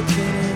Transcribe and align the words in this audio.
Looking 0.00 0.49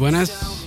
buenas. 0.00 0.66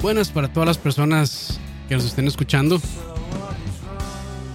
Buenas 0.00 0.28
para 0.30 0.52
todas 0.52 0.66
las 0.66 0.78
personas 0.78 1.58
que 1.88 1.94
nos 1.94 2.04
estén 2.04 2.28
escuchando. 2.28 2.80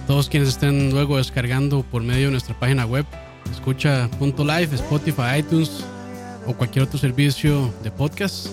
Todos 0.06 0.28
quienes 0.28 0.50
estén 0.50 0.90
luego 0.90 1.16
descargando 1.16 1.82
por 1.82 2.02
medio 2.02 2.26
de 2.26 2.30
nuestra 2.30 2.58
página 2.58 2.86
web, 2.86 3.04
escucha.live, 3.50 4.74
Spotify, 4.76 5.38
iTunes 5.38 5.84
o 6.46 6.54
cualquier 6.54 6.84
otro 6.84 6.98
servicio 6.98 7.74
de 7.82 7.90
podcast. 7.90 8.46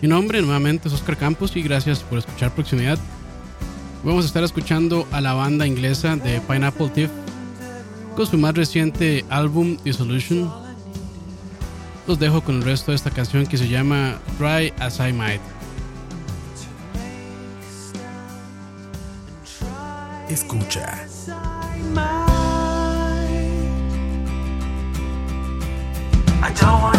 Mi 0.00 0.08
nombre 0.08 0.40
nuevamente 0.40 0.88
es 0.88 0.94
Oscar 0.94 1.18
Campos 1.18 1.56
y 1.56 1.62
gracias 1.62 2.00
por 2.00 2.18
escuchar 2.18 2.54
Proximidad. 2.54 2.98
Vamos 4.02 4.24
a 4.24 4.28
estar 4.28 4.44
escuchando 4.44 5.06
a 5.12 5.20
la 5.20 5.34
banda 5.34 5.66
inglesa 5.66 6.16
de 6.16 6.40
Pineapple 6.40 6.88
Thief 6.88 7.10
con 8.16 8.26
su 8.26 8.38
más 8.38 8.54
reciente 8.54 9.26
álbum 9.28 9.76
Dissolution. 9.84 10.65
Los 12.06 12.18
dejo 12.20 12.40
con 12.40 12.56
el 12.56 12.62
resto 12.62 12.92
de 12.92 12.96
esta 12.96 13.10
canción 13.10 13.46
que 13.46 13.56
se 13.56 13.68
llama 13.68 14.18
Try 14.38 14.72
As 14.78 15.00
I 15.00 15.12
Might. 15.12 15.40
Escucha. 20.28 21.06
I 26.42 26.52
don't 26.52 26.82
want 26.82 26.95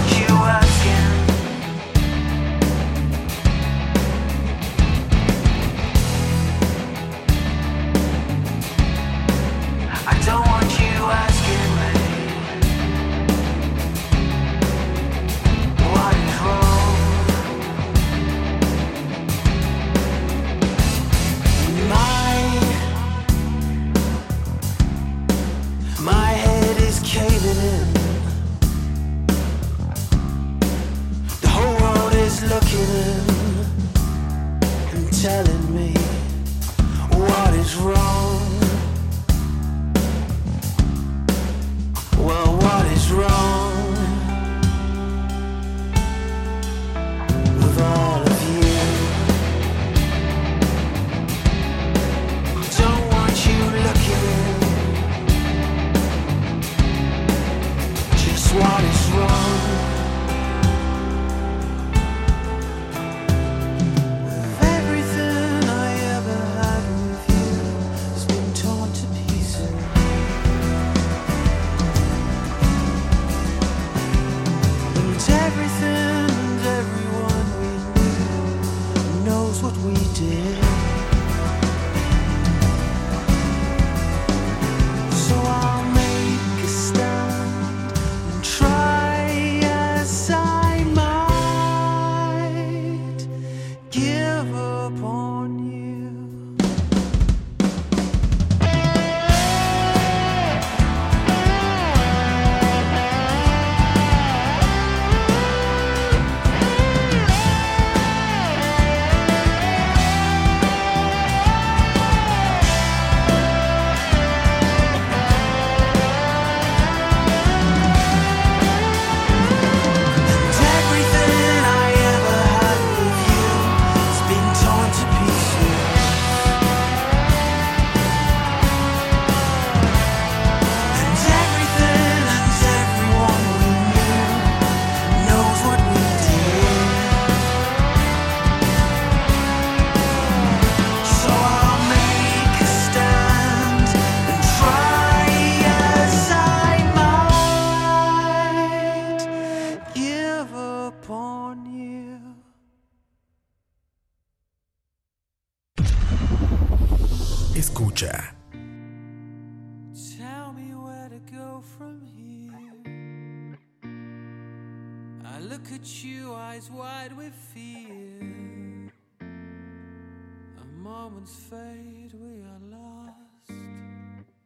moment's 171.78 172.14
fade, 172.14 172.14
we 172.14 172.41
are 172.44 172.59
lost. 172.70 173.14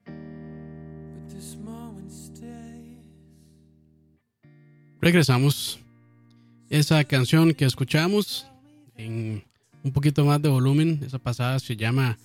But 0.05 1.29
this 1.29 1.57
moment 1.57 2.11
stays. 2.11 3.05
Regresamos. 5.01 5.79
Esa 6.69 7.03
canción 7.03 7.53
que 7.53 7.65
escuchamos 7.65 8.47
en 8.95 9.43
un 9.83 9.91
poquito 9.91 10.23
más 10.23 10.41
de 10.41 10.47
volumen, 10.47 11.01
esa 11.05 11.19
pasada 11.19 11.59
se 11.59 11.75
llama 11.75 12.17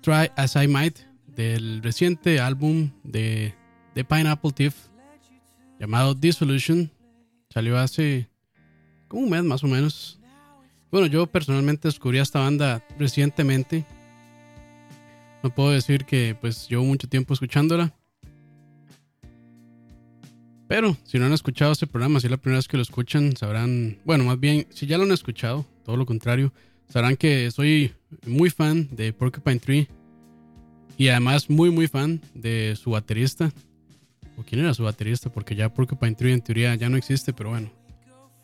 Try 0.00 0.30
As 0.36 0.54
I 0.54 0.68
Might 0.68 0.98
del 1.26 1.82
reciente 1.82 2.38
álbum 2.38 2.90
de, 3.02 3.52
de 3.94 4.04
Pineapple 4.04 4.52
Thief 4.52 4.74
llamado 5.80 6.14
Dissolution. 6.14 6.88
Salió 7.48 7.78
hace 7.78 8.28
como 9.08 9.22
un 9.22 9.30
mes 9.30 9.42
más 9.42 9.64
o 9.64 9.66
menos. 9.66 10.20
Bueno, 10.92 11.08
yo 11.08 11.26
personalmente 11.26 11.88
descubrí 11.88 12.18
esta 12.18 12.38
banda 12.38 12.84
recientemente. 12.96 13.84
No 15.42 15.54
puedo 15.54 15.70
decir 15.70 16.04
que 16.04 16.36
pues 16.40 16.68
llevo 16.68 16.84
mucho 16.84 17.08
tiempo 17.08 17.32
escuchándola. 17.34 17.94
Pero 20.68 20.96
si 21.04 21.18
no 21.18 21.26
han 21.26 21.32
escuchado 21.32 21.72
este 21.72 21.86
programa, 21.86 22.20
si 22.20 22.26
es 22.26 22.30
la 22.30 22.36
primera 22.36 22.58
vez 22.58 22.68
que 22.68 22.76
lo 22.76 22.82
escuchan, 22.82 23.36
sabrán, 23.36 23.98
bueno, 24.04 24.24
más 24.24 24.38
bien, 24.38 24.66
si 24.70 24.86
ya 24.86 24.98
lo 24.98 25.04
han 25.04 25.10
escuchado, 25.10 25.66
todo 25.84 25.96
lo 25.96 26.06
contrario, 26.06 26.52
sabrán 26.88 27.16
que 27.16 27.50
soy 27.50 27.92
muy 28.24 28.50
fan 28.50 28.88
de 28.92 29.12
Porcupine 29.12 29.58
Tree 29.58 29.88
y 30.96 31.08
además 31.08 31.50
muy, 31.50 31.70
muy 31.70 31.88
fan 31.88 32.20
de 32.34 32.76
su 32.80 32.90
baterista. 32.90 33.50
¿O 34.36 34.44
quién 34.44 34.60
era 34.60 34.72
su 34.72 34.84
baterista? 34.84 35.28
Porque 35.30 35.56
ya 35.56 35.74
Porcupine 35.74 36.14
Tree 36.14 36.32
en 36.32 36.40
teoría 36.40 36.74
ya 36.76 36.88
no 36.88 36.96
existe, 36.96 37.32
pero 37.32 37.50
bueno, 37.50 37.70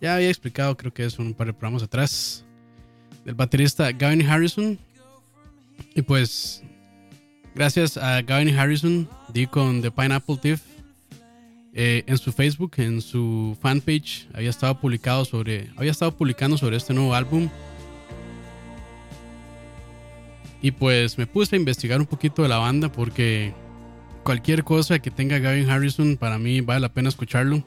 ya 0.00 0.16
había 0.16 0.28
explicado, 0.28 0.76
creo 0.76 0.92
que 0.92 1.04
eso 1.04 1.22
un 1.22 1.32
par 1.32 1.46
de 1.46 1.52
programas 1.52 1.82
atrás, 1.82 2.44
del 3.24 3.34
baterista 3.34 3.92
Gavin 3.92 4.26
Harrison. 4.26 4.78
Y 5.94 6.02
pues, 6.02 6.62
gracias 7.56 7.96
a 7.96 8.20
Gavin 8.20 8.56
Harrison, 8.56 9.08
di 9.32 9.46
con 9.46 9.80
The 9.80 9.90
Pineapple 9.90 10.36
Thief 10.36 10.60
eh, 11.72 12.04
en 12.06 12.18
su 12.18 12.30
Facebook, 12.30 12.72
en 12.76 13.00
su 13.00 13.56
fanpage, 13.60 14.28
había 14.34 14.50
estado 14.50 14.78
publicado 14.78 15.24
sobre, 15.24 15.70
había 15.76 15.90
estado 15.90 16.12
publicando 16.12 16.58
sobre 16.58 16.76
este 16.76 16.92
nuevo 16.92 17.14
álbum. 17.14 17.48
Y 20.60 20.70
pues 20.70 21.16
me 21.16 21.26
puse 21.26 21.56
a 21.56 21.58
investigar 21.58 21.98
un 21.98 22.06
poquito 22.06 22.42
de 22.42 22.48
la 22.48 22.58
banda 22.58 22.90
porque 22.92 23.54
cualquier 24.22 24.62
cosa 24.62 24.98
que 24.98 25.10
tenga 25.10 25.38
Gavin 25.38 25.68
Harrison 25.68 26.16
para 26.16 26.38
mí 26.38 26.60
vale 26.60 26.80
la 26.80 26.92
pena 26.92 27.08
escucharlo. 27.08 27.64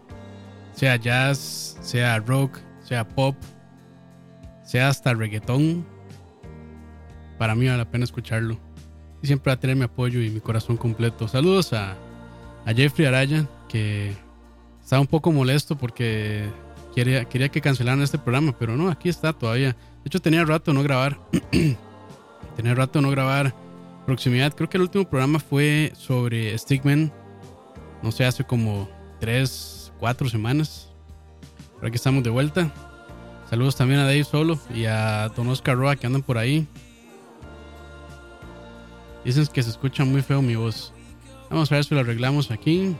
Sea 0.73 0.95
jazz, 0.97 1.77
sea 1.81 2.19
rock, 2.19 2.59
sea 2.83 3.07
pop, 3.07 3.35
sea 4.63 4.89
hasta 4.89 5.13
reggaetón. 5.13 5.85
Para 7.37 7.55
mí 7.55 7.65
vale 7.65 7.77
la 7.79 7.89
pena 7.89 8.03
escucharlo. 8.03 8.68
Y 9.21 9.27
siempre 9.27 9.51
va 9.51 9.55
a 9.55 9.59
tener 9.59 9.75
mi 9.75 9.83
apoyo 9.83 10.21
y 10.21 10.29
mi 10.29 10.39
corazón 10.39 10.77
completo. 10.77 11.27
Saludos 11.27 11.73
a, 11.73 11.97
Jeffrey 12.75 13.07
Araya, 13.07 13.47
que 13.67 14.15
estaba 14.81 15.01
un 15.01 15.07
poco 15.07 15.31
molesto 15.31 15.75
porque 15.75 16.45
quería, 16.93 17.25
quería 17.25 17.49
que 17.49 17.61
cancelaran 17.61 18.01
este 18.01 18.19
programa, 18.19 18.55
pero 18.57 18.77
no, 18.77 18.89
aquí 18.89 19.09
está 19.09 19.33
todavía. 19.33 19.73
De 19.73 20.05
hecho, 20.05 20.19
tenía 20.19 20.45
rato 20.45 20.71
no 20.73 20.83
grabar. 20.83 21.19
tenía 22.55 22.75
rato 22.75 23.01
no 23.01 23.09
grabar 23.09 23.55
proximidad. 24.05 24.53
Creo 24.53 24.69
que 24.69 24.77
el 24.77 24.83
último 24.83 25.09
programa 25.09 25.39
fue 25.39 25.91
sobre 25.95 26.57
Stickman. 26.57 27.11
No 28.01 28.11
sé, 28.11 28.25
hace 28.25 28.43
como 28.43 28.89
3, 29.19 29.93
4 29.99 30.29
semanas. 30.29 30.89
Pero 31.75 31.87
aquí 31.87 31.95
estamos 31.95 32.23
de 32.23 32.29
vuelta. 32.29 32.71
Saludos 33.49 33.75
también 33.75 33.99
a 33.99 34.03
Dave 34.03 34.23
Solo 34.23 34.59
y 34.73 34.85
a 34.85 35.29
Don 35.29 35.47
Oscar 35.49 35.75
Roa 35.75 35.95
que 35.95 36.05
andan 36.05 36.21
por 36.21 36.37
ahí. 36.37 36.67
Dicen 39.23 39.47
que 39.47 39.63
se 39.63 39.69
escucha 39.69 40.05
muy 40.05 40.21
feo 40.21 40.41
mi 40.41 40.55
voz. 40.55 40.93
Vamos 41.49 41.71
a 41.71 41.75
ver 41.75 41.83
si 41.83 41.93
lo 41.93 42.01
arreglamos 42.01 42.51
aquí. 42.51 42.95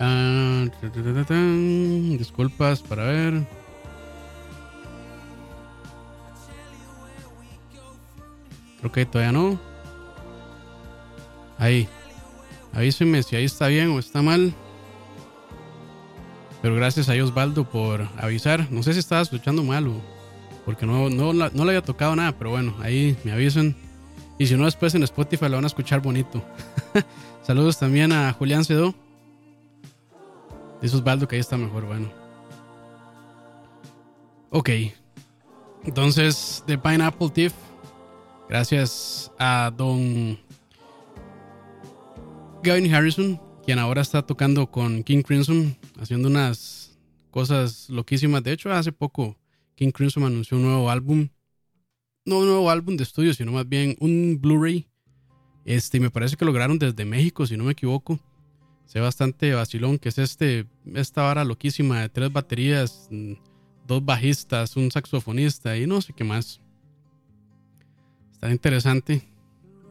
Ah. 0.00 0.66
Disculpas 2.18 2.82
para 2.82 3.04
ver. 3.04 3.46
Creo 8.78 8.92
que 8.92 9.06
todavía 9.06 9.32
no. 9.32 9.60
Ahí. 11.58 11.88
Avísenme 12.72 13.22
si 13.22 13.36
ahí 13.36 13.44
está 13.44 13.68
bien 13.68 13.90
o 13.90 13.98
está 13.98 14.22
mal. 14.22 14.52
Pero 16.62 16.76
gracias 16.76 17.08
a 17.08 17.12
Osvaldo 17.22 17.68
por 17.68 18.08
avisar. 18.16 18.70
No 18.70 18.82
sé 18.82 18.92
si 18.92 19.00
estaba 19.00 19.20
escuchando 19.20 19.62
mal 19.64 19.88
o 19.88 20.00
porque 20.64 20.86
no, 20.86 21.10
no, 21.10 21.32
no 21.32 21.64
le 21.64 21.70
había 21.70 21.82
tocado 21.82 22.14
nada, 22.14 22.32
pero 22.38 22.50
bueno, 22.50 22.74
ahí 22.80 23.16
me 23.24 23.32
avisan. 23.32 23.76
Y 24.38 24.46
si 24.46 24.56
no, 24.56 24.64
después 24.64 24.94
en 24.94 25.02
Spotify 25.02 25.46
lo 25.46 25.56
van 25.56 25.64
a 25.64 25.66
escuchar 25.66 26.00
bonito. 26.00 26.42
Saludos 27.42 27.78
también 27.78 28.12
a 28.12 28.32
Julián 28.32 28.64
Cedo. 28.64 28.94
Dice 30.80 30.96
Osvaldo 30.96 31.28
que 31.28 31.36
ahí 31.36 31.40
está 31.40 31.56
mejor, 31.56 31.84
bueno. 31.84 32.08
Ok. 34.50 34.70
Entonces, 35.84 36.62
The 36.66 36.78
Pineapple 36.78 37.30
Thief. 37.30 37.52
Gracias 38.48 39.32
a 39.38 39.72
don 39.76 40.38
Gavin 42.62 42.94
Harrison, 42.94 43.40
quien 43.64 43.78
ahora 43.78 44.02
está 44.02 44.22
tocando 44.22 44.66
con 44.70 45.02
King 45.02 45.22
Crimson, 45.22 45.76
haciendo 46.02 46.28
unas 46.28 46.98
cosas 47.30 47.88
loquísimas. 47.88 48.42
De 48.42 48.52
hecho, 48.52 48.70
hace 48.72 48.92
poco 48.92 49.38
King 49.74 49.90
Crimson 49.90 50.24
anunció 50.24 50.56
un 50.56 50.64
nuevo 50.64 50.90
álbum. 50.90 51.28
No 52.24 52.38
un 52.38 52.46
nuevo 52.46 52.70
álbum 52.70 52.96
de 52.96 53.04
estudio, 53.04 53.34
sino 53.34 53.52
más 53.52 53.68
bien 53.68 53.96
un 54.00 54.38
Blu-ray. 54.40 54.86
Este, 55.64 56.00
me 56.00 56.10
parece 56.10 56.36
que 56.36 56.44
lo 56.44 56.50
lograron 56.50 56.78
desde 56.78 57.04
México, 57.04 57.46
si 57.46 57.56
no 57.56 57.64
me 57.64 57.72
equivoco. 57.72 58.20
Ve 58.94 59.00
bastante 59.00 59.54
vacilón, 59.54 59.98
que 59.98 60.10
es 60.10 60.18
este, 60.18 60.66
esta 60.92 61.22
vara 61.22 61.46
loquísima 61.46 62.02
de 62.02 62.10
tres 62.10 62.30
baterías, 62.30 63.08
mm, 63.10 63.32
dos 63.86 64.04
bajistas, 64.04 64.76
un 64.76 64.90
saxofonista 64.90 65.78
y 65.78 65.86
no 65.86 66.02
sé 66.02 66.12
qué 66.12 66.24
más. 66.24 66.60
Está 68.32 68.50
interesante 68.50 69.22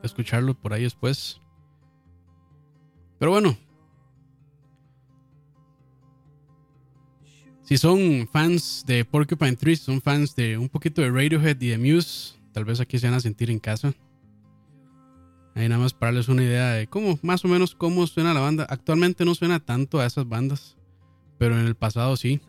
escucharlo 0.04 0.54
por 0.54 0.74
ahí 0.74 0.84
después. 0.84 1.42
Pero 3.18 3.32
bueno. 3.32 3.58
Si 7.64 7.78
son 7.78 8.28
fans 8.32 8.84
de 8.86 9.06
Porcupine 9.06 9.56
Tree, 9.56 9.76
son 9.76 10.02
fans 10.02 10.36
de 10.36 10.58
un 10.58 10.68
poquito 10.68 11.02
de 11.02 11.10
Radiohead 11.10 11.60
y 11.62 11.70
de 11.70 11.78
Muse, 11.78 12.36
tal 12.52 12.66
vez 12.66 12.80
aquí 12.80 13.00
se 13.00 13.08
van 13.08 13.16
a 13.16 13.20
sentir 13.20 13.50
en 13.50 13.60
casa. 13.60 13.94
Ahí 15.56 15.68
nada 15.68 15.82
más 15.82 15.94
para 15.94 16.12
darles 16.12 16.30
una 16.30 16.44
idea 16.44 16.72
de 16.72 16.88
cómo, 16.88 17.20
más 17.22 17.44
o 17.44 17.48
menos, 17.48 17.76
cómo 17.76 18.08
suena 18.08 18.34
la 18.34 18.40
banda. 18.40 18.66
Actualmente 18.70 19.26
no 19.26 19.36
suena 19.36 19.60
tanto 19.60 20.00
a 20.00 20.06
esas 20.06 20.28
bandas, 20.28 20.78
pero 21.38 21.60
en 21.60 21.66
el 21.66 21.76
pasado 21.76 22.16
sí. 22.16 22.42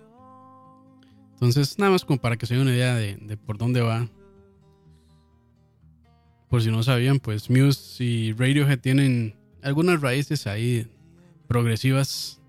Entonces, 1.33 1.79
nada 1.79 1.93
más 1.93 2.05
como 2.05 2.21
para 2.21 2.37
que 2.37 2.47
se 2.47 2.55
den 2.55 2.63
una 2.63 2.75
idea 2.75 2.95
de, 2.95 3.17
de 3.17 3.37
por 3.37 3.59
dónde 3.59 3.81
va. 3.81 4.09
Por 6.49 6.63
si 6.63 6.71
no 6.71 6.83
sabían, 6.83 7.19
pues 7.19 7.51
Muse 7.51 8.05
y 8.05 8.33
Radiohead 8.33 8.79
tienen 8.79 9.35
algunas 9.63 10.01
raíces 10.01 10.47
ahí 10.47 10.87
progresivas. 11.49 12.42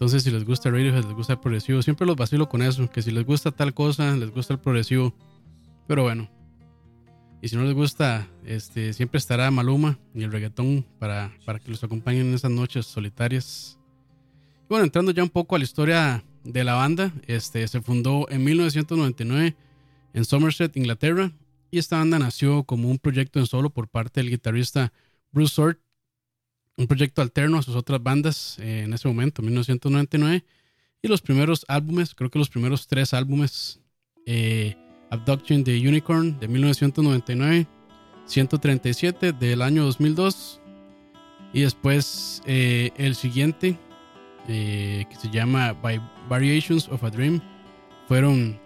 Entonces, 0.00 0.22
si 0.22 0.30
les 0.30 0.46
gusta 0.46 0.70
Radiohead, 0.70 1.04
les 1.04 1.12
gusta 1.12 1.34
el 1.34 1.40
progresivo. 1.40 1.82
Siempre 1.82 2.06
los 2.06 2.16
vacilo 2.16 2.48
con 2.48 2.62
eso, 2.62 2.90
que 2.90 3.02
si 3.02 3.10
les 3.10 3.26
gusta 3.26 3.50
tal 3.50 3.74
cosa, 3.74 4.16
les 4.16 4.30
gusta 4.30 4.54
el 4.54 4.58
progresivo. 4.58 5.14
Pero 5.86 6.04
bueno. 6.04 6.30
Y 7.42 7.48
si 7.48 7.56
no 7.56 7.64
les 7.64 7.74
gusta, 7.74 8.26
este, 8.46 8.94
siempre 8.94 9.18
estará 9.18 9.50
Maluma 9.50 9.98
y 10.14 10.22
el 10.22 10.32
reggaetón 10.32 10.86
para, 10.98 11.36
para 11.44 11.58
que 11.58 11.70
los 11.70 11.84
acompañen 11.84 12.28
en 12.28 12.34
esas 12.34 12.50
noches 12.50 12.86
solitarias. 12.86 13.78
Bueno, 14.70 14.86
entrando 14.86 15.12
ya 15.12 15.22
un 15.22 15.28
poco 15.28 15.54
a 15.54 15.58
la 15.58 15.64
historia 15.64 16.24
de 16.44 16.64
la 16.64 16.76
banda, 16.76 17.12
este, 17.26 17.68
se 17.68 17.82
fundó 17.82 18.26
en 18.30 18.42
1999 18.42 19.54
en 20.14 20.24
Somerset, 20.24 20.78
Inglaterra, 20.78 21.30
y 21.70 21.78
esta 21.78 21.98
banda 21.98 22.18
nació 22.18 22.64
como 22.64 22.88
un 22.88 22.98
proyecto 22.98 23.38
en 23.38 23.44
solo 23.44 23.68
por 23.68 23.86
parte 23.88 24.20
del 24.20 24.30
guitarrista 24.30 24.94
Bruce 25.30 25.54
Sort, 25.56 25.78
un 26.76 26.86
proyecto 26.86 27.22
alterno 27.22 27.58
a 27.58 27.62
sus 27.62 27.76
otras 27.76 28.02
bandas 28.02 28.58
eh, 28.58 28.82
en 28.84 28.92
ese 28.92 29.08
momento, 29.08 29.42
1999, 29.42 30.44
y 31.02 31.08
los 31.08 31.20
primeros 31.20 31.64
álbumes, 31.68 32.14
creo 32.14 32.30
que 32.30 32.38
los 32.38 32.48
primeros 32.48 32.86
tres 32.86 33.14
álbumes, 33.14 33.80
eh, 34.26 34.76
Abduction 35.10 35.64
the 35.64 35.76
Unicorn 35.76 36.38
de 36.38 36.48
1999, 36.48 37.66
137 38.26 39.32
del 39.32 39.60
año 39.60 39.84
2002 39.84 40.60
Y 41.52 41.62
después 41.62 42.42
eh, 42.46 42.92
el 42.96 43.16
siguiente, 43.16 43.76
que 44.46 45.16
se 45.20 45.30
llama 45.30 45.72
By 45.72 46.00
Variations 46.28 46.88
of 46.88 47.02
a 47.02 47.10
Dream, 47.10 47.40
fueron 48.08 48.58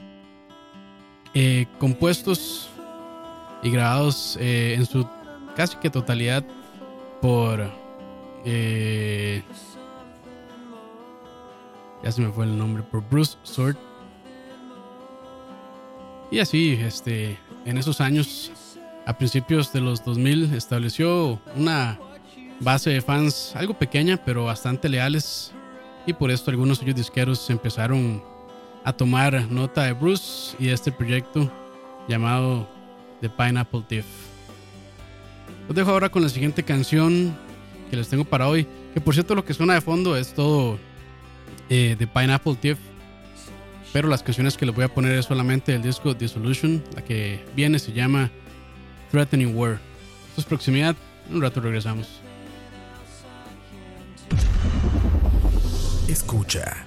compuestos 1.78 2.68
y 3.62 3.70
grabados 3.70 4.36
en 4.40 4.84
su 4.86 5.06
casi 5.56 5.76
que 5.76 5.90
totalidad 5.90 6.44
por... 7.20 7.83
eh, 8.44 9.42
ya 12.02 12.12
se 12.12 12.20
me 12.20 12.30
fue 12.30 12.44
el 12.44 12.58
nombre, 12.58 12.82
por 12.82 13.02
Bruce 13.08 13.36
Sword. 13.42 13.76
Y 16.30 16.38
así, 16.40 16.72
este, 16.72 17.38
en 17.64 17.78
esos 17.78 18.00
años, 18.00 18.52
a 19.06 19.16
principios 19.16 19.72
de 19.72 19.80
los 19.80 20.04
2000, 20.04 20.54
estableció 20.54 21.40
una 21.56 21.98
base 22.60 22.90
de 22.90 23.00
fans 23.00 23.54
algo 23.56 23.74
pequeña, 23.74 24.18
pero 24.22 24.44
bastante 24.44 24.88
leales. 24.88 25.52
Y 26.06 26.12
por 26.12 26.30
esto 26.30 26.50
algunos 26.50 26.78
sellos 26.78 26.96
disqueros 26.96 27.48
empezaron 27.48 28.22
a 28.84 28.92
tomar 28.92 29.50
nota 29.50 29.84
de 29.84 29.92
Bruce 29.92 30.54
y 30.58 30.68
este 30.68 30.92
proyecto 30.92 31.50
llamado 32.06 32.68
The 33.22 33.30
Pineapple 33.30 33.84
Thief. 33.88 34.04
Los 35.66 35.74
dejo 35.74 35.90
ahora 35.90 36.10
con 36.10 36.22
la 36.22 36.28
siguiente 36.28 36.62
canción 36.62 37.34
que 37.94 38.00
les 38.00 38.08
tengo 38.08 38.24
para 38.24 38.48
hoy. 38.48 38.66
Que 38.92 39.00
por 39.00 39.14
cierto, 39.14 39.34
lo 39.34 39.44
que 39.44 39.54
suena 39.54 39.74
de 39.74 39.80
fondo 39.80 40.16
es 40.16 40.34
todo 40.34 40.78
eh, 41.68 41.94
de 41.96 42.06
Pineapple 42.06 42.56
Thief. 42.56 42.78
Pero 43.92 44.08
las 44.08 44.22
canciones 44.24 44.56
que 44.56 44.66
les 44.66 44.74
voy 44.74 44.84
a 44.84 44.88
poner 44.88 45.12
es 45.16 45.26
solamente 45.26 45.70
del 45.70 45.82
disco 45.82 46.12
Dissolution. 46.12 46.82
La 46.96 47.02
que 47.02 47.44
viene 47.54 47.78
se 47.78 47.92
llama 47.92 48.30
Threatening 49.12 49.56
War. 49.56 49.78
Esto 50.30 50.40
es 50.40 50.44
proximidad. 50.44 50.96
En 51.28 51.36
un 51.36 51.42
rato 51.42 51.60
regresamos. 51.60 52.20
Escucha. 56.08 56.84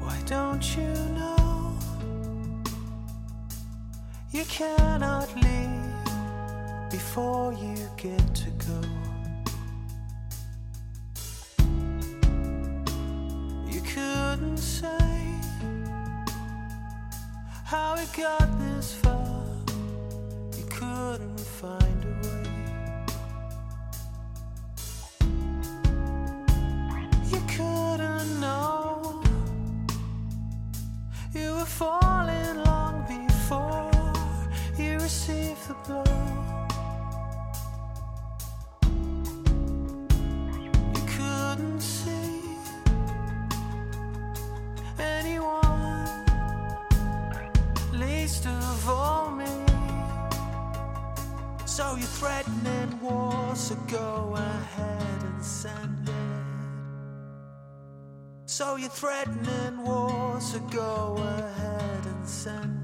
Why 0.00 0.18
don't 0.26 0.62
you 0.76 0.92
know 1.14 1.33
you 4.34 4.44
cannot 4.46 5.32
leave 5.36 6.90
before 6.90 7.52
you 7.52 7.76
get 7.96 8.34
to 8.34 8.50
go? 8.66 8.80
You 13.70 13.80
couldn't 13.82 14.56
say 14.56 15.14
how 17.64 17.94
it 17.94 18.08
got 18.16 18.58
this 18.58 18.94
far. 18.94 19.46
You 20.58 20.64
couldn't 20.68 21.38
find 21.38 22.04
a 22.04 22.14
way. 22.26 22.44
You 27.32 27.40
couldn't 27.56 28.40
know 28.40 29.22
you 31.32 31.54
were 31.54 31.64
falling 31.64 32.73
you 35.14 35.56
the 35.68 35.74
blow. 35.86 36.04
You 40.94 41.02
couldn't 41.16 41.80
see 41.80 42.42
anyone, 44.98 46.26
least 47.92 48.46
of 48.46 48.88
all 48.88 49.30
me. 49.30 49.46
So 51.64 51.94
you're 51.96 52.14
threatening 52.20 53.00
war, 53.00 53.54
so 53.54 53.76
go 53.88 54.34
ahead 54.36 55.22
and 55.22 55.42
send 55.44 56.08
it. 56.08 56.14
So 58.46 58.76
you're 58.76 58.88
threatening 58.90 59.84
war, 59.84 60.40
so 60.40 60.58
go 60.70 61.16
ahead 61.18 62.04
and 62.04 62.28
send 62.28 62.80
it. 62.80 62.83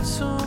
Have 0.00 0.08
someone 0.08 0.39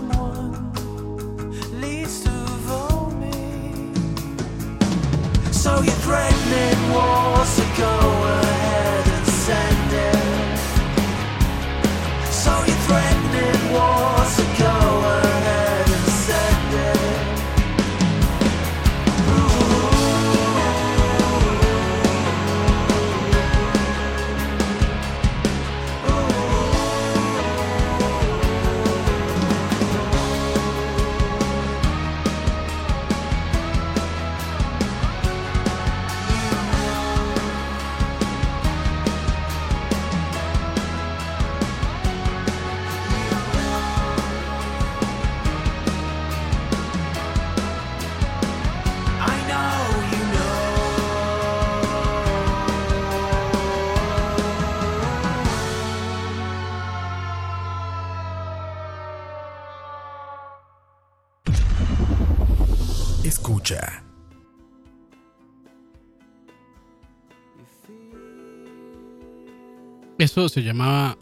Eso 70.33 70.49
se 70.49 70.63
llamaba 70.63 71.15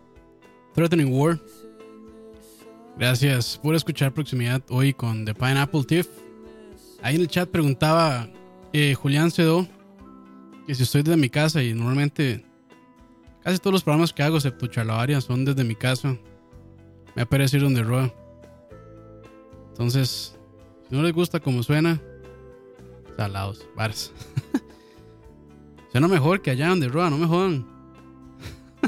Threatening 0.73 1.11
War. 1.11 1.37
Gracias 2.97 3.59
por 3.61 3.75
escuchar 3.75 4.13
Proximidad 4.13 4.61
hoy 4.69 4.93
con 4.93 5.25
The 5.25 5.33
Pineapple 5.33 5.83
Thief. 5.83 6.07
Ahí 7.01 7.15
en 7.15 7.21
el 7.21 7.27
chat 7.27 7.49
preguntaba 7.49 8.29
eh, 8.71 8.93
Julián 8.93 9.29
Cedo 9.29 9.67
que 10.65 10.75
si 10.75 10.83
estoy 10.83 11.03
desde 11.03 11.17
mi 11.17 11.29
casa 11.29 11.61
y 11.61 11.73
normalmente 11.73 12.45
casi 13.43 13.59
todos 13.59 13.73
los 13.73 13.83
programas 13.83 14.13
que 14.13 14.23
hago, 14.23 14.37
excepto 14.37 14.67
Charlavaria, 14.67 15.19
son 15.19 15.43
desde 15.43 15.65
mi 15.65 15.75
casa. 15.75 16.17
Me 17.13 17.23
aparece 17.23 17.57
ir 17.57 17.63
donde 17.63 17.83
Roa. 17.83 18.13
Entonces, 19.71 20.39
si 20.87 20.95
no 20.95 21.03
les 21.03 21.11
gusta 21.11 21.41
como 21.41 21.63
suena, 21.63 22.01
salados, 23.17 23.67
varas. 23.75 24.13
suena 25.91 26.07
mejor 26.07 26.41
que 26.41 26.51
allá 26.51 26.69
donde 26.69 26.87
Roa, 26.87 27.09
no 27.09 27.17
me 27.17 27.27
jodan. 27.27 27.70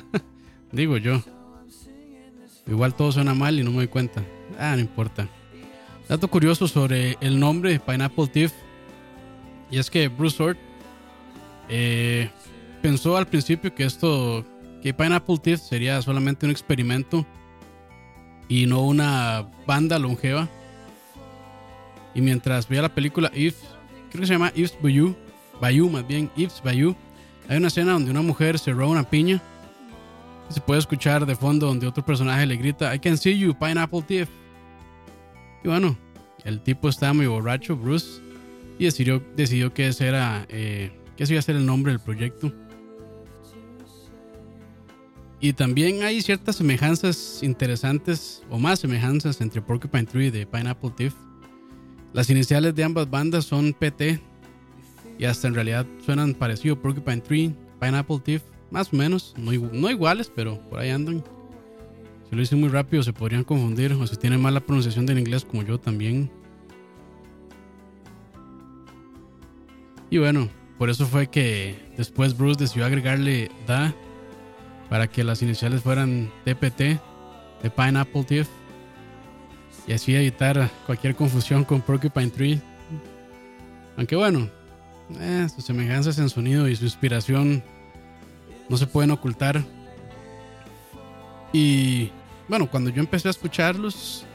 Digo 0.72 0.98
yo. 0.98 1.22
Igual 2.68 2.96
todo 2.96 3.12
suena 3.12 3.34
mal 3.34 3.60
y 3.60 3.64
no 3.64 3.72
me 3.72 3.78
doy 3.78 3.88
cuenta. 3.88 4.24
Ah, 4.58 4.76
no 4.76 4.82
importa. 4.82 5.28
Dato 6.08 6.28
curioso 6.28 6.68
sobre 6.68 7.18
el 7.22 7.40
nombre 7.40 7.72
de 7.72 7.80
Pineapple 7.80 8.28
Thief. 8.28 8.54
Y 9.72 9.78
es 9.80 9.90
que 9.90 10.08
Bruce 10.08 10.42
Hort 10.42 10.60
eh, 11.70 12.30
pensó 12.82 13.18
al 13.18 13.28
principio 13.28 13.74
que 13.74 13.86
esto, 13.86 14.46
que 14.82 14.94
Pineapple 14.94 15.38
Thief 15.38 15.62
sería 15.62 16.02
solamente 16.02 16.46
un 16.46 16.52
experimento 16.52 17.26
y 18.48 18.66
no 18.66 18.82
una 18.82 19.50
banda 19.66 19.98
longeva. 20.00 20.48
Y 22.14 22.22
mientras 22.22 22.68
veía 22.68 22.84
la 22.84 22.94
película 22.94 23.32
If, 23.34 23.56
creo 24.12 24.22
que 24.22 24.28
se 24.28 24.34
llama 24.34 24.52
If's 24.56 24.78
Bayou, 24.82 25.16
Bayou 25.60 25.90
más 25.90 26.06
bien, 26.08 26.30
If's 26.36 26.62
Bayou, 26.64 26.96
hay 27.50 27.58
una 27.58 27.68
escena 27.68 27.94
donde 27.94 28.12
una 28.12 28.22
mujer 28.22 28.60
se 28.60 28.72
roba 28.72 28.92
una 28.92 29.10
piña. 29.10 29.42
Se 30.50 30.62
puede 30.62 30.80
escuchar 30.80 31.26
de 31.26 31.36
fondo 31.36 31.68
donde 31.68 31.88
otro 31.88 32.06
personaje 32.06 32.46
le 32.46 32.58
grita, 32.58 32.94
I 32.94 33.00
can 33.00 33.18
see 33.18 33.38
you, 33.38 33.54
Pineapple 33.58 34.04
Thief. 34.04 34.30
Y 35.64 35.68
bueno, 35.68 35.98
el 36.44 36.62
tipo 36.62 36.90
estaba 36.90 37.14
muy 37.14 37.26
borracho, 37.26 37.76
Bruce, 37.76 38.22
y 38.78 38.86
decidió, 38.86 39.24
decidió 39.36 39.74
que 39.74 39.88
ese 39.88 40.08
era, 40.08 40.46
eh, 40.50 40.92
que 41.16 41.24
iba 41.24 41.40
a 41.40 41.42
ser 41.42 41.56
el 41.56 41.66
nombre 41.66 41.92
del 41.92 42.02
proyecto. 42.02 42.52
Y 45.40 45.54
también 45.54 46.04
hay 46.04 46.22
ciertas 46.22 46.56
semejanzas 46.56 47.42
interesantes, 47.44 48.44
o 48.50 48.58
más 48.58 48.80
semejanzas, 48.80 49.42
entre 49.42 49.62
Porcupine 49.62 50.06
Tree 50.06 50.28
y 50.28 50.32
de 50.32 50.46
Pineapple 50.46 50.92
Thief. 50.96 51.14
Las 52.14 52.30
iniciales 52.30 52.76
de 52.76 52.84
ambas 52.84 53.10
bandas 53.10 53.46
son 53.46 53.74
PT, 53.74 54.22
y 55.18 55.26
hasta 55.26 55.48
en 55.48 55.56
realidad 55.56 55.86
suenan 56.06 56.34
parecido 56.34 56.82
Porcupine 56.82 57.22
Tree, 57.22 57.56
Pineapple 57.80 58.20
Thief, 58.24 58.44
más 58.74 58.92
o 58.92 58.96
menos, 58.96 59.36
no, 59.38 59.52
no 59.52 59.90
iguales, 59.92 60.32
pero 60.36 60.60
por 60.68 60.80
ahí 60.80 60.90
andan. 60.90 61.24
Si 62.28 62.36
lo 62.36 62.42
hice 62.42 62.56
muy 62.56 62.70
rápido 62.70 63.04
se 63.04 63.14
podrían 63.14 63.44
confundir, 63.44 63.94
o 63.94 64.08
si 64.08 64.16
tienen 64.16 64.42
mala 64.42 64.62
pronunciación 64.62 65.06
del 65.06 65.20
inglés 65.20 65.46
como 65.46 65.62
yo 65.62 65.80
también. 65.80 66.32
Y 70.10 70.18
bueno, 70.18 70.50
por 70.80 70.90
eso 70.90 71.06
fue 71.06 71.28
que 71.28 71.76
después 71.98 72.36
Bruce 72.36 72.60
decidió 72.60 72.86
agregarle 72.86 73.52
Da 73.68 73.94
para 74.90 75.08
que 75.08 75.24
las 75.24 75.44
iniciales 75.44 75.82
fueran 75.82 76.32
TPT 76.44 77.00
de 77.62 77.70
Pineapple 77.76 78.24
Thief 78.24 78.48
y 79.86 79.94
así 79.94 80.16
evitar 80.16 80.72
cualquier 80.88 81.16
confusión 81.16 81.64
con 81.64 81.80
Porcupine 81.82 82.32
Tree. 82.32 82.62
Aunque 83.98 84.16
bueno, 84.16 84.50
eh, 85.20 85.48
sus 85.54 85.64
semejanzas 85.64 86.18
en 86.18 86.30
sonido 86.30 86.68
y 86.68 86.76
su 86.76 86.86
inspiración 86.86 87.64
no 88.74 88.78
se 88.78 88.88
pueden 88.88 89.12
ocultar. 89.12 89.64
Y 91.54 92.10
bueno, 92.48 92.68
cuando 92.68 92.90
yo 92.90 93.02
empecé 93.02 93.28
a 93.28 93.32
escucharlos, 93.32 94.26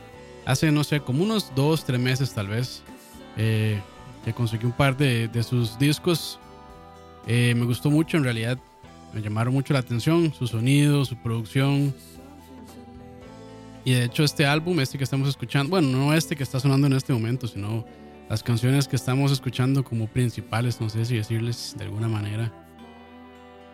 hace 0.46 0.70
no 0.70 0.84
sé, 0.84 1.00
como 1.00 1.24
unos 1.24 1.52
dos, 1.56 1.84
tres 1.84 1.98
meses 1.98 2.32
tal 2.32 2.46
vez, 2.46 2.84
eh, 3.36 3.80
que 4.24 4.32
conseguí 4.32 4.64
un 4.64 4.70
par 4.70 4.96
de, 4.96 5.26
de 5.26 5.42
sus 5.42 5.76
discos, 5.76 6.38
eh, 7.26 7.52
me 7.56 7.64
gustó 7.64 7.90
mucho 7.90 8.16
en 8.16 8.22
realidad. 8.22 8.60
Me 9.12 9.22
llamaron 9.22 9.52
mucho 9.52 9.72
la 9.72 9.80
atención, 9.80 10.32
su 10.32 10.46
sonido, 10.46 11.04
su 11.04 11.16
producción. 11.16 11.92
Y 13.84 13.90
de 13.90 14.04
hecho 14.04 14.22
este 14.22 14.46
álbum, 14.46 14.78
este 14.78 14.98
que 14.98 15.04
estamos 15.04 15.28
escuchando, 15.28 15.70
bueno, 15.70 15.88
no 15.88 16.14
este 16.14 16.36
que 16.36 16.44
está 16.44 16.60
sonando 16.60 16.86
en 16.86 16.92
este 16.92 17.12
momento, 17.12 17.48
sino 17.48 17.84
las 18.28 18.44
canciones 18.44 18.86
que 18.86 18.94
estamos 18.94 19.32
escuchando 19.32 19.82
como 19.82 20.06
principales, 20.06 20.80
no 20.80 20.88
sé 20.88 21.04
si 21.06 21.16
decirles 21.16 21.74
de 21.76 21.86
alguna 21.86 22.06
manera. 22.06 22.67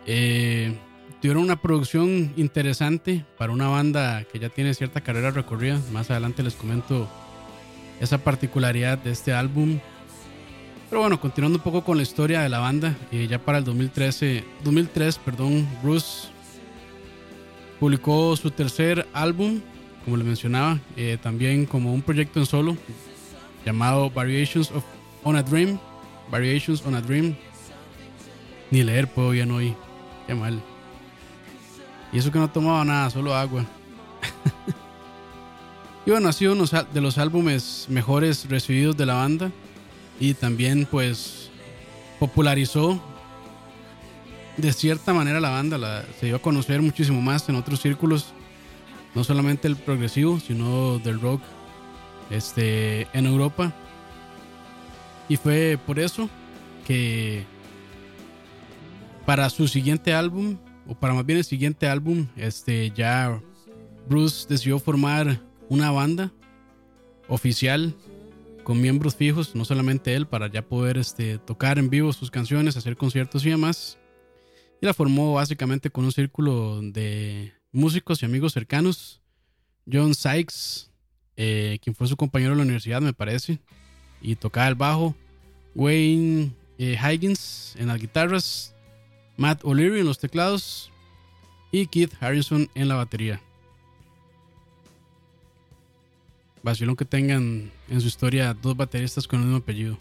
Eh, 0.05 0.75
tuvieron 1.21 1.43
una 1.43 1.61
producción 1.61 2.33
interesante 2.37 3.25
para 3.37 3.51
una 3.51 3.67
banda 3.67 4.23
que 4.31 4.39
ya 4.39 4.49
tiene 4.49 4.73
cierta 4.73 5.01
carrera 5.01 5.31
recorrida. 5.31 5.81
Más 5.91 6.11
adelante 6.11 6.43
les 6.43 6.55
comento 6.55 7.09
esa 7.99 8.17
particularidad 8.17 8.97
de 8.97 9.11
este 9.11 9.33
álbum. 9.33 9.79
Pero 10.89 11.01
bueno, 11.01 11.19
continuando 11.19 11.57
un 11.57 11.63
poco 11.63 11.83
con 11.83 11.97
la 11.97 12.03
historia 12.03 12.41
de 12.41 12.49
la 12.49 12.59
banda, 12.59 12.95
eh, 13.11 13.27
ya 13.27 13.39
para 13.39 13.57
el 13.57 13.63
2013, 13.63 14.43
2003, 14.63 15.17
perdón, 15.17 15.67
Bruce 15.81 16.27
publicó 17.79 18.35
su 18.37 18.51
tercer 18.51 19.07
álbum, 19.13 19.61
como 20.03 20.17
le 20.17 20.23
mencionaba, 20.23 20.79
eh, 20.95 21.17
también 21.21 21.65
como 21.65 21.93
un 21.93 22.01
proyecto 22.01 22.39
en 22.39 22.45
solo 22.45 22.77
llamado 23.65 24.11
Variations 24.11 24.71
of 24.71 24.83
on 25.23 25.35
a 25.35 25.41
Dream, 25.41 25.79
Variations 26.29 26.85
on 26.85 26.95
a 26.95 27.01
Dream. 27.01 27.35
Ni 28.69 28.83
leer 28.83 29.07
puedo 29.07 29.31
bien 29.31 29.51
hoy, 29.51 29.75
qué 30.27 30.35
mal. 30.35 30.61
Y 32.11 32.19
eso 32.19 32.31
que 32.31 32.39
no 32.39 32.49
tomaba 32.49 32.83
nada, 32.85 33.09
solo 33.09 33.35
agua. 33.35 33.65
y 36.05 36.11
bueno, 36.11 36.29
ha 36.29 36.33
sido 36.33 36.53
uno 36.53 36.65
de 36.65 37.01
los 37.01 37.17
álbumes 37.17 37.87
mejores 37.89 38.47
recibidos 38.49 38.95
de 38.95 39.05
la 39.05 39.15
banda 39.15 39.51
y 40.19 40.33
también 40.33 40.87
pues 40.89 41.49
popularizó 42.19 43.01
de 44.57 44.71
cierta 44.71 45.13
manera 45.13 45.39
la 45.39 45.49
banda, 45.49 46.05
se 46.19 46.27
dio 46.27 46.37
a 46.37 46.41
conocer 46.41 46.81
muchísimo 46.81 47.21
más 47.21 47.47
en 47.49 47.55
otros 47.55 47.81
círculos, 47.81 48.27
no 49.13 49.23
solamente 49.23 49.67
el 49.67 49.75
progresivo, 49.75 50.39
sino 50.39 50.99
del 50.99 51.19
rock 51.19 51.41
este, 52.29 53.07
en 53.13 53.25
Europa. 53.25 53.73
Y 55.27 55.37
fue 55.37 55.77
por 55.85 55.99
eso 55.99 56.29
que 56.85 57.45
para 59.25 59.49
su 59.49 59.67
siguiente 59.67 60.13
álbum, 60.13 60.57
o 60.87 60.95
para 60.95 61.13
más 61.13 61.25
bien 61.25 61.39
el 61.39 61.45
siguiente 61.45 61.87
álbum, 61.87 62.27
este, 62.35 62.91
ya 62.91 63.41
Bruce 64.07 64.45
decidió 64.47 64.79
formar 64.79 65.41
una 65.69 65.91
banda 65.91 66.31
oficial 67.27 67.95
con 68.63 68.81
miembros 68.81 69.15
fijos, 69.15 69.55
no 69.55 69.65
solamente 69.65 70.15
él, 70.15 70.27
para 70.27 70.47
ya 70.47 70.61
poder 70.61 70.97
este, 70.97 71.37
tocar 71.39 71.79
en 71.79 71.89
vivo 71.89 72.13
sus 72.13 72.31
canciones, 72.31 72.77
hacer 72.77 72.97
conciertos 72.97 73.45
y 73.45 73.49
demás. 73.49 73.97
y 74.81 74.85
la 74.85 74.93
formó 74.93 75.33
básicamente 75.33 75.89
con 75.89 76.03
un 76.05 76.11
círculo 76.11 76.81
de 76.81 77.53
músicos 77.71 78.21
y 78.21 78.25
amigos 78.25 78.53
cercanos. 78.53 79.21
John 79.91 80.13
Sykes, 80.13 80.91
eh, 81.37 81.79
quien 81.81 81.95
fue 81.95 82.07
su 82.07 82.17
compañero 82.17 82.51
de 82.51 82.57
la 82.57 82.63
universidad, 82.63 83.01
me 83.01 83.13
parece, 83.13 83.59
y 84.21 84.35
tocaba 84.35 84.67
el 84.67 84.75
bajo. 84.75 85.15
Wayne 85.75 86.51
eh, 86.77 86.97
Higgins 87.01 87.75
en 87.77 87.87
las 87.87 87.99
guitarras. 87.99 88.74
Matt 89.37 89.63
O'Leary 89.63 89.99
en 89.99 90.05
los 90.05 90.19
teclados. 90.19 90.91
Y 91.71 91.87
Keith 91.87 92.13
Harrison 92.19 92.69
en 92.73 92.87
la 92.87 92.95
batería. 92.95 93.41
Vacilón 96.63 96.95
que 96.95 97.05
tengan 97.05 97.71
en 97.89 98.01
su 98.01 98.07
historia 98.07 98.53
dos 98.53 98.75
bateristas 98.77 99.27
con 99.27 99.39
el 99.39 99.45
mismo 99.45 99.59
apellido. 99.59 99.97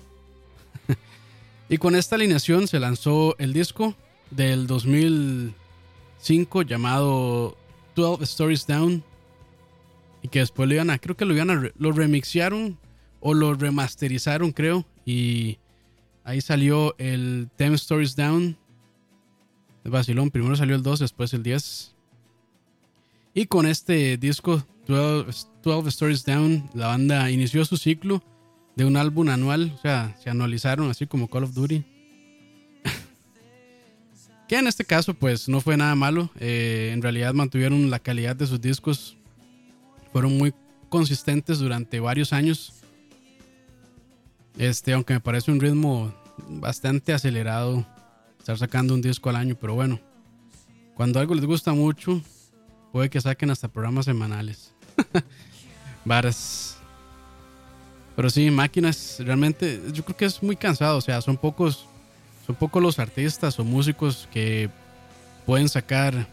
y 1.69 1.77
con 1.79 1.97
esta 1.97 2.17
alineación 2.17 2.69
se 2.69 2.81
lanzó 2.81 3.35
el 3.39 3.53
disco 3.53 3.95
del 4.31 4.67
2005 4.67 6.63
llamado 6.63 7.57
12 7.97 8.25
Stories 8.25 8.67
Down. 8.67 9.03
Y 10.23 10.29
que 10.29 10.39
después 10.39 10.69
lo 10.69 10.75
iban 10.75 10.91
a, 10.91 10.99
creo 10.99 11.17
que 11.17 11.27
lo 11.27 11.35
iban 11.35 11.51
a, 11.51 11.71
lo 11.77 11.93
remixearon 11.93 12.79
o 13.21 13.35
lo 13.35 13.55
remasterizaron, 13.55 14.53
creo. 14.53 14.87
Y 15.05 15.59
ahí 16.25 16.41
salió 16.41 16.95
el 16.99 17.51
10 17.59 17.73
Stories 17.73 18.17
Down. 18.17 18.57
El 19.85 19.91
vacilón, 19.91 20.31
primero 20.31 20.57
salió 20.57 20.75
el 20.75 20.83
2, 20.83 20.99
después 20.99 21.35
el 21.35 21.43
10. 21.43 21.95
Y 23.35 23.47
con 23.47 23.67
este 23.67 24.17
disco 24.17 24.65
12, 24.87 25.49
12 25.63 25.89
Stories 25.91 26.25
Down, 26.25 26.71
la 26.73 26.87
banda 26.89 27.31
inició 27.31 27.65
su 27.65 27.77
ciclo 27.77 28.23
de 28.77 28.85
un 28.85 28.97
álbum 28.97 29.29
anual, 29.29 29.73
o 29.77 29.81
sea, 29.81 30.17
se 30.23 30.31
anualizaron 30.31 30.91
así 30.91 31.07
como 31.07 31.29
Call 31.29 31.45
of 31.45 31.53
Duty. 31.53 31.85
que 34.49 34.57
en 34.57 34.67
este 34.67 34.85
caso 34.85 35.15
pues 35.15 35.49
no 35.49 35.61
fue 35.61 35.77
nada 35.77 35.95
malo, 35.95 36.31
eh, 36.41 36.91
en 36.93 37.03
realidad 37.03 37.35
mantuvieron 37.35 37.91
la 37.91 37.99
calidad 37.99 38.37
de 38.37 38.47
sus 38.47 38.61
discos, 38.61 39.17
fueron 40.13 40.37
muy 40.39 40.55
consistentes 40.89 41.59
durante 41.59 42.01
varios 42.01 42.33
años. 42.33 42.73
Este, 44.57 44.93
aunque 44.93 45.15
me 45.15 45.21
parece 45.21 45.51
un 45.51 45.61
ritmo 45.61 46.15
bastante 46.49 47.13
acelerado 47.13 47.85
estar 48.45 48.59
sacando 48.59 48.93
un 48.93 49.01
disco 49.01 49.31
al 49.31 49.37
año, 49.37 49.57
pero 49.59 49.75
bueno, 49.75 49.99
cuando 50.95 51.19
algo 51.19 51.35
les 51.35 51.47
gusta 51.47 51.73
mucho, 51.73 52.21
puede 52.93 53.09
que 53.09 53.19
saquen 53.19 53.51
hasta 53.51 53.69
programas 53.69 54.05
semanales. 54.05 54.75
Varas. 56.05 56.77
Pero 58.15 58.29
sí, 58.29 58.51
máquinas, 58.51 59.17
realmente 59.21 59.81
yo 59.95 60.05
creo 60.05 60.17
que 60.19 60.27
es 60.27 60.43
muy 60.43 60.57
cansado. 60.57 60.99
O 60.99 61.01
sea, 61.01 61.23
son 61.23 61.39
pocos, 61.39 61.87
son 62.47 62.55
pocos 62.57 62.83
los 62.83 62.99
artistas 62.99 63.59
o 63.59 63.65
músicos 63.65 64.29
que 64.31 64.69
pueden 65.47 65.71
sacar 65.71 66.29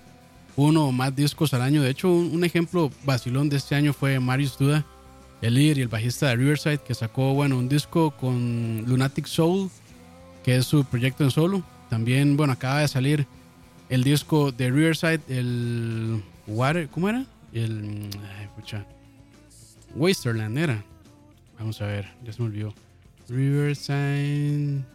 uno 0.58 0.88
o 0.88 0.92
más 0.92 1.16
discos 1.16 1.54
al 1.54 1.62
año. 1.62 1.82
De 1.82 1.92
hecho, 1.92 2.12
un, 2.12 2.44
ejemplo 2.44 2.92
vacilón 3.06 3.48
de 3.48 3.56
este 3.56 3.76
año 3.76 3.94
fue 3.94 4.20
Marius 4.20 4.58
Duda, 4.58 4.86
el 5.42 5.54
líder 5.54 5.78
y 5.78 5.82
el 5.84 5.88
bajista 5.88 6.28
de 6.28 6.36
Riverside, 6.36 6.80
que 6.80 6.94
sacó, 6.94 7.34
bueno, 7.34 7.58
un 7.58 7.70
disco 7.70 8.12
con 8.12 8.84
Lunatic 8.86 9.28
Soul, 9.28 9.70
que 10.44 10.58
es 10.58 10.66
su 10.66 10.84
proyecto 10.84 11.24
en 11.24 11.32
solo. 11.32 11.64
También, 11.92 12.38
bueno, 12.38 12.54
acaba 12.54 12.80
de 12.80 12.88
salir 12.88 13.28
el 13.90 14.06
disco 14.06 14.54
de 14.54 14.72
Riverside, 14.72 15.20
el 15.28 16.24
Water, 16.48 16.88
¿cómo 16.88 17.10
era? 17.10 17.26
El. 17.52 18.10
Ay, 18.40 18.48
pucha. 18.56 18.86
Wasterland 19.96 20.58
era. 20.58 20.86
Vamos 21.60 21.82
a 21.82 21.88
ver, 21.88 22.08
ya 22.24 22.32
se 22.32 22.42
me 22.42 22.48
olvidó. 22.48 22.74
Riverside. 23.28 24.86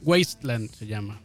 Wasteland 0.00 0.70
se 0.70 0.86
llama. 0.86 1.20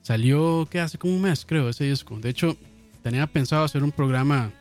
Salió, 0.00 0.68
¿qué? 0.70 0.78
Hace 0.78 0.96
como 0.96 1.16
un 1.16 1.22
mes, 1.22 1.44
creo, 1.44 1.68
ese 1.68 1.86
disco. 1.86 2.20
De 2.20 2.28
hecho, 2.28 2.56
tenía 3.02 3.26
pensado 3.26 3.64
hacer 3.64 3.82
un 3.82 3.90
programa 3.90 4.52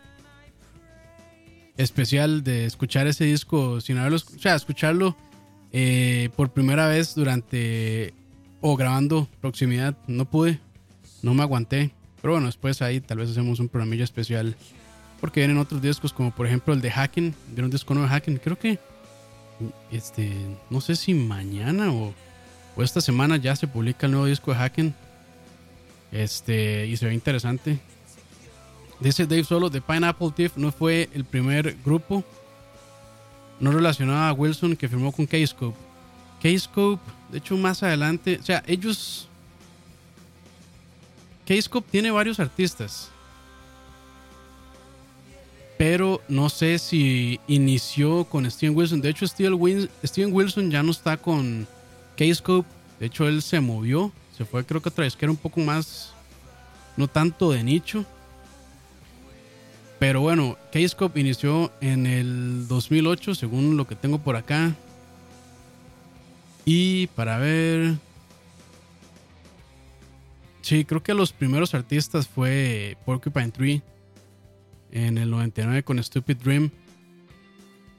especial 1.77 2.43
de 2.43 2.65
escuchar 2.65 3.05
ese 3.05 3.25
disco 3.25 3.79
sin 3.81 3.99
haberlo. 3.99 4.17
O 4.17 4.39
sea, 4.39 4.55
escucharlo 4.55 5.15
eh, 5.71 6.29
por 6.35 6.53
primera 6.53 6.87
vez 6.87 7.13
durante. 7.13 8.24
O 8.67 8.75
grabando 8.75 9.27
proximidad. 9.41 9.95
No 10.07 10.25
pude. 10.25 10.59
No 11.21 11.35
me 11.35 11.43
aguanté. 11.43 11.91
Pero 12.19 12.33
bueno, 12.33 12.47
después 12.47 12.81
ahí 12.81 12.99
tal 12.99 13.19
vez 13.19 13.29
hacemos 13.29 13.59
un 13.59 13.69
programilla 13.69 14.03
especial. 14.03 14.55
Porque 15.21 15.41
vienen 15.41 15.59
otros 15.59 15.83
discos, 15.83 16.11
como 16.11 16.31
por 16.31 16.47
ejemplo 16.47 16.73
el 16.73 16.81
de 16.81 16.89
Hacking. 16.89 17.35
Viene 17.49 17.65
un 17.65 17.69
disco 17.69 17.93
nuevo 17.93 18.09
de 18.09 18.15
Hacking. 18.15 18.37
Creo 18.37 18.57
que. 18.57 18.79
Este. 19.91 20.31
No 20.71 20.81
sé 20.81 20.95
si 20.95 21.13
mañana 21.13 21.93
o, 21.93 22.11
o 22.75 22.81
esta 22.81 23.01
semana 23.01 23.37
ya 23.37 23.55
se 23.55 23.67
publica 23.67 24.07
el 24.07 24.13
nuevo 24.13 24.25
disco 24.25 24.49
de 24.49 24.57
Hacking. 24.57 24.95
Este. 26.11 26.87
Y 26.87 26.97
se 26.97 27.05
ve 27.05 27.13
interesante. 27.13 27.77
Dice 28.99 29.27
Dave 29.27 29.43
Solo 29.43 29.69
de 29.69 29.79
Pineapple 29.79 30.31
Thief 30.35 30.57
no 30.57 30.71
fue 30.71 31.07
el 31.13 31.23
primer 31.23 31.77
grupo 31.85 32.23
no 33.59 33.71
relacionado 33.71 34.23
a 34.23 34.33
Wilson 34.33 34.75
que 34.75 34.89
firmó 34.89 35.11
con 35.11 35.27
K-Scope. 35.27 35.77
K-Scope, 36.41 37.03
de 37.31 37.37
hecho, 37.37 37.57
más 37.57 37.83
adelante, 37.83 38.39
o 38.41 38.45
sea, 38.45 38.63
ellos 38.67 39.27
K-Scope 41.45 41.87
tiene 41.91 42.11
varios 42.11 42.39
artistas. 42.39 43.09
Pero 45.77 46.21
no 46.27 46.49
sé 46.49 46.79
si 46.79 47.39
inició 47.47 48.23
con 48.25 48.49
Steven 48.49 48.75
Wilson. 48.75 49.01
De 49.01 49.09
hecho, 49.09 49.27
Steven 49.27 50.33
Wilson 50.33 50.71
ya 50.71 50.81
no 50.81 50.91
está 50.91 51.17
con 51.17 51.67
K-Scope. 52.17 52.67
De 52.99 53.07
hecho, 53.07 53.27
él 53.27 53.41
se 53.41 53.59
movió. 53.59 54.11
Se 54.37 54.45
fue, 54.45 54.65
creo 54.65 54.81
que 54.81 54.89
otra 54.89 55.03
vez 55.03 55.15
que 55.15 55.25
era 55.25 55.31
un 55.31 55.37
poco 55.37 55.59
más. 55.59 56.13
No 56.97 57.07
tanto 57.07 57.51
de 57.51 57.63
nicho. 57.63 58.05
Pero 59.99 60.21
bueno, 60.21 60.57
K-Scope 60.71 61.19
inició 61.19 61.71
en 61.81 62.05
el 62.05 62.67
2008, 62.67 63.35
según 63.35 63.75
lo 63.75 63.85
que 63.85 63.95
tengo 63.95 64.19
por 64.19 64.35
acá. 64.37 64.73
Y 66.65 67.07
para 67.07 67.37
ver. 67.37 67.95
Sí, 70.61 70.83
creo 70.83 71.03
que 71.03 71.13
los 71.13 71.31
primeros 71.31 71.75
artistas 71.75 72.27
fue 72.27 72.97
Porcupine 73.05 73.51
Tree 73.51 73.81
en 74.91 75.19
el 75.19 75.29
99 75.29 75.83
con 75.83 76.03
Stupid 76.03 76.37
Dream. 76.37 76.71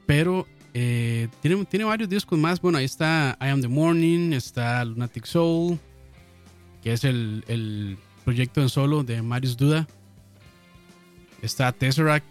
Pero 0.05 0.45
eh, 0.73 1.29
tiene, 1.41 1.63
tiene 1.65 1.85
varios 1.85 2.09
discos 2.09 2.37
más. 2.37 2.59
Bueno, 2.59 2.77
ahí 2.77 2.85
está 2.85 3.37
I 3.39 3.47
Am 3.47 3.61
the 3.61 3.69
Morning, 3.69 4.33
está 4.33 4.83
Lunatic 4.83 5.25
Soul, 5.25 5.79
que 6.83 6.91
es 6.91 7.05
el, 7.05 7.45
el 7.47 7.97
proyecto 8.25 8.61
en 8.61 8.67
solo 8.67 9.03
de 9.03 9.21
Marius 9.21 9.55
Duda. 9.55 9.87
Está 11.41 11.71
Tesseract. 11.71 12.25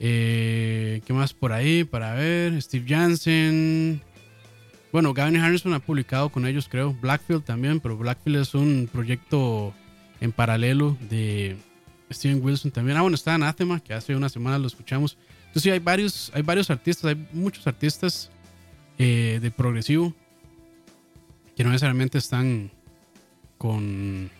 Eh, 0.00 1.00
¿Qué 1.06 1.12
más 1.12 1.32
por 1.32 1.52
ahí? 1.52 1.84
Para 1.84 2.14
ver. 2.14 2.60
Steve 2.60 2.84
Jansen. 2.88 4.02
Bueno, 4.96 5.12
Gavin 5.12 5.36
Harrison 5.36 5.74
ha 5.74 5.78
publicado 5.78 6.30
con 6.30 6.46
ellos, 6.46 6.70
creo. 6.70 6.94
Blackfield 6.94 7.44
también, 7.44 7.80
pero 7.80 7.98
Blackfield 7.98 8.40
es 8.40 8.54
un 8.54 8.88
proyecto 8.90 9.74
en 10.22 10.32
paralelo 10.32 10.96
de 11.10 11.58
Steven 12.10 12.42
Wilson 12.42 12.70
también. 12.70 12.96
Ah, 12.96 13.02
bueno, 13.02 13.14
está 13.14 13.34
Anathema, 13.34 13.78
que 13.78 13.92
hace 13.92 14.16
una 14.16 14.30
semana 14.30 14.58
lo 14.58 14.66
escuchamos. 14.66 15.18
Entonces, 15.40 15.64
sí, 15.64 15.70
hay 15.70 15.80
varios, 15.80 16.32
hay 16.32 16.40
varios 16.40 16.70
artistas, 16.70 17.04
hay 17.10 17.28
muchos 17.34 17.66
artistas 17.66 18.30
eh, 18.96 19.38
de 19.42 19.50
progresivo 19.50 20.14
que 21.54 21.62
no 21.62 21.68
necesariamente 21.72 22.16
están 22.16 22.70
con, 23.58 24.30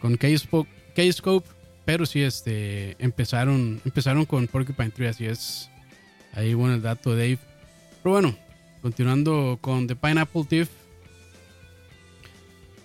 con 0.00 0.16
K-Scope, 0.16 1.50
pero 1.84 2.06
sí 2.06 2.22
este, 2.22 2.96
empezaron, 2.98 3.78
empezaron 3.84 4.24
con 4.24 4.46
Porcupine 4.46 4.88
Tree, 4.88 5.08
así 5.08 5.26
es. 5.26 5.68
Ahí, 6.32 6.54
bueno, 6.54 6.76
el 6.76 6.80
dato 6.80 7.14
de 7.14 7.34
Dave. 7.34 7.38
Pero 8.02 8.12
bueno, 8.14 8.43
Continuando 8.84 9.56
con 9.62 9.86
The 9.86 9.96
Pineapple 9.96 10.44
Thief. 10.44 10.68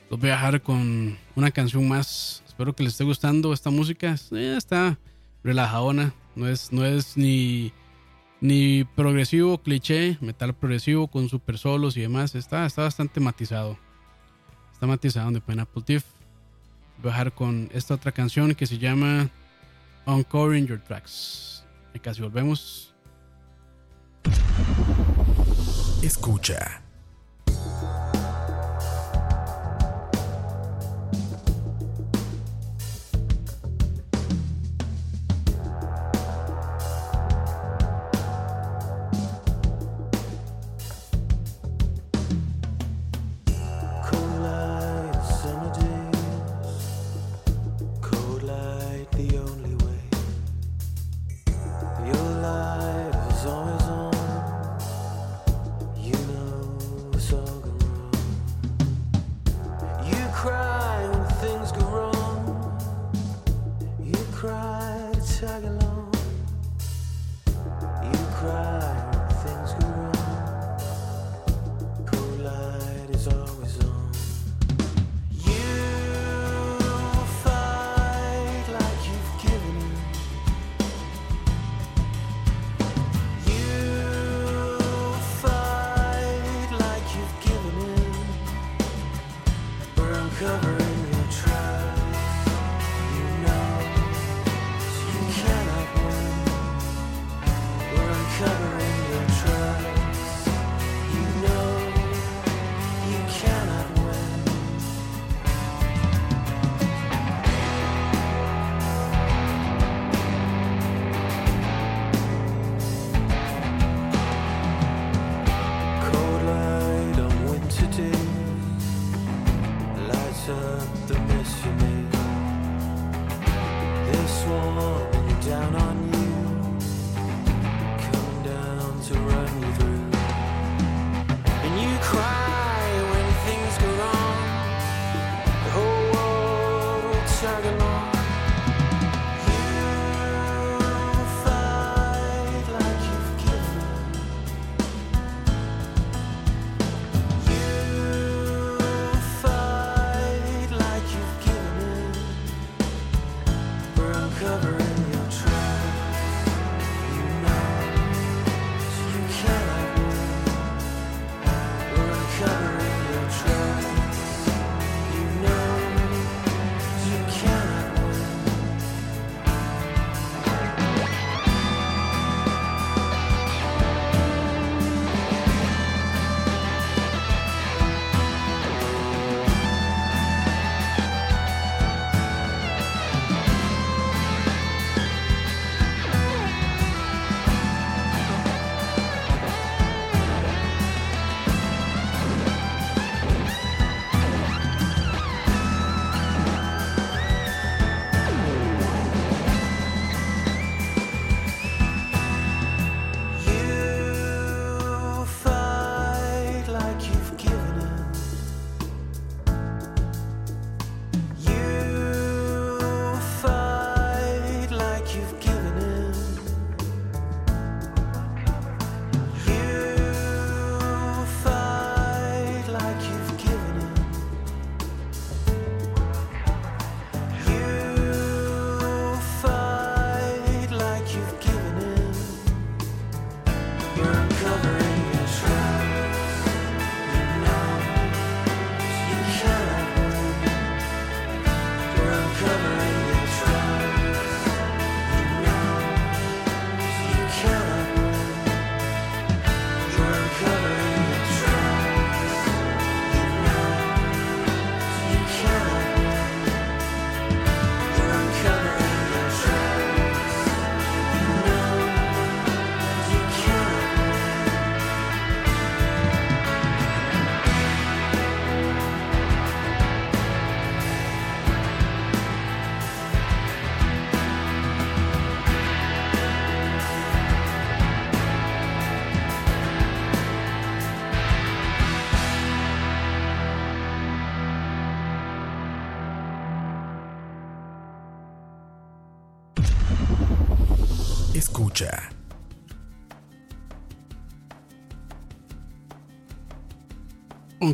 Los 0.09 0.17
voy 0.17 0.29
a 0.29 0.35
dejar 0.35 0.61
con 0.61 1.17
una 1.35 1.51
canción 1.51 1.89
más. 1.89 2.41
Espero 2.47 2.73
que 2.73 2.83
les 2.83 2.93
esté 2.93 3.03
gustando 3.03 3.51
esta 3.51 3.69
música. 3.69 4.15
Está 4.31 4.97
relajadona. 5.43 6.13
No 6.37 6.47
es, 6.47 6.71
no 6.71 6.85
es 6.85 7.17
ni, 7.17 7.73
ni 8.39 8.85
progresivo, 8.85 9.57
cliché, 9.57 10.17
metal 10.21 10.55
progresivo 10.55 11.09
con 11.09 11.27
super 11.27 11.57
solos 11.57 11.97
y 11.97 12.01
demás. 12.01 12.33
Está, 12.33 12.65
está 12.65 12.83
bastante 12.83 13.19
matizado. 13.19 13.77
Está 14.71 14.87
matizado 14.87 15.29
de 15.31 15.41
Pineapple 15.41 15.83
Thief. 15.83 16.05
Voy 16.99 17.09
a 17.09 17.11
dejar 17.11 17.33
con 17.33 17.69
esta 17.73 17.95
otra 17.95 18.13
canción 18.13 18.55
que 18.55 18.67
se 18.67 18.77
llama 18.77 19.29
Uncovering 20.05 20.65
Your 20.65 20.79
Tracks. 20.79 21.65
Y 21.93 21.99
casi 21.99 22.21
volvemos. 22.21 22.88
Escucha. 26.01 26.81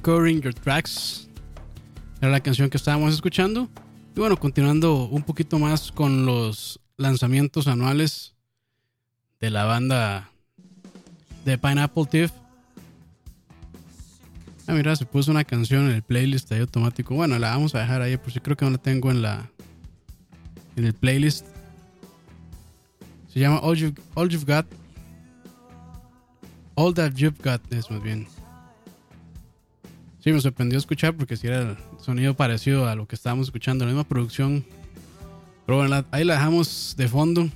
Uncovering 0.05 0.39
Your 0.41 0.53
Tracks. 0.53 1.27
Era 2.21 2.29
la 2.31 2.39
canción 2.39 2.69
que 2.69 2.77
estábamos 2.77 3.11
escuchando. 3.15 3.67
Y 4.15 4.19
bueno, 4.19 4.37
continuando 4.37 5.05
un 5.05 5.23
poquito 5.23 5.57
más 5.57 5.91
con 5.91 6.27
los 6.27 6.79
lanzamientos 6.95 7.65
anuales 7.65 8.35
de 9.39 9.49
la 9.49 9.65
banda 9.65 10.29
de 11.43 11.57
Pineapple 11.57 12.05
Thief. 12.05 12.31
Ah, 14.67 14.73
mira, 14.73 14.95
se 14.95 15.07
puso 15.07 15.31
una 15.31 15.43
canción 15.43 15.89
en 15.89 15.95
el 15.95 16.03
playlist 16.03 16.51
ahí 16.51 16.59
automático. 16.59 17.15
Bueno, 17.15 17.39
la 17.39 17.49
vamos 17.49 17.73
a 17.73 17.79
dejar 17.79 18.03
ahí 18.03 18.15
por 18.17 18.31
si 18.31 18.39
creo 18.39 18.55
que 18.55 18.65
no 18.65 18.71
la 18.71 18.77
tengo 18.77 19.09
en 19.09 19.23
la 19.23 19.49
en 20.75 20.85
el 20.85 20.93
playlist. 20.93 21.47
Se 23.33 23.39
llama 23.39 23.57
All, 23.63 23.75
You- 23.75 23.95
All 24.13 24.29
You've 24.29 24.45
Got. 24.45 24.67
All 26.75 26.93
That 26.93 27.13
You've 27.15 27.41
Got 27.43 27.73
es 27.73 27.89
más 27.89 28.03
bien. 28.03 28.27
Sí, 30.25 30.33
me 30.33 30.41
sorprendió 30.41 30.79
escuchar 30.79 31.13
porque 31.13 31.37
si 31.37 31.45
era 31.45 31.77
sonido 32.03 32.33
parecido 32.33 32.89
a 32.89 32.95
lo 32.95 33.05
que 33.07 33.13
estábamos 33.13 33.45
escuchando, 33.45 33.85
la 33.85 33.91
misma 33.91 34.05
producción. 34.05 34.65
Pero 35.67 35.77
bueno, 35.77 36.03
ahí 36.09 36.23
la 36.23 36.33
dejamos 36.33 36.95
de 36.97 37.07
fondo. 37.07 37.47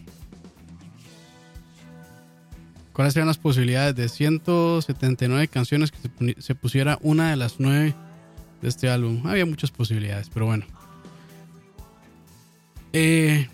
¿Cuáles 2.93 3.15
serían 3.15 3.25
las 3.25 3.39
posibilidades 3.39 3.95
de 3.95 4.07
179 4.07 5.47
canciones 5.47 5.91
que 5.91 6.35
se 6.39 6.53
pusiera 6.53 6.99
una 7.01 7.31
de 7.31 7.37
las 7.37 7.55
nueve 7.57 7.95
de 8.61 8.69
este 8.69 8.87
álbum? 8.87 9.25
Había 9.25 9.47
muchas 9.47 9.71
posibilidades, 9.71 10.29
pero 10.31 10.45
bueno. 10.45 10.67
Eh, 12.93 13.47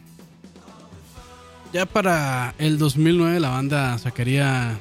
ya 1.72 1.86
para 1.86 2.54
el 2.58 2.78
2009 2.78 3.40
la 3.40 3.50
banda 3.52 3.98
sacaría 3.98 4.78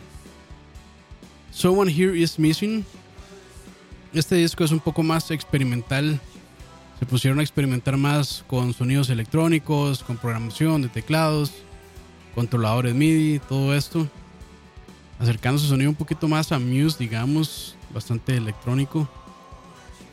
Someone 1.52 1.92
Here 1.92 2.18
Is 2.18 2.36
Missing. 2.36 2.84
Este 4.14 4.36
disco 4.36 4.62
es 4.62 4.70
un 4.70 4.78
poco 4.78 5.02
más 5.02 5.32
experimental. 5.32 6.20
Se 7.00 7.04
pusieron 7.04 7.40
a 7.40 7.42
experimentar 7.42 7.96
más 7.96 8.44
con 8.46 8.72
sonidos 8.72 9.10
electrónicos, 9.10 10.04
con 10.04 10.18
programación 10.18 10.82
de 10.82 10.88
teclados. 10.88 11.50
controladores 12.32 12.94
MIDI, 12.94 13.40
todo 13.40 13.74
esto. 13.74 14.08
Acercando 15.18 15.58
su 15.58 15.66
sonido 15.66 15.90
un 15.90 15.96
poquito 15.96 16.28
más 16.28 16.52
a 16.52 16.60
Muse, 16.60 16.96
digamos, 16.96 17.74
bastante 17.92 18.36
electrónico. 18.36 19.08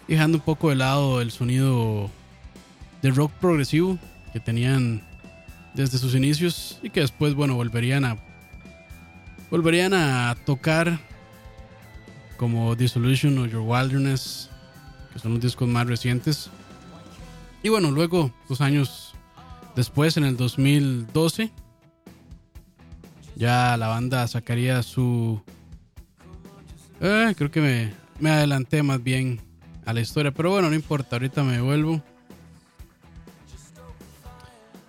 Dejando 0.08 0.40
un 0.40 0.44
poco 0.44 0.70
de 0.70 0.78
lado 0.78 1.22
el 1.22 1.30
sonido 1.30 2.10
de 3.04 3.12
rock 3.12 3.32
progresivo 3.34 4.00
que 4.34 4.40
tenían 4.40 5.04
desde 5.76 6.00
sus 6.00 6.16
inicios 6.16 6.80
y 6.82 6.90
que 6.90 7.02
después, 7.02 7.36
bueno, 7.36 7.54
volverían 7.54 8.06
a 8.06 8.18
volverían 9.52 9.94
a 9.94 10.36
tocar 10.44 11.11
como 12.41 12.75
Dissolution 12.75 13.38
o 13.38 13.45
Your 13.45 13.62
Wilderness, 13.62 14.49
que 15.13 15.19
son 15.19 15.34
los 15.34 15.41
discos 15.41 15.67
más 15.67 15.86
recientes. 15.86 16.49
Y 17.62 17.69
bueno, 17.69 17.91
luego, 17.91 18.34
dos 18.49 18.62
años 18.62 19.13
después, 19.75 20.17
en 20.17 20.23
el 20.23 20.38
2012, 20.38 21.51
ya 23.36 23.77
la 23.77 23.89
banda 23.89 24.27
sacaría 24.27 24.82
su... 24.82 25.39
Eh, 26.99 27.36
creo 27.38 27.51
que 27.51 27.62
me, 27.62 27.93
me 28.19 28.32
adelanté 28.32 28.82
más 28.82 29.04
bien 29.04 29.39
a 29.86 29.93
la 29.93 30.01
historia, 30.01 30.32
pero 30.32 30.49
bueno, 30.49 30.67
no 30.67 30.75
importa, 30.75 31.17
ahorita 31.17 31.43
me 31.43 31.62
vuelvo. 31.62 32.01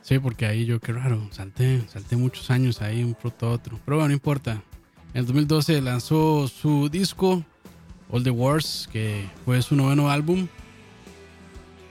Sí, 0.01 0.19
porque 0.19 0.47
ahí 0.47 0.65
yo, 0.65 0.81
qué 0.81 0.95
raro, 0.95 1.29
salté, 1.33 1.83
salté 1.87 2.17
muchos 2.17 2.51
años 2.51 2.81
ahí, 2.81 3.05
un 3.05 3.13
pronto 3.13 3.49
a 3.49 3.51
otro. 3.51 3.79
Pero 3.85 3.99
bueno, 3.99 4.09
no 4.09 4.15
importa. 4.15 4.63
En 5.15 5.21
el 5.21 5.27
2012 5.27 5.83
lanzó 5.83 6.49
su 6.49 6.89
disco, 6.89 7.45
All 8.11 8.23
the 8.23 8.31
Wars, 8.31 8.89
que 8.91 9.29
fue 9.45 9.61
su 9.61 9.77
noveno 9.77 10.11
álbum. 10.11 10.49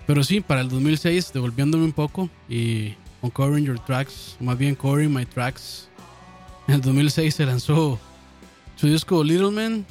Pero 0.08 0.24
sí, 0.24 0.42
para 0.42 0.62
el 0.62 0.70
2006, 0.70 1.32
devolviéndome 1.32 1.86
un 1.86 1.92
poco 1.92 2.30
y 2.50 2.96
uncovering 3.22 3.66
your 3.66 3.80
tracks, 3.80 4.38
o 4.42 4.44
más 4.44 4.58
bien 4.58 4.74
covering 4.74 5.14
my 5.14 5.26
tracks. 5.26 5.88
En 6.68 6.76
el 6.76 6.82
2006 6.82 7.36
se 7.36 7.46
lanzó 7.46 8.00
su 8.76 8.88
disco 8.88 9.24
Little 9.24 9.52
Man, 9.52 9.86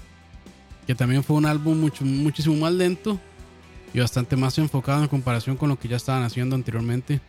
que 0.89 0.97
también 0.97 1.23
fue 1.23 1.37
un 1.37 1.47
álbum 1.47 1.79
mucho, 1.79 2.05
muchísimo 2.05 2.57
más 2.57 2.73
lento 2.73 3.21
y 3.95 4.01
bastante 4.01 4.35
más 4.35 4.59
enfocado 4.59 5.03
en 5.03 5.09
comparación 5.09 5.57
con 5.57 5.69
lo 5.69 5.79
que 5.79 5.87
ya 5.87 5.97
estaban 5.97 6.25
haciendo 6.25 6.57
anteriormente. 6.57 7.21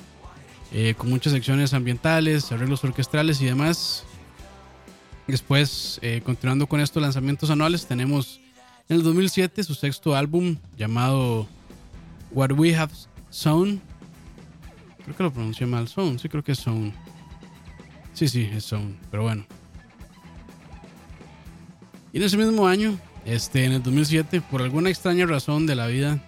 Eh, 0.74 0.96
con 0.98 1.10
muchas 1.10 1.34
secciones 1.34 1.74
ambientales, 1.74 2.52
arreglos 2.52 2.84
orquestrales 2.84 3.40
y 3.42 3.46
demás. 3.46 4.06
Después, 5.28 6.00
eh, 6.02 6.22
continuando 6.24 6.68
con 6.68 6.82
estos 6.82 7.02
lanzamientos 7.02 7.50
anuales, 7.50 7.86
tenemos 7.86 8.40
en 8.90 8.98
el 8.98 9.04
2007 9.04 9.64
su 9.64 9.76
sexto 9.76 10.16
álbum 10.16 10.58
llamado 10.78 11.48
What 12.32 12.52
We 12.52 12.76
Have 12.76 12.92
Sown. 13.30 13.82
Creo 15.04 15.16
que 15.16 15.24
lo 15.24 15.32
pronuncié 15.32 15.66
mal, 15.66 15.88
Sown, 15.88 16.20
sí 16.20 16.28
creo 16.28 16.44
que 16.44 16.52
es 16.52 16.60
Sown. 16.60 16.94
Sí, 18.14 18.28
sí, 18.28 18.50
es 18.54 18.66
Sown, 18.66 18.98
pero 19.10 19.24
bueno. 19.24 19.46
Y 22.14 22.18
en 22.18 22.24
ese 22.24 22.38
mismo 22.38 22.68
año, 22.68 23.00
este, 23.26 23.66
en 23.66 23.74
el 23.74 23.84
2007, 23.84 24.42
por 24.42 24.62
alguna 24.62 24.90
extraña 24.90 25.26
razón 25.26 25.66
de 25.66 25.76
la 25.76 25.88
vida, 25.88 26.20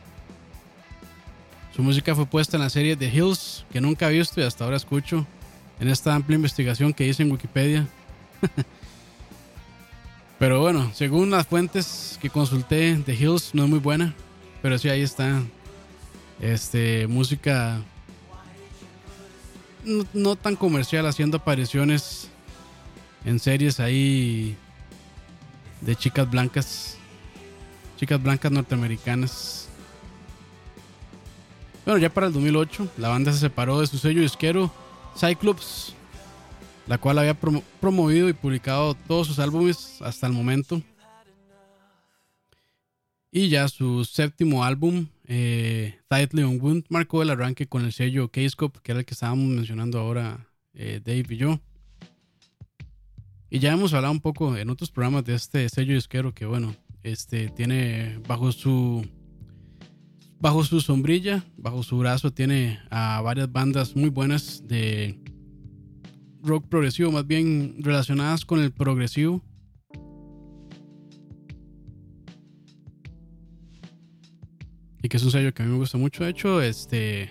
su 1.76 1.82
música 1.82 2.16
fue 2.16 2.26
puesta 2.26 2.56
en 2.56 2.64
la 2.64 2.70
serie 2.70 2.96
The 2.96 3.08
Hills, 3.08 3.66
que 3.72 3.82
nunca 3.82 4.10
he 4.10 4.14
visto 4.14 4.40
y 4.40 4.44
hasta 4.44 4.64
ahora 4.64 4.78
escucho 4.78 5.26
en 5.80 5.90
esta 5.90 6.14
amplia 6.14 6.36
investigación 6.36 6.94
que 6.94 7.08
hice 7.08 7.24
en 7.24 7.32
Wikipedia. 7.32 7.88
pero 10.44 10.60
bueno, 10.60 10.92
según 10.94 11.30
las 11.30 11.48
fuentes 11.48 12.20
que 12.22 12.30
consulté, 12.30 13.02
The 13.06 13.14
Hills 13.14 13.52
no 13.56 13.64
es 13.64 13.70
muy 13.70 13.80
buena, 13.80 14.14
pero 14.62 14.78
sí 14.78 14.90
ahí 14.90 15.02
está. 15.02 15.42
Este, 16.42 17.08
música 17.08 17.82
no, 20.14 20.36
tan 20.36 20.58
comercial, 20.58 21.06
haciendo 21.06 21.38
apariciones 21.38 22.28
en 23.24 23.40
series 23.40 23.80
ahí 23.80 24.58
de 25.80 25.96
chicas 25.96 26.30
blancas, 26.30 26.98
chicas 27.96 28.22
blancas 28.22 28.52
norteamericanas. 28.52 29.70
Bueno, 31.86 32.02
ya 32.02 32.10
para 32.10 32.28
el 32.28 32.34
2008, 32.34 32.90
la 32.98 33.08
banda 33.08 33.32
se 33.32 33.40
separó 33.40 33.80
de 33.80 33.88
su 33.88 33.98
sello 33.98 34.22
disquero 34.22 34.70
Cyclops, 35.18 35.96
la 36.88 36.98
cual 36.98 37.20
había 37.20 37.38
promovido 37.80 38.30
y 38.30 38.34
publicado 38.34 38.94
todos 38.94 39.28
sus 39.28 39.40
álbumes 39.40 40.02
hasta 40.02 40.28
el 40.28 40.34
momento. 40.34 40.82
Y 43.32 43.50
ya 43.50 43.68
su 43.68 44.06
séptimo 44.06 44.64
álbum, 44.64 45.08
eh, 45.26 46.00
Tightly 46.08 46.44
on 46.44 46.62
Wound, 46.62 46.86
marcó 46.90 47.24
el 47.24 47.32
arranque 47.32 47.66
con 47.66 47.84
el 47.84 47.92
sello 47.92 48.30
K-Scope, 48.30 48.80
que 48.84 48.92
era 48.92 49.00
el 49.00 49.06
que 49.06 49.16
estábamos 49.16 49.48
mencionando 49.48 50.00
ahora 50.00 50.48
eh, 50.74 51.02
Dave 51.04 51.26
y 51.30 51.38
yo. 51.38 51.60
Y 53.50 53.60
ya 53.60 53.74
hemos 53.74 53.94
hablado 53.94 54.12
un 54.12 54.20
poco 54.20 54.56
en 54.56 54.70
otros 54.70 54.92
programas 54.92 55.26
de 55.26 55.36
este 55.36 55.68
sello 55.70 55.96
disquero 55.96 56.34
que, 56.34 56.46
bueno, 56.46 56.76
este 57.02 57.50
tiene 57.50 58.20
bajo 58.28 58.52
su 58.52 59.08
bajo 60.40 60.64
su 60.64 60.82
sombrilla, 60.82 61.44
bajo 61.56 61.84
su 61.84 61.98
brazo, 61.98 62.32
tiene 62.32 62.80
a 62.90 63.22
varias 63.22 63.52
bandas 63.52 63.96
muy 63.96 64.10
buenas 64.10 64.68
de 64.68 65.23
rock 66.44 66.68
progresivo, 66.68 67.12
más 67.12 67.26
bien 67.26 67.76
relacionadas 67.80 68.46
con 68.46 68.62
el 68.62 68.72
progresivo. 68.72 69.42
Y 75.02 75.10
que 75.10 75.18
es 75.18 75.24
un 75.24 75.32
sello 75.32 75.54
que 75.54 75.64
a 75.64 75.66
mí 75.66 75.72
me 75.72 75.78
gusta 75.78 75.98
mucho. 75.98 76.24
De 76.24 76.30
hecho, 76.30 76.62
este. 76.62 77.30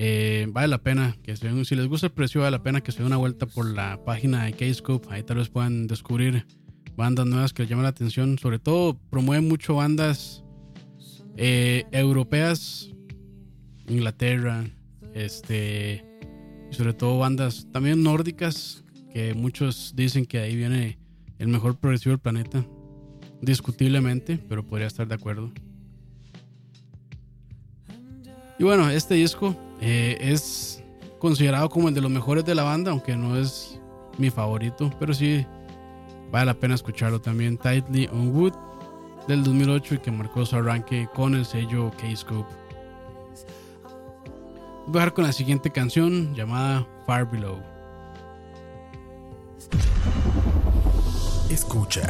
Eh, 0.00 0.46
vale 0.50 0.68
la 0.68 0.78
pena 0.78 1.16
que 1.24 1.34
se 1.36 1.64
si 1.64 1.74
les 1.74 1.88
gusta 1.88 2.06
el 2.06 2.12
precio, 2.12 2.42
vale 2.42 2.56
la 2.56 2.62
pena 2.62 2.80
que 2.80 2.92
se 2.92 2.98
den 2.98 3.06
una 3.06 3.16
vuelta 3.16 3.46
por 3.46 3.66
la 3.66 4.04
página 4.04 4.44
de 4.44 4.52
K-Scope. 4.52 5.08
Ahí 5.10 5.24
tal 5.24 5.38
vez 5.38 5.48
puedan 5.48 5.88
descubrir 5.88 6.46
bandas 6.96 7.26
nuevas 7.26 7.52
que 7.52 7.62
les 7.62 7.70
llaman 7.70 7.82
la 7.82 7.88
atención. 7.88 8.38
Sobre 8.38 8.60
todo, 8.60 8.96
promueven 9.10 9.48
mucho 9.48 9.74
bandas 9.74 10.44
eh, 11.36 11.84
europeas, 11.90 12.90
Inglaterra, 13.88 14.64
este, 15.14 16.07
y 16.70 16.74
sobre 16.74 16.92
todo 16.92 17.18
bandas 17.18 17.66
también 17.72 18.02
nórdicas, 18.02 18.84
que 19.12 19.34
muchos 19.34 19.94
dicen 19.96 20.26
que 20.26 20.38
ahí 20.38 20.56
viene 20.56 20.98
el 21.38 21.48
mejor 21.48 21.76
progresivo 21.76 22.12
del 22.12 22.20
planeta, 22.20 22.64
discutiblemente, 23.40 24.38
pero 24.48 24.64
podría 24.64 24.86
estar 24.86 25.06
de 25.06 25.14
acuerdo. 25.14 25.50
Y 28.58 28.64
bueno, 28.64 28.90
este 28.90 29.14
disco 29.14 29.54
eh, 29.80 30.18
es 30.20 30.82
considerado 31.18 31.68
como 31.68 31.88
el 31.88 31.94
de 31.94 32.00
los 32.00 32.10
mejores 32.10 32.44
de 32.44 32.54
la 32.54 32.64
banda, 32.64 32.90
aunque 32.90 33.16
no 33.16 33.36
es 33.36 33.80
mi 34.18 34.30
favorito, 34.30 34.90
pero 34.98 35.14
sí 35.14 35.46
vale 36.32 36.46
la 36.46 36.54
pena 36.54 36.74
escucharlo 36.74 37.20
también. 37.20 37.56
Tightly 37.56 38.08
on 38.08 38.34
Wood 38.34 38.54
del 39.28 39.44
2008 39.44 39.94
y 39.94 39.98
que 39.98 40.10
marcó 40.10 40.44
su 40.44 40.56
arranque 40.56 41.08
con 41.14 41.34
el 41.34 41.44
sello 41.44 41.92
K-Scope. 42.00 42.67
Voy 44.88 44.96
a 44.96 45.00
dejar 45.00 45.12
con 45.12 45.24
la 45.24 45.32
siguiente 45.32 45.70
canción 45.70 46.34
llamada 46.34 46.86
Far 47.06 47.30
Below. 47.30 47.62
Escucha. 51.50 52.08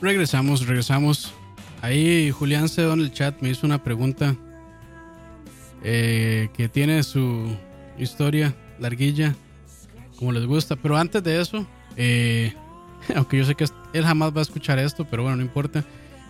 Regresamos, 0.00 0.66
regresamos. 0.66 1.32
Ahí 1.80 2.30
Julián 2.30 2.68
Cedo 2.68 2.94
en 2.94 3.00
el 3.00 3.12
chat 3.12 3.40
me 3.40 3.50
hizo 3.50 3.66
una 3.66 3.82
pregunta 3.82 4.34
eh, 5.82 6.48
que 6.54 6.68
tiene 6.68 7.02
su 7.02 7.56
historia 7.98 8.54
larguilla, 8.78 9.34
como 10.16 10.32
les 10.32 10.46
gusta. 10.46 10.76
Pero 10.76 10.96
antes 10.96 11.22
de 11.22 11.40
eso, 11.40 11.66
eh, 11.96 12.54
aunque 13.14 13.38
yo 13.38 13.44
sé 13.44 13.54
que 13.54 13.66
él 13.92 14.04
jamás 14.04 14.34
va 14.34 14.40
a 14.40 14.42
escuchar 14.42 14.78
esto, 14.78 15.04
pero 15.04 15.22
bueno, 15.22 15.36
no 15.36 15.42
importa. 15.42 15.84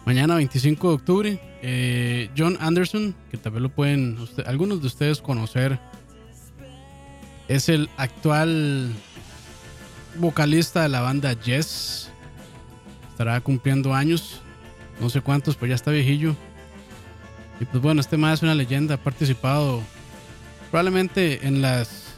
Mañana 0.05 0.35
25 0.35 0.89
de 0.89 0.95
octubre, 0.95 1.41
eh, 1.63 2.29
John 2.37 2.59
Anderson, 2.61 3.15
que 3.31 3.39
tal 3.39 3.53
vez 3.53 3.63
lo 3.63 3.71
pueden 3.71 4.19
algunos 4.45 4.83
de 4.83 4.87
ustedes 4.87 5.23
conocer, 5.23 5.81
es 7.49 7.71
el 7.71 7.89
actual 7.97 8.93
vocalista 10.17 10.83
de 10.83 10.91
la 10.91 11.01
banda 11.01 11.33
Yes 11.41 12.11
estará 13.15 13.41
cumpliendo 13.41 13.95
años, 13.95 14.41
no 15.01 15.09
sé 15.09 15.21
cuántos, 15.21 15.55
pero 15.55 15.71
ya 15.71 15.77
está 15.77 15.93
viejillo. 15.93 16.35
Y 17.61 17.65
pues 17.65 17.81
bueno, 17.81 18.01
este 18.01 18.17
más 18.17 18.41
es 18.41 18.43
una 18.43 18.57
leyenda, 18.57 18.97
ha 18.97 18.99
participado 18.99 19.81
probablemente 20.73 21.47
en 21.47 21.63
las 21.63 22.17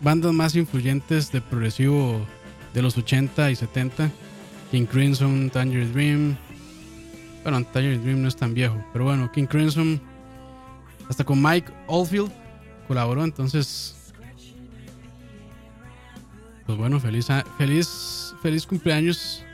bandas 0.00 0.32
más 0.32 0.54
influyentes 0.54 1.32
de 1.32 1.40
progresivo 1.40 2.24
de 2.72 2.82
los 2.82 2.96
80 2.96 3.50
y 3.50 3.56
70, 3.56 4.08
King 4.70 4.86
Crimson, 4.86 5.50
Tangerine 5.50 5.92
Dream. 5.92 6.36
Bueno, 7.42 7.64
Tangerine 7.64 8.04
Dream 8.04 8.22
no 8.22 8.28
es 8.28 8.36
tan 8.36 8.54
viejo, 8.54 8.84
pero 8.92 9.06
bueno, 9.06 9.32
King 9.32 9.46
Crimson, 9.46 10.00
hasta 11.08 11.24
con 11.24 11.42
Mike 11.42 11.72
Oldfield 11.88 12.30
colaboró, 12.86 13.24
entonces 13.24 13.96
pues 16.66 16.78
bueno, 16.78 17.00
feliz, 17.00 17.26
feliz, 17.58 18.32
feliz 18.42 18.64
cumpleaños 18.64 19.44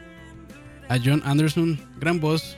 a 0.89 0.99
John 1.03 1.22
Anderson, 1.24 1.78
gran 2.01 2.18
voz. 2.18 2.57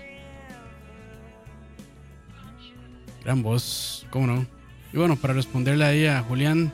Gran 3.25 3.43
voz, 3.43 4.07
cómo 4.11 4.27
no. 4.27 4.47
Y 4.93 4.97
bueno, 4.97 5.17
para 5.17 5.35
responderle 5.35 5.85
ahí 5.85 6.07
a 6.07 6.23
Julián, 6.23 6.73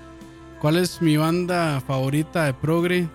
¿cuál 0.60 0.76
es 0.76 1.02
mi 1.02 1.16
banda 1.16 1.80
favorita 1.80 2.44
de 2.44 2.54
progre? 2.54 3.08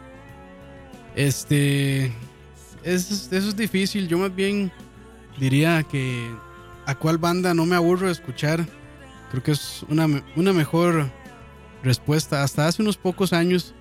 Este, 1.15 2.05
es, 2.83 3.31
eso 3.31 3.49
es 3.49 3.55
difícil. 3.55 4.07
Yo 4.07 4.17
más 4.17 4.35
bien 4.35 4.71
diría 5.39 5.83
que 5.83 6.29
a 6.85 6.95
cuál 6.95 7.17
banda 7.17 7.53
no 7.53 7.65
me 7.65 7.75
aburro 7.75 8.07
de 8.07 8.13
escuchar. 8.13 8.65
Creo 9.29 9.43
que 9.43 9.51
es 9.51 9.85
una, 9.87 10.07
una 10.35 10.53
mejor 10.53 11.09
respuesta. 11.83 12.43
Hasta 12.43 12.67
hace 12.67 12.81
unos 12.81 12.97
pocos 12.97 13.33
años 13.33 13.73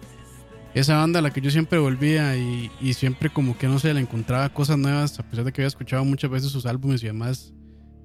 esa 0.75 0.97
banda 0.97 1.19
a 1.19 1.23
la 1.23 1.33
que 1.33 1.41
yo 1.41 1.51
siempre 1.51 1.79
volvía 1.79 2.37
y, 2.37 2.71
y 2.81 2.95
siempre 2.95 3.31
como 3.31 3.59
que 3.59 3.67
no 3.67 3.79
sé, 3.79 3.93
le 3.93 4.01
encontraba 4.01 4.49
cosas 4.51 4.79
nuevas, 4.79 5.19
a 5.19 5.23
pesar 5.29 5.45
de 5.45 5.53
que 5.53 5.63
había 5.63 5.69
escuchado 5.69 6.05
muchas 6.05 6.31
veces 6.31 6.51
sus 6.51 6.67
álbumes 6.67 7.03
y 7.03 7.07
demás, 7.07 7.53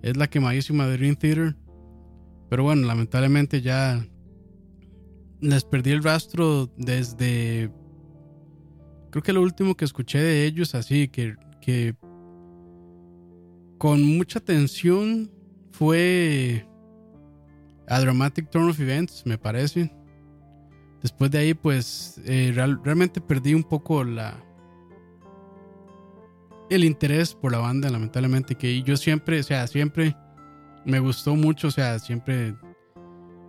es 0.01 0.17
la 0.17 0.27
quemadísima 0.27 0.87
de 0.87 0.97
Dream 0.97 1.15
Theater. 1.15 1.55
Pero 2.49 2.63
bueno, 2.63 2.87
lamentablemente 2.87 3.61
ya 3.61 4.05
les 5.41 5.63
perdí 5.63 5.91
el 5.91 6.03
rastro 6.03 6.67
desde... 6.77 7.71
Creo 9.11 9.23
que 9.23 9.33
lo 9.33 9.41
último 9.41 9.75
que 9.75 9.85
escuché 9.85 10.19
de 10.19 10.45
ellos 10.45 10.75
así, 10.75 11.07
que, 11.07 11.35
que 11.61 11.95
con 13.77 14.03
mucha 14.03 14.39
atención 14.39 15.31
fue 15.71 16.67
a 17.87 17.99
Dramatic 17.99 18.49
Turn 18.49 18.69
of 18.69 18.79
Events, 18.79 19.23
me 19.25 19.37
parece. 19.37 19.94
Después 21.05 21.29
de 21.29 21.37
ahí, 21.37 21.53
pues 21.53 22.19
eh, 22.25 22.51
real- 22.55 22.81
realmente 22.83 23.21
perdí 23.21 23.53
un 23.53 23.63
poco 23.63 24.03
la 24.03 24.43
el 26.71 26.83
interés 26.83 27.35
por 27.35 27.51
la 27.51 27.59
banda, 27.59 27.91
lamentablemente. 27.91 28.55
Que 28.55 28.81
yo 28.81 28.97
siempre, 28.97 29.39
o 29.39 29.43
sea, 29.43 29.67
siempre 29.67 30.17
me 30.83 30.97
gustó 30.97 31.35
mucho, 31.35 31.67
o 31.67 31.71
sea, 31.71 31.99
siempre 31.99 32.55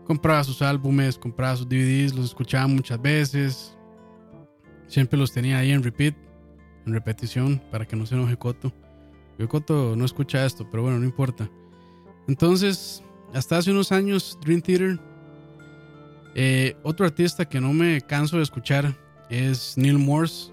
compraba 0.04 0.44
sus 0.44 0.60
álbumes, 0.60 1.16
compraba 1.16 1.56
sus 1.56 1.66
DVDs, 1.66 2.14
los 2.14 2.26
escuchaba 2.26 2.66
muchas 2.66 3.00
veces. 3.00 3.74
Siempre 4.86 5.18
los 5.18 5.32
tenía 5.32 5.56
ahí 5.56 5.70
en 5.70 5.82
repeat, 5.82 6.14
en 6.84 6.92
repetición, 6.92 7.62
para 7.70 7.86
que 7.86 7.96
no 7.96 8.04
se 8.04 8.16
enoje 8.16 8.36
Coto. 8.36 8.70
Yo 9.38 9.48
Coto 9.48 9.96
no 9.96 10.04
escucha 10.04 10.44
esto, 10.44 10.68
pero 10.70 10.82
bueno, 10.82 10.98
no 10.98 11.06
importa. 11.06 11.50
Entonces, 12.28 13.02
hasta 13.32 13.56
hace 13.56 13.70
unos 13.70 13.92
años, 13.92 14.38
Dream 14.44 14.60
Theater. 14.60 15.00
Eh, 16.38 16.76
otro 16.82 17.06
artista 17.06 17.46
que 17.46 17.62
no 17.62 17.72
me 17.72 18.02
canso 18.02 18.36
de 18.36 18.42
escuchar 18.42 18.94
es 19.30 19.78
Neil 19.78 19.96
Morse. 19.98 20.52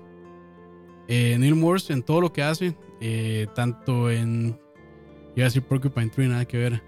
Eh, 1.10 1.36
Neil 1.38 1.56
Morse 1.56 1.92
en 1.92 2.02
todo 2.02 2.22
lo 2.22 2.32
que 2.32 2.42
hace, 2.42 2.74
eh, 3.02 3.48
tanto 3.54 4.10
en. 4.10 4.58
Iba 5.36 5.44
a 5.44 5.50
decir 5.50 5.62
Porcupine 5.62 6.08
Tree, 6.08 6.30
nada 6.30 6.46
que 6.46 6.58
ver. 6.58 6.82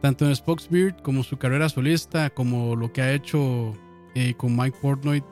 Tanto 0.00 0.24
en 0.24 0.36
Spokesbeard 0.36 1.02
como 1.02 1.24
su 1.24 1.36
carrera 1.36 1.68
solista, 1.68 2.30
como 2.30 2.76
lo 2.76 2.92
que 2.92 3.02
ha 3.02 3.12
hecho 3.12 3.74
con 4.36 4.56
Mike 4.56 4.78
Portnoy, 4.80 5.24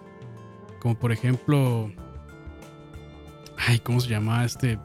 como 0.80 0.98
por 0.98 1.12
ejemplo. 1.12 1.92
Ay, 3.57 3.78
¿cómo 3.78 4.00
se 4.00 4.11
llamaba 4.11 4.44
este? 4.44 4.80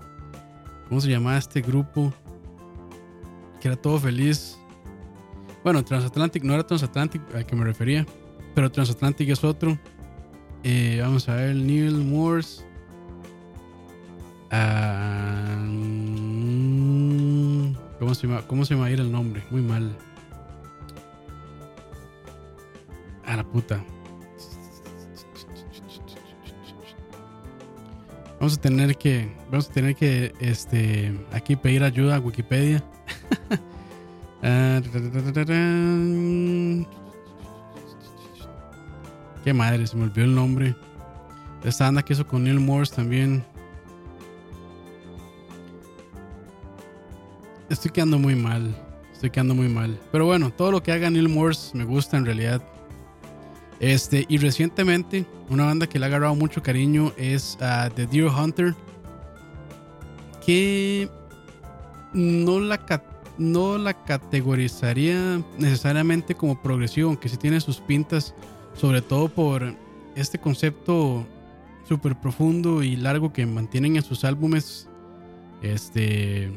¿Cómo 0.87 1.01
se 1.01 1.09
llamaba 1.09 1.39
este 1.39 1.61
grupo? 1.61 2.13
Que 3.59 3.69
era 3.69 3.77
todo 3.77 3.97
feliz. 3.97 4.60
Bueno, 5.63 5.83
Transatlantic 5.83 6.43
no 6.43 6.53
era 6.53 6.65
Transatlantic 6.65 7.21
al 7.35 7.45
que 7.45 7.55
me 7.55 7.63
refería, 7.63 8.05
pero 8.55 8.71
Transatlantic 8.71 9.29
es 9.29 9.43
otro. 9.43 9.77
Eh, 10.63 10.99
vamos 11.01 11.27
a 11.29 11.35
ver, 11.35 11.55
Neil 11.55 11.97
Morse. 11.97 12.63
Ah, 14.49 15.55
¿cómo, 17.99 18.13
se 18.13 18.27
llama, 18.27 18.41
¿Cómo 18.47 18.65
se 18.65 18.75
me 18.75 18.81
va 18.81 18.87
a 18.87 18.91
ir 18.91 18.99
el 18.99 19.11
nombre? 19.11 19.43
Muy 19.49 19.61
mal. 19.61 19.95
A 23.25 23.37
la 23.37 23.43
puta. 23.43 23.83
Vamos 28.39 28.57
a 28.57 28.61
tener 28.61 28.97
que. 28.97 29.31
Vamos 29.51 29.69
a 29.69 29.73
tener 29.73 29.95
que. 29.95 30.33
Este. 30.39 31.15
Aquí 31.31 31.55
pedir 31.55 31.83
ayuda 31.83 32.15
a 32.15 32.19
Wikipedia. 32.19 32.83
Ah. 34.43 34.81
Qué 39.43 39.53
madre, 39.53 39.87
se 39.87 39.95
me 39.95 40.03
olvidó 40.03 40.25
el 40.25 40.35
nombre. 40.35 40.75
Esta 41.63 41.85
banda 41.85 42.03
que 42.03 42.13
hizo 42.13 42.27
con 42.27 42.43
Neil 42.43 42.59
Morse 42.59 42.95
también. 42.95 43.43
Estoy 47.69 47.91
quedando 47.91 48.19
muy 48.19 48.35
mal. 48.35 48.75
Estoy 49.13 49.29
quedando 49.29 49.55
muy 49.55 49.67
mal. 49.67 49.99
Pero 50.11 50.25
bueno, 50.25 50.51
todo 50.51 50.71
lo 50.71 50.83
que 50.83 50.91
haga 50.91 51.09
Neil 51.09 51.29
Morse 51.29 51.75
me 51.77 51.83
gusta 51.83 52.17
en 52.17 52.25
realidad. 52.25 52.61
Este, 53.79 54.25
y 54.27 54.37
recientemente, 54.37 55.25
una 55.49 55.65
banda 55.65 55.87
que 55.87 55.97
le 55.97 56.05
ha 56.05 56.07
agarrado 56.07 56.35
mucho 56.35 56.61
cariño 56.61 57.13
es 57.17 57.57
ah, 57.61 57.89
The 57.95 58.07
Deer 58.07 58.27
Hunter. 58.27 58.75
Que 60.45 61.09
no 62.13 62.59
la, 62.59 62.79
no 63.41 63.79
la 63.79 63.93
categorizaría 64.05 65.43
necesariamente 65.57 66.35
como 66.35 66.61
progresivo, 66.61 67.09
aunque 67.09 67.27
sí 67.27 67.37
tiene 67.37 67.59
sus 67.59 67.79
pintas, 67.79 68.35
sobre 68.75 69.01
todo 69.01 69.29
por 69.29 69.75
este 70.15 70.37
concepto 70.37 71.25
súper 71.83 72.15
profundo 72.19 72.83
y 72.83 72.95
largo 72.95 73.33
que 73.33 73.45
mantienen 73.45 73.95
en 73.95 74.03
sus 74.03 74.23
álbumes. 74.23 74.87
Este. 75.61 76.51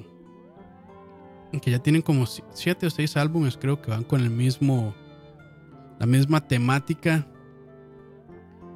Que 1.63 1.71
ya 1.71 1.79
tienen 1.79 2.03
como 2.03 2.27
7 2.27 2.87
o 2.87 2.91
6 2.91 3.17
álbumes, 3.17 3.57
creo 3.57 3.81
que 3.81 3.91
van 3.91 4.05
con 4.05 4.21
el 4.21 4.31
mismo. 4.31 4.95
La 5.99 6.07
misma 6.07 6.47
temática. 6.47 7.27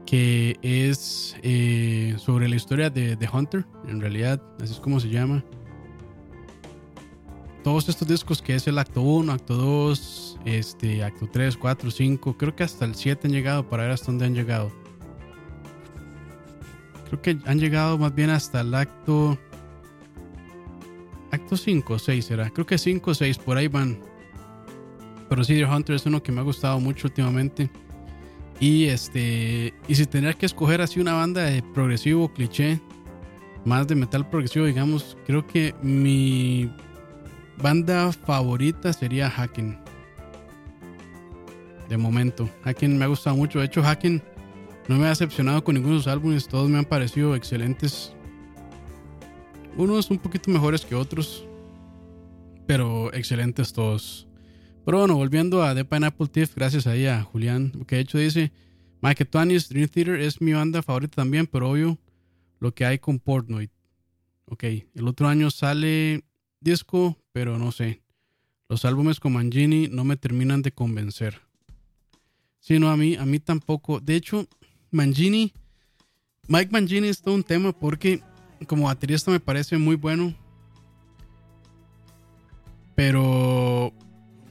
Que 0.07 0.57
es 0.63 1.37
eh, 1.43 2.15
sobre 2.17 2.49
la 2.49 2.57
historia 2.57 2.89
de 2.89 3.17
The 3.17 3.29
Hunter. 3.31 3.67
En 3.87 4.01
realidad, 4.01 4.43
así 4.63 4.73
es 4.73 4.81
como 4.81 4.99
se 4.99 5.11
llama 5.11 5.45
todos 7.69 7.87
estos 7.91 8.09
discos 8.09 8.41
que 8.41 8.55
es 8.55 8.67
el 8.67 8.79
acto 8.79 9.03
1, 9.03 9.31
acto 9.31 9.55
2, 9.55 10.39
este, 10.47 11.05
acto 11.05 11.29
3, 11.31 11.55
4, 11.55 11.91
5, 11.91 12.39
creo 12.39 12.57
que 12.57 12.65
hasta 12.65 12.87
el 12.87 12.95
7 12.95 13.27
han 13.27 13.33
llegado 13.35 13.69
para 13.69 13.83
ver 13.83 13.93
hasta 13.93 14.07
dónde 14.07 14.25
han 14.25 14.35
llegado. 14.35 14.73
Creo 17.09 17.21
que 17.21 17.39
han 17.45 17.59
llegado 17.59 17.99
más 17.99 18.15
bien 18.15 18.31
hasta 18.31 18.63
el 18.63 18.75
acto 18.75 19.39
acto 21.31 21.59
5 21.59 21.93
o 21.93 21.99
6 21.99 22.25
será. 22.25 22.49
Creo 22.49 22.65
que 22.65 22.79
5 22.79 23.11
o 23.11 23.15
6 23.15 23.37
por 23.37 23.59
ahí 23.59 23.69
van. 23.69 24.01
Pero 25.29 25.45
sí, 25.45 25.63
Hunter 25.63 25.97
es 25.97 26.07
uno 26.07 26.23
que 26.23 26.33
me 26.33 26.41
ha 26.41 26.45
gustado 26.45 26.81
mucho 26.81 27.07
últimamente. 27.07 27.69
Y 28.61 28.87
este 28.87 29.75
y 29.87 29.95
si 29.95 30.07
tener 30.07 30.37
que 30.37 30.47
escoger 30.47 30.81
así 30.81 31.01
una 31.01 31.13
banda 31.13 31.43
de 31.43 31.63
progresivo 31.63 32.33
cliché, 32.33 32.81
más 33.67 33.87
de 33.87 33.95
metal 33.95 34.27
progresivo, 34.27 34.65
digamos, 34.65 35.19
creo 35.27 35.47
que 35.47 35.75
mi 35.83 36.71
banda 37.61 38.13
favorita 38.13 38.93
sería 38.93 39.29
Hacken. 39.29 39.79
De 41.89 41.97
momento, 41.97 42.49
Hacken 42.65 42.99
me 42.99 43.05
ha 43.05 43.09
gustado 43.09 43.37
mucho. 43.37 43.59
De 43.59 43.67
hecho, 43.67 43.83
Hacken 43.83 44.23
no 44.89 44.97
me 44.97 45.07
ha 45.07 45.11
decepcionado 45.11 45.65
con 45.65 45.75
ninguno 45.75 45.95
de 45.95 46.01
sus 46.01 46.09
álbumes. 46.13 46.49
Todos 46.49 46.69
me 46.69 46.79
han 46.79 46.85
parecido 46.85 47.35
excelentes. 47.35 48.15
Unos 49.77 50.11
un 50.11 50.19
poquito 50.19 50.51
mejores 50.51 50.85
que 50.85 50.95
otros. 50.95 51.47
Pero 52.67 53.13
excelentes 53.13 53.73
todos. 53.73 54.29
Pero 54.85 54.99
bueno, 54.99 55.17
volviendo 55.17 55.63
a 55.63 55.75
The 55.75 55.85
Pineapple 55.85 56.29
Thief, 56.29 56.55
gracias 56.55 56.87
ahí 56.87 57.07
a 57.07 57.23
Julián. 57.23 57.73
Que 57.87 57.97
de 57.97 58.03
hecho 58.03 58.19
dice: 58.19 58.53
Mike 59.01 59.25
Tuanis, 59.25 59.69
Dream 59.69 59.89
Theater 59.89 60.21
es 60.21 60.41
mi 60.41 60.53
banda 60.53 60.83
favorita 60.83 61.17
también. 61.17 61.47
Pero 61.47 61.71
obvio, 61.71 61.99
lo 62.61 62.75
que 62.75 62.85
hay 62.85 62.99
con 62.99 63.19
Portnoy. 63.19 63.71
Ok, 64.47 64.65
el 64.65 65.09
otro 65.09 65.29
año 65.29 65.51
sale 65.51 66.25
disco, 66.61 67.17
pero 67.33 67.59
no 67.59 67.73
sé. 67.73 68.03
Los 68.69 68.85
álbumes 68.85 69.21
con 69.21 69.33
Mangini 69.33 69.89
no 69.89 70.05
me 70.05 70.17
terminan 70.17 70.63
de 70.63 70.73
convencer. 70.73 71.41
Sí, 72.61 72.79
no, 72.79 72.91
a 72.91 72.97
mí, 72.97 73.17
a 73.17 73.25
mí 73.25 73.39
tampoco. 73.39 74.01
De 74.01 74.15
hecho, 74.15 74.47
Mangini, 74.91 75.53
Mike 76.49 76.71
Mangini 76.71 77.09
es 77.09 77.23
todo 77.23 77.35
un 77.35 77.45
tema 77.45 77.73
porque 77.73 78.21
como 78.67 78.85
baterista 78.85 79.31
me 79.31 79.41
parece 79.41 79.79
muy 79.79 79.97
bueno. 79.97 80.35
Pero 82.95 83.93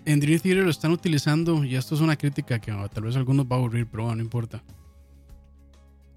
en 0.06 0.22
Dream 0.22 0.40
Theater 0.40 0.64
lo 0.64 0.72
están 0.72 0.92
utilizando 0.92 1.66
y 1.66 1.76
esto 1.76 1.94
es 1.94 2.02
una 2.02 2.16
crítica 2.16 2.60
que 2.60 2.72
oh, 2.72 2.88
tal 2.88 3.04
vez 3.04 3.16
algunos 3.18 3.46
va 3.46 3.58
a 3.58 3.60
aburrir, 3.60 3.88
pero 3.88 4.16
no 4.16 4.22
importa. 4.22 4.64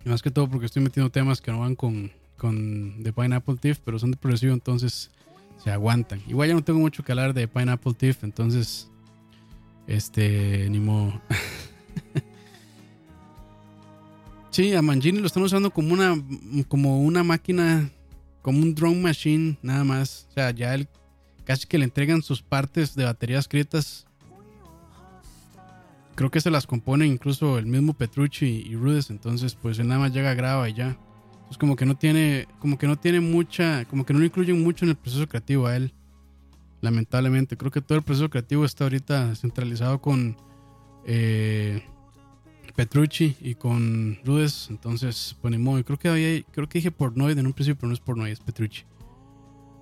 Más 0.04 0.22
que 0.22 0.30
todo 0.30 0.48
porque 0.48 0.66
estoy 0.66 0.82
metiendo 0.82 1.10
temas 1.10 1.40
que 1.40 1.50
no 1.50 1.60
van 1.60 1.74
con, 1.74 2.12
con 2.36 3.02
The 3.02 3.12
Pineapple 3.12 3.56
Thief, 3.56 3.80
pero 3.84 3.98
son 3.98 4.12
de 4.12 4.16
progresivo, 4.16 4.54
entonces 4.54 5.10
se 5.62 5.70
aguantan. 5.70 6.22
Igual 6.26 6.48
ya 6.48 6.54
no 6.54 6.64
tengo 6.64 6.80
mucho 6.80 7.02
que 7.02 7.12
hablar 7.12 7.34
de 7.34 7.46
Pineapple 7.46 7.94
Thief, 7.94 8.24
entonces, 8.24 8.90
este, 9.86 10.68
ni 10.70 10.80
modo. 10.80 11.20
sí, 14.50 14.74
a 14.74 14.82
Mangini 14.82 15.18
lo 15.18 15.26
están 15.26 15.42
usando 15.42 15.70
como 15.70 15.92
una, 15.92 16.20
como 16.68 17.02
una 17.02 17.22
máquina, 17.22 17.90
como 18.42 18.60
un 18.60 18.74
drum 18.74 19.00
machine, 19.00 19.58
nada 19.62 19.84
más. 19.84 20.26
O 20.30 20.32
sea, 20.32 20.50
ya 20.50 20.74
él 20.74 20.88
casi 21.44 21.66
que 21.66 21.78
le 21.78 21.84
entregan 21.84 22.22
sus 22.22 22.42
partes 22.42 22.94
de 22.94 23.04
batería 23.04 23.38
escritas. 23.38 24.06
Creo 26.14 26.30
que 26.30 26.40
se 26.40 26.50
las 26.50 26.66
compone 26.66 27.06
incluso 27.06 27.58
el 27.58 27.66
mismo 27.66 27.94
Petrucci 27.94 28.64
y 28.66 28.76
Rudes, 28.76 29.10
entonces 29.10 29.54
pues 29.54 29.78
él 29.78 29.88
nada 29.88 30.00
más 30.00 30.12
llega, 30.12 30.34
graba 30.34 30.68
y 30.68 30.74
ya. 30.74 30.98
Es 31.50 31.58
como 31.58 31.76
que 31.76 31.84
no 31.84 31.96
tiene, 31.96 32.46
como 32.58 32.78
que 32.78 32.86
no 32.86 32.96
tiene 32.96 33.20
mucha, 33.20 33.84
como 33.86 34.06
que 34.06 34.12
no 34.12 34.20
lo 34.20 34.24
incluyen 34.24 34.62
mucho 34.62 34.84
en 34.84 34.90
el 34.90 34.96
proceso 34.96 35.28
creativo 35.28 35.66
a 35.66 35.76
él. 35.76 35.92
Lamentablemente, 36.80 37.56
creo 37.56 37.70
que 37.70 37.80
todo 37.80 37.98
el 37.98 38.04
proceso 38.04 38.30
creativo 38.30 38.64
está 38.64 38.84
ahorita 38.84 39.34
centralizado 39.34 40.00
con 40.00 40.36
eh, 41.04 41.82
Petrucci 42.74 43.36
y 43.40 43.54
con 43.54 44.18
Rudes. 44.24 44.68
Entonces, 44.70 45.36
pues. 45.42 45.54
Creo 45.84 45.98
que 45.98 46.08
había, 46.08 46.42
creo 46.52 46.68
que 46.68 46.78
dije 46.78 46.90
Pornoid 46.90 47.36
en 47.36 47.46
un 47.46 47.52
principio, 47.52 47.78
pero 47.78 47.88
no 47.88 47.94
es 47.94 48.00
Pornoid, 48.00 48.32
es 48.32 48.40
Petrucci. 48.40 48.84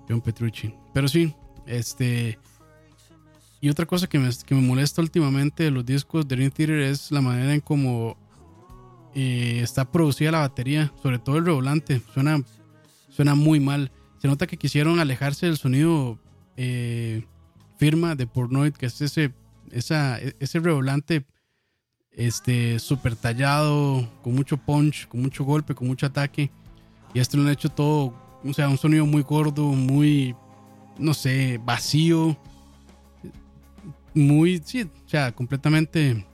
John 0.09 0.21
Petrucci. 0.21 0.73
Pero 0.93 1.07
sí, 1.07 1.33
este. 1.65 2.39
Y 3.61 3.69
otra 3.69 3.85
cosa 3.85 4.07
que 4.07 4.17
me, 4.17 4.29
que 4.45 4.55
me 4.55 4.61
molesta 4.61 5.01
últimamente 5.01 5.63
de 5.63 5.71
los 5.71 5.85
discos 5.85 6.27
de 6.27 6.35
Dream 6.35 6.51
Theater 6.51 6.79
es 6.79 7.11
la 7.11 7.21
manera 7.21 7.53
en 7.53 7.61
cómo 7.61 8.17
eh, 9.15 9.59
está 9.63 9.91
producida 9.91 10.31
la 10.31 10.39
batería, 10.39 10.93
sobre 11.01 11.19
todo 11.19 11.37
el 11.37 11.45
revolante, 11.45 12.01
suena, 12.13 12.41
suena 13.09 13.35
muy 13.35 13.59
mal. 13.59 13.91
Se 14.19 14.27
nota 14.27 14.47
que 14.47 14.57
quisieron 14.57 14.99
alejarse 14.99 15.45
del 15.45 15.57
sonido 15.57 16.19
eh, 16.57 17.25
firma 17.77 18.15
de 18.15 18.27
Pornoid, 18.27 18.73
que 18.73 18.85
es 18.85 19.01
ese, 19.01 19.33
esa, 19.71 20.19
ese 20.19 20.59
redoblante 20.59 21.25
este, 22.11 22.79
súper 22.79 23.15
tallado, 23.15 24.07
con 24.21 24.35
mucho 24.35 24.57
punch, 24.57 25.07
con 25.07 25.21
mucho 25.21 25.43
golpe, 25.43 25.73
con 25.73 25.87
mucho 25.87 26.05
ataque. 26.05 26.51
Y 27.13 27.19
este 27.19 27.37
lo 27.37 27.43
han 27.43 27.49
hecho 27.49 27.69
todo, 27.69 28.13
o 28.43 28.53
sea, 28.53 28.69
un 28.69 28.77
sonido 28.77 29.05
muy 29.05 29.23
gordo, 29.23 29.63
muy, 29.63 30.35
no 30.97 31.13
sé, 31.13 31.59
vacío. 31.63 32.37
Muy, 34.13 34.61
sí, 34.65 34.83
o 34.83 35.09
sea, 35.09 35.31
completamente 35.31 36.25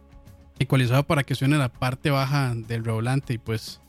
ecualizado 0.59 1.03
para 1.03 1.23
que 1.23 1.35
suene 1.35 1.57
la 1.57 1.69
parte 1.69 2.09
baja 2.09 2.53
del 2.55 2.83
redoblante 2.85 3.33
y 3.33 3.37
pues 3.37 3.79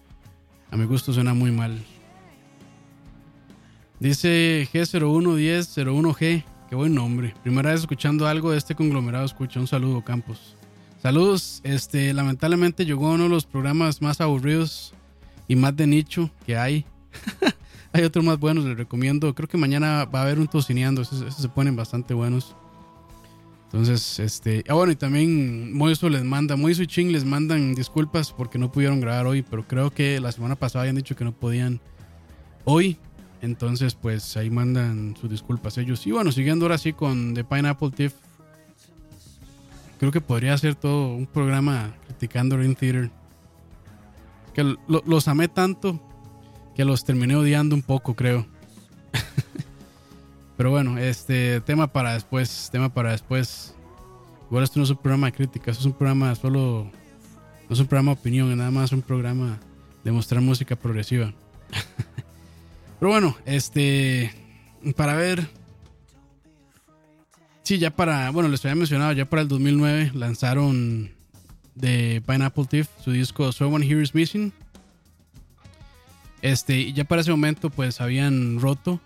a 0.70 0.76
mi 0.76 0.84
gusto 0.84 1.12
suena 1.12 1.34
muy 1.34 1.52
mal. 1.52 1.82
Dice 3.98 4.68
G011001G, 4.72 6.44
qué 6.68 6.74
buen 6.76 6.94
nombre. 6.94 7.34
Primera 7.42 7.70
vez 7.70 7.80
escuchando 7.80 8.26
algo 8.26 8.50
de 8.50 8.58
este 8.58 8.74
conglomerado, 8.74 9.24
escucha 9.24 9.60
un 9.60 9.66
saludo 9.66 10.04
Campos. 10.04 10.56
Saludos, 11.02 11.60
este 11.62 12.12
lamentablemente 12.12 12.84
llegó 12.84 13.12
uno 13.12 13.24
de 13.24 13.30
los 13.30 13.46
programas 13.46 14.02
más 14.02 14.20
aburridos 14.20 14.92
y 15.48 15.56
más 15.56 15.76
de 15.76 15.86
nicho 15.86 16.30
que 16.44 16.56
hay. 16.56 16.84
hay 17.92 18.04
otros 18.04 18.24
más 18.24 18.38
buenos, 18.38 18.64
les 18.64 18.76
recomiendo. 18.76 19.34
Creo 19.34 19.48
que 19.48 19.56
mañana 19.56 20.04
va 20.04 20.20
a 20.20 20.22
haber 20.24 20.38
un 20.38 20.48
tocineando, 20.48 21.02
esos, 21.02 21.34
se 21.34 21.48
ponen 21.48 21.76
bastante 21.76 22.12
buenos. 22.12 22.54
Entonces, 23.76 24.20
este, 24.20 24.64
ah, 24.68 24.72
bueno, 24.72 24.92
y 24.92 24.96
también 24.96 25.70
Moiso 25.74 26.08
les 26.08 26.24
manda, 26.24 26.56
Moiso 26.56 26.82
y 26.82 26.86
Ching 26.86 27.12
les 27.12 27.26
mandan 27.26 27.74
disculpas 27.74 28.32
porque 28.32 28.56
no 28.56 28.72
pudieron 28.72 29.02
grabar 29.02 29.26
hoy, 29.26 29.42
pero 29.42 29.68
creo 29.68 29.90
que 29.90 30.18
la 30.18 30.32
semana 30.32 30.56
pasada 30.56 30.84
habían 30.84 30.96
dicho 30.96 31.14
que 31.14 31.24
no 31.24 31.32
podían 31.32 31.78
hoy. 32.64 32.96
Entonces, 33.42 33.94
pues 33.94 34.34
ahí 34.38 34.48
mandan 34.48 35.14
sus 35.20 35.28
disculpas 35.28 35.76
ellos. 35.76 36.06
Y 36.06 36.12
bueno, 36.12 36.32
siguiendo 36.32 36.64
ahora 36.64 36.78
sí 36.78 36.94
con 36.94 37.34
The 37.34 37.44
Pineapple 37.44 37.90
Tiff. 37.90 38.14
Creo 39.98 40.10
que 40.10 40.22
podría 40.22 40.56
ser 40.56 40.74
todo 40.74 41.14
un 41.14 41.26
programa 41.26 41.94
criticando 42.06 42.56
Ring 42.56 42.78
Theater. 42.78 43.10
Que 44.54 44.74
los 44.86 45.28
amé 45.28 45.48
tanto 45.48 46.00
que 46.74 46.86
los 46.86 47.04
terminé 47.04 47.36
odiando 47.36 47.74
un 47.74 47.82
poco, 47.82 48.14
creo. 48.14 48.46
Pero 50.56 50.70
bueno, 50.70 50.98
este 50.98 51.60
tema 51.60 51.86
para 51.86 52.14
después, 52.14 52.68
tema 52.72 52.92
para 52.92 53.12
después. 53.12 53.74
Igual 54.48 54.64
esto 54.64 54.78
no 54.78 54.84
es 54.84 54.90
un 54.90 54.96
programa 54.96 55.26
de 55.26 55.32
crítica, 55.32 55.70
esto 55.70 55.82
es 55.82 55.86
un 55.86 55.92
programa 55.92 56.34
solo, 56.34 56.90
no 57.68 57.74
es 57.74 57.80
un 57.80 57.86
programa 57.86 58.14
de 58.14 58.20
opinión, 58.20 58.56
nada 58.56 58.70
más 58.70 58.92
un 58.92 59.02
programa 59.02 59.58
de 60.04 60.12
mostrar 60.12 60.40
música 60.40 60.76
progresiva. 60.76 61.34
Pero 63.00 63.10
bueno, 63.10 63.36
este, 63.44 64.32
para 64.94 65.14
ver, 65.14 65.48
sí, 67.64 67.78
ya 67.78 67.90
para, 67.90 68.30
bueno, 68.30 68.48
les 68.48 68.64
había 68.64 68.76
mencionado, 68.76 69.12
ya 69.12 69.24
para 69.24 69.42
el 69.42 69.48
2009 69.48 70.12
lanzaron 70.14 71.10
de 71.74 72.22
Pineapple 72.26 72.64
Thief 72.66 72.88
su 73.04 73.10
disco 73.10 73.52
Someone 73.52 73.84
Here 73.84 74.02
is 74.02 74.14
Missing. 74.14 74.52
Este, 76.40 76.78
y 76.78 76.92
ya 76.92 77.04
para 77.04 77.22
ese 77.22 77.32
momento 77.32 77.70
pues 77.70 78.00
habían 78.00 78.60
roto 78.60 79.00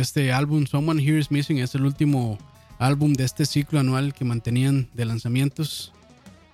este 0.00 0.32
álbum 0.32 0.66
Someone 0.66 1.02
Here 1.02 1.18
is 1.18 1.30
Missing 1.30 1.58
es 1.58 1.74
el 1.74 1.84
último 1.84 2.38
álbum 2.78 3.12
de 3.12 3.24
este 3.24 3.44
ciclo 3.46 3.80
anual 3.80 4.14
que 4.14 4.24
mantenían 4.24 4.88
de 4.94 5.04
lanzamientos. 5.04 5.92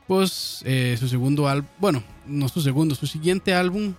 Pues 0.07 0.63
eh, 0.65 0.97
su 0.99 1.09
segundo 1.09 1.49
álbum, 1.49 1.69
bueno, 1.79 2.03
no 2.27 2.49
su 2.49 2.61
segundo, 2.61 2.95
su 2.95 3.07
siguiente 3.07 3.55
álbum, 3.55 3.95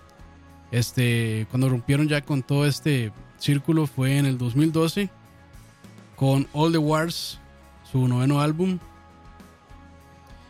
este, 0.70 1.46
cuando 1.50 1.68
rompieron 1.68 2.08
ya 2.08 2.20
con 2.22 2.42
todo 2.42 2.66
este 2.66 3.12
círculo 3.38 3.86
fue 3.86 4.18
en 4.18 4.26
el 4.26 4.38
2012 4.38 5.10
con 6.16 6.48
All 6.52 6.72
the 6.72 6.78
Wars, 6.78 7.38
su 7.90 8.08
noveno 8.08 8.40
álbum. 8.40 8.78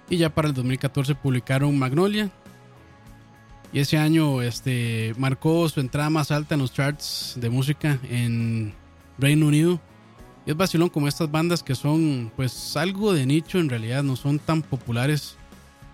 Y 0.08 0.18
ya 0.18 0.30
para 0.30 0.48
el 0.48 0.54
2014 0.54 1.16
publicaron 1.16 1.76
Magnolia. 1.78 2.30
Y 3.72 3.80
ese 3.80 3.98
año 3.98 4.40
este, 4.42 5.14
marcó 5.18 5.68
su 5.68 5.80
entrada 5.80 6.08
más 6.08 6.30
alta 6.30 6.54
en 6.54 6.60
los 6.60 6.72
charts 6.72 7.34
de 7.36 7.50
música 7.50 7.98
en 8.08 8.72
Reino 9.18 9.46
Unido. 9.46 9.80
Y 10.46 10.50
es 10.50 10.56
vacilón 10.56 10.88
como 10.88 11.08
estas 11.08 11.30
bandas 11.30 11.62
que 11.62 11.74
son 11.74 12.30
pues 12.36 12.76
algo 12.76 13.12
de 13.12 13.26
nicho 13.26 13.58
en 13.58 13.68
realidad, 13.68 14.02
no 14.02 14.16
son 14.16 14.38
tan 14.38 14.62
populares. 14.62 15.36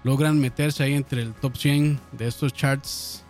Logran 0.05 0.39
meterse 0.39 0.83
ahí 0.83 0.95
entre 0.95 1.23
el 1.23 1.33
top 1.33 1.57
100 1.57 2.01
de 2.13 2.27
estos 2.27 2.53
charts. 2.53 3.25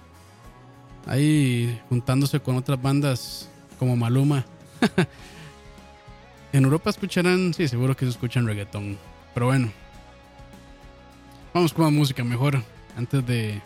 Ahí 1.06 1.80
juntándose 1.88 2.40
con 2.40 2.56
otras 2.56 2.80
bandas 2.80 3.48
como 3.78 3.96
Maluma. 3.96 4.44
en 6.52 6.64
Europa 6.64 6.90
escucharán, 6.90 7.52
sí, 7.54 7.68
seguro 7.68 7.96
que 7.96 8.04
se 8.06 8.10
escuchan 8.10 8.46
reggaetón. 8.46 8.98
Pero 9.34 9.46
bueno. 9.46 9.70
Vamos 11.54 11.72
con 11.72 11.84
la 11.84 11.90
música 11.90 12.24
mejor. 12.24 12.62
Antes 12.96 13.26
de. 13.26 13.60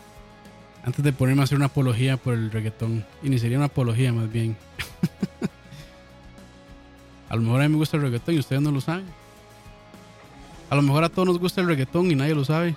Antes 0.83 1.03
de 1.03 1.13
ponerme 1.13 1.41
a 1.41 1.43
hacer 1.45 1.57
una 1.57 1.67
apología 1.67 2.17
por 2.17 2.33
el 2.33 2.51
reggaetón. 2.51 3.05
Iniciaría 3.23 3.57
una 3.57 3.67
apología 3.67 4.11
más 4.11 4.31
bien. 4.31 4.57
A 7.29 7.35
lo 7.35 7.41
mejor 7.41 7.61
a 7.61 7.63
mí 7.63 7.69
me 7.69 7.77
gusta 7.77 7.97
el 7.97 8.03
reggaetón 8.03 8.35
y 8.35 8.39
ustedes 8.39 8.61
no 8.61 8.71
lo 8.71 8.81
saben. 8.81 9.05
A 10.69 10.75
lo 10.75 10.81
mejor 10.81 11.03
a 11.03 11.09
todos 11.09 11.27
nos 11.27 11.39
gusta 11.39 11.61
el 11.61 11.67
reggaetón 11.67 12.11
y 12.11 12.15
nadie 12.15 12.35
lo 12.35 12.45
sabe. 12.45 12.75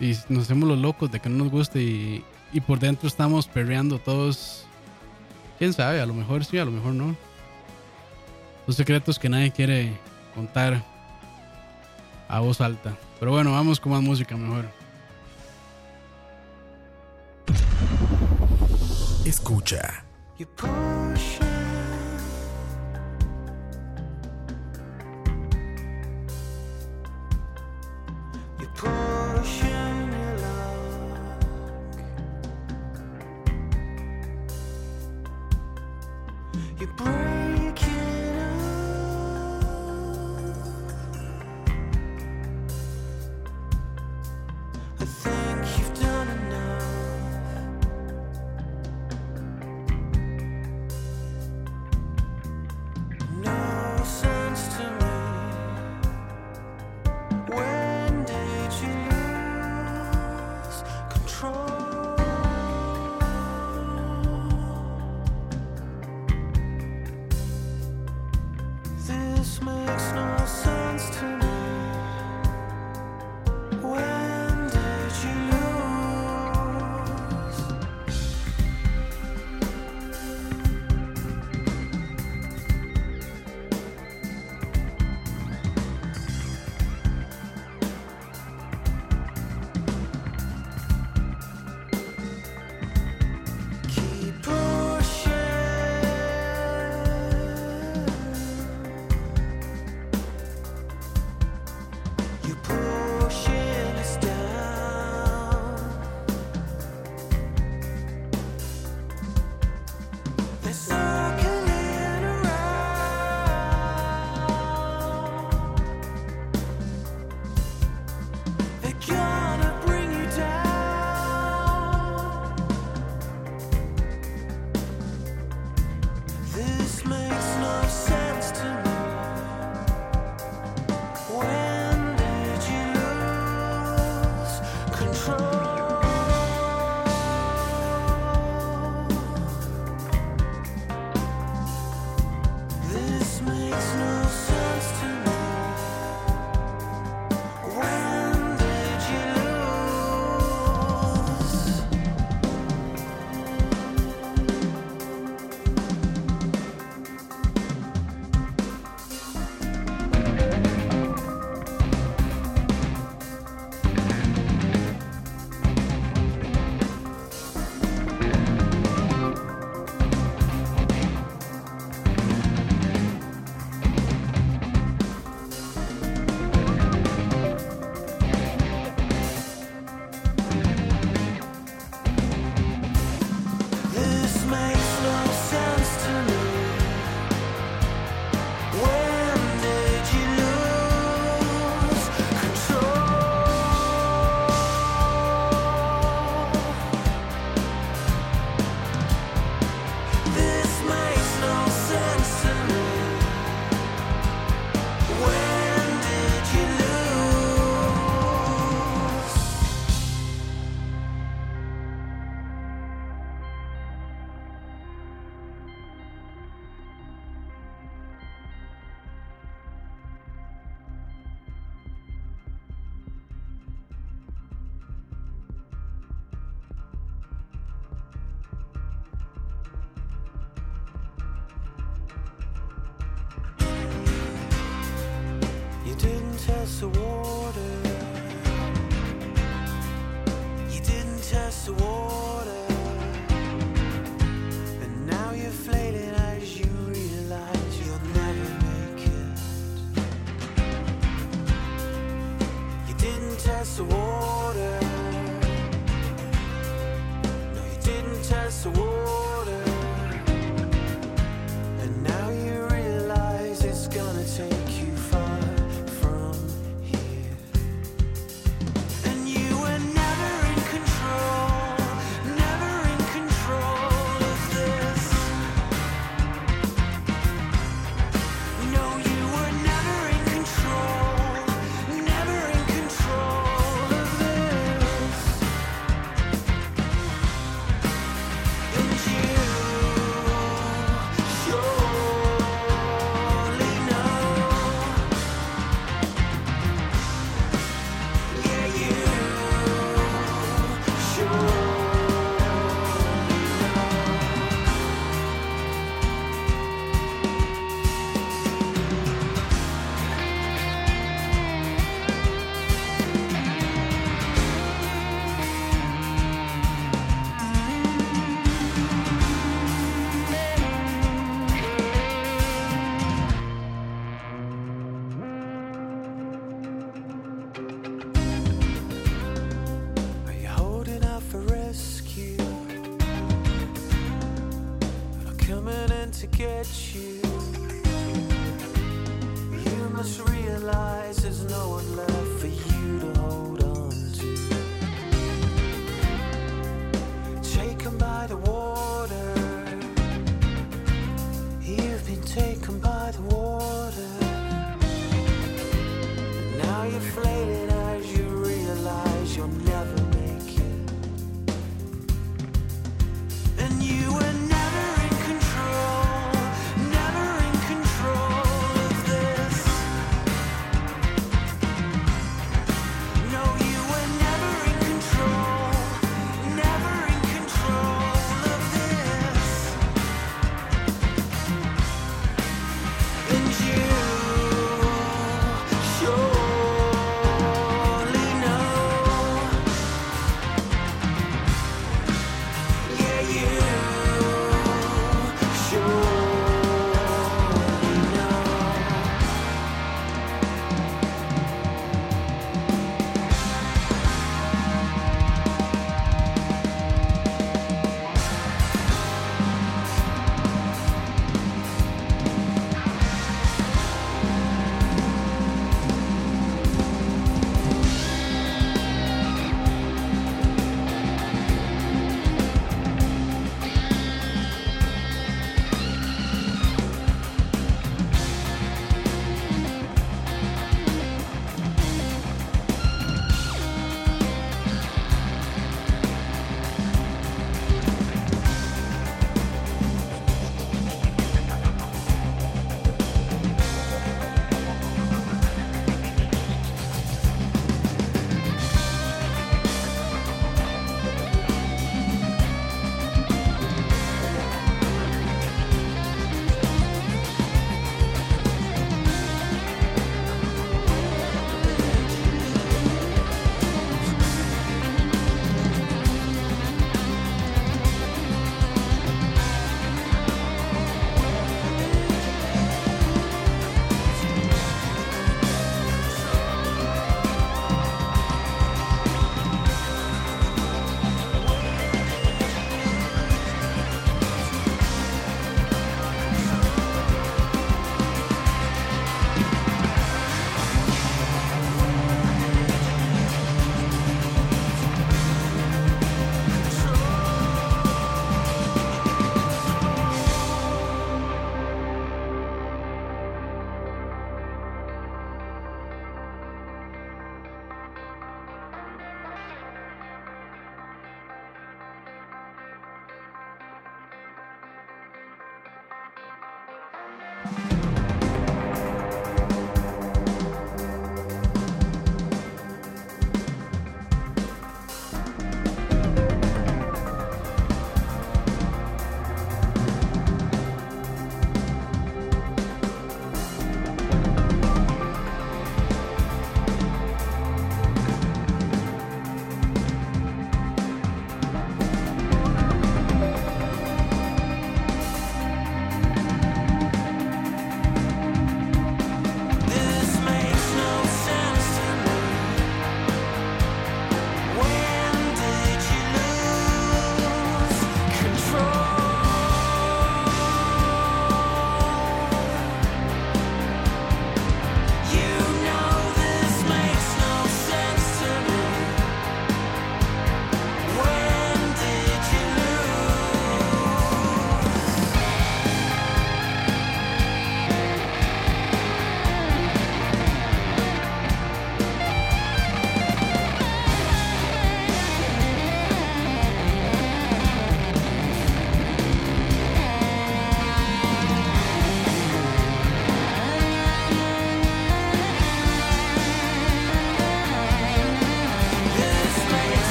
Y 0.00 0.16
nos 0.28 0.44
hacemos 0.44 0.68
los 0.68 0.78
locos 0.78 1.10
de 1.10 1.20
que 1.20 1.28
no 1.28 1.44
nos 1.44 1.52
guste 1.52 1.82
y, 1.82 2.24
y 2.52 2.60
por 2.60 2.78
dentro 2.78 3.08
estamos 3.08 3.46
perreando 3.46 3.98
todos. 3.98 4.64
Quién 5.58 5.72
sabe, 5.72 6.00
a 6.00 6.06
lo 6.06 6.14
mejor 6.14 6.44
sí, 6.44 6.58
a 6.58 6.64
lo 6.64 6.70
mejor 6.70 6.94
no. 6.94 7.16
Los 8.66 8.76
secretos 8.76 9.18
que 9.18 9.28
nadie 9.28 9.50
quiere 9.50 9.92
contar 10.34 10.82
a 12.28 12.40
voz 12.40 12.60
alta. 12.60 12.96
Pero 13.20 13.32
bueno, 13.32 13.52
vamos 13.52 13.78
con 13.78 13.92
más 13.92 14.02
música 14.02 14.36
mejor. 14.36 14.68
Escucha. 19.24 20.04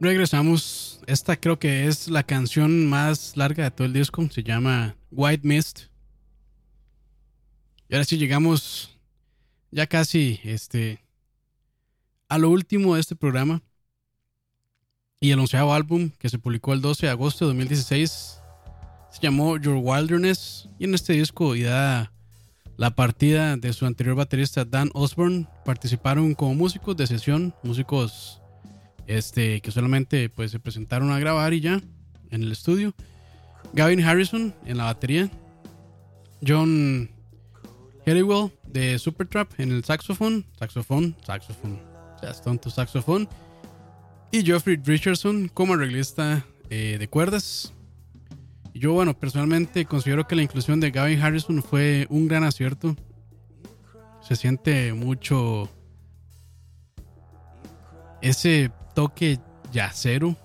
Regresamos. 0.00 1.00
Esta 1.06 1.36
creo 1.36 1.60
que 1.60 1.86
es 1.86 2.08
la 2.08 2.24
canción 2.24 2.86
más 2.88 3.36
larga 3.36 3.62
de 3.62 3.70
todo 3.70 3.86
el 3.86 3.92
disco. 3.92 4.28
Se 4.28 4.42
llama 4.42 4.96
White 5.12 5.46
Mist. 5.46 5.82
Y 7.88 7.94
ahora 7.94 8.04
sí 8.04 8.18
llegamos 8.18 8.98
ya 9.70 9.86
casi 9.86 10.40
este, 10.42 11.00
a 12.28 12.38
lo 12.38 12.50
último 12.50 12.96
de 12.96 13.02
este 13.02 13.14
programa. 13.14 13.62
Y 15.20 15.30
el 15.30 15.38
onceavo 15.38 15.72
álbum 15.74 16.10
que 16.18 16.28
se 16.28 16.40
publicó 16.40 16.72
el 16.72 16.80
12 16.80 17.06
de 17.06 17.12
agosto 17.12 17.44
de 17.44 17.50
2016 17.50 18.40
se 19.12 19.20
llamó 19.20 19.58
Your 19.58 19.76
Wilderness. 19.80 20.68
Y 20.80 20.86
en 20.86 20.94
este 20.94 21.12
disco, 21.12 21.54
da 21.54 22.11
la 22.82 22.90
partida 22.90 23.56
de 23.56 23.72
su 23.72 23.86
anterior 23.86 24.16
baterista 24.16 24.64
Dan 24.64 24.90
Osborne, 24.92 25.46
participaron 25.64 26.34
como 26.34 26.56
músicos 26.56 26.96
de 26.96 27.06
sesión, 27.06 27.54
músicos 27.62 28.42
este, 29.06 29.60
que 29.60 29.70
solamente 29.70 30.28
pues, 30.28 30.50
se 30.50 30.58
presentaron 30.58 31.12
a 31.12 31.20
grabar 31.20 31.54
y 31.54 31.60
ya 31.60 31.80
en 32.32 32.42
el 32.42 32.50
estudio. 32.50 32.92
Gavin 33.72 34.02
Harrison 34.02 34.52
en 34.66 34.78
la 34.78 34.84
batería. 34.86 35.30
John 36.44 37.08
Hellywell 38.04 38.50
de 38.66 38.98
Supertrap 38.98 39.60
en 39.60 39.70
el 39.70 39.84
saxofón. 39.84 40.44
Saxofón, 40.58 41.14
saxofón. 41.24 41.78
Tonto 42.42 42.68
saxofón. 42.68 43.28
Y 44.32 44.42
Geoffrey 44.42 44.80
Richardson 44.84 45.46
como 45.54 45.74
arreglista 45.74 46.44
eh, 46.68 46.96
de 46.98 47.06
cuerdas. 47.06 47.72
Yo, 48.82 48.94
bueno, 48.94 49.14
personalmente 49.14 49.84
considero 49.84 50.26
que 50.26 50.34
la 50.34 50.42
inclusión 50.42 50.80
de 50.80 50.90
Gavin 50.90 51.22
Harrison 51.22 51.62
fue 51.62 52.08
un 52.10 52.26
gran 52.26 52.42
acierto. 52.42 52.96
Se 54.20 54.34
siente 54.34 54.92
mucho 54.92 55.70
ese 58.20 58.72
toque 58.92 59.38
yacero 59.70 60.36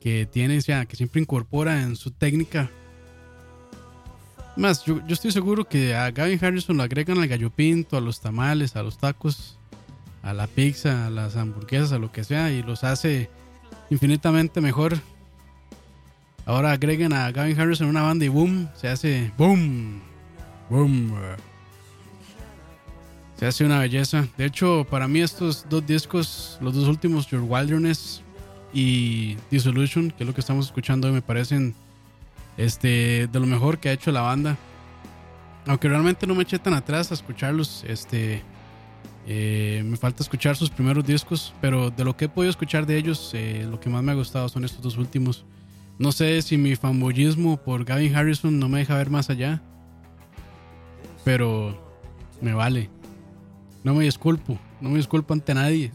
que 0.00 0.24
tiene, 0.24 0.58
ya, 0.60 0.86
que 0.86 0.96
siempre 0.96 1.20
incorpora 1.20 1.82
en 1.82 1.94
su 1.94 2.10
técnica. 2.10 2.70
Más, 4.56 4.82
yo, 4.86 5.06
yo, 5.06 5.12
estoy 5.12 5.30
seguro 5.30 5.66
que 5.66 5.94
a 5.94 6.10
Gavin 6.10 6.42
Harrison 6.42 6.78
lo 6.78 6.84
agregan 6.84 7.18
al 7.18 7.28
gallo 7.28 7.50
pinto, 7.50 7.98
a 7.98 8.00
los 8.00 8.22
tamales, 8.22 8.76
a 8.76 8.82
los 8.82 8.96
tacos, 8.96 9.58
a 10.22 10.32
la 10.32 10.46
pizza, 10.46 11.06
a 11.06 11.10
las 11.10 11.36
hamburguesas, 11.36 11.92
a 11.92 11.98
lo 11.98 12.10
que 12.10 12.24
sea, 12.24 12.50
y 12.50 12.62
los 12.62 12.82
hace 12.82 13.28
infinitamente 13.90 14.62
mejor. 14.62 14.98
Ahora 16.46 16.72
agreguen 16.72 17.12
a 17.12 17.30
Gavin 17.32 17.58
Harrison 17.58 17.88
una 17.88 18.02
banda 18.02 18.24
y 18.24 18.28
boom, 18.28 18.68
se 18.74 18.88
hace 18.88 19.32
boom, 19.38 20.02
boom. 20.68 21.14
Se 23.36 23.46
hace 23.46 23.64
una 23.64 23.78
belleza. 23.78 24.28
De 24.36 24.44
hecho, 24.44 24.86
para 24.90 25.08
mí 25.08 25.20
estos 25.20 25.66
dos 25.68 25.86
discos, 25.86 26.58
los 26.60 26.74
dos 26.74 26.86
últimos, 26.86 27.26
Your 27.28 27.42
Wilderness 27.42 28.22
y 28.72 29.36
Dissolution, 29.50 30.10
que 30.10 30.22
es 30.22 30.26
lo 30.26 30.34
que 30.34 30.40
estamos 30.40 30.66
escuchando 30.66 31.08
hoy, 31.08 31.14
me 31.14 31.22
parecen 31.22 31.74
este, 32.56 33.26
de 33.26 33.40
lo 33.40 33.46
mejor 33.46 33.78
que 33.78 33.88
ha 33.88 33.92
hecho 33.92 34.12
la 34.12 34.20
banda. 34.20 34.56
Aunque 35.66 35.88
realmente 35.88 36.26
no 36.26 36.34
me 36.34 36.42
eché 36.42 36.58
tan 36.58 36.74
atrás 36.74 37.10
a 37.10 37.14
escucharlos. 37.14 37.84
Este, 37.88 38.42
eh, 39.26 39.82
me 39.84 39.96
falta 39.96 40.22
escuchar 40.22 40.56
sus 40.56 40.68
primeros 40.68 41.04
discos, 41.06 41.54
pero 41.60 41.90
de 41.90 42.04
lo 42.04 42.16
que 42.16 42.26
he 42.26 42.28
podido 42.28 42.50
escuchar 42.50 42.84
de 42.84 42.98
ellos, 42.98 43.30
eh, 43.32 43.66
lo 43.68 43.80
que 43.80 43.88
más 43.88 44.02
me 44.02 44.12
ha 44.12 44.14
gustado 44.14 44.48
son 44.50 44.64
estos 44.64 44.82
dos 44.82 44.98
últimos. 44.98 45.44
No 45.98 46.10
sé 46.10 46.42
si 46.42 46.56
mi 46.56 46.74
fanboyismo 46.74 47.56
por 47.56 47.84
Gavin 47.84 48.14
Harrison 48.16 48.58
no 48.58 48.68
me 48.68 48.78
deja 48.78 48.96
ver 48.96 49.10
más 49.10 49.30
allá, 49.30 49.62
pero 51.24 51.80
me 52.40 52.52
vale. 52.52 52.90
No 53.84 53.94
me 53.94 54.04
disculpo, 54.04 54.58
no 54.80 54.90
me 54.90 54.96
disculpo 54.96 55.34
ante 55.34 55.54
nadie. 55.54 55.92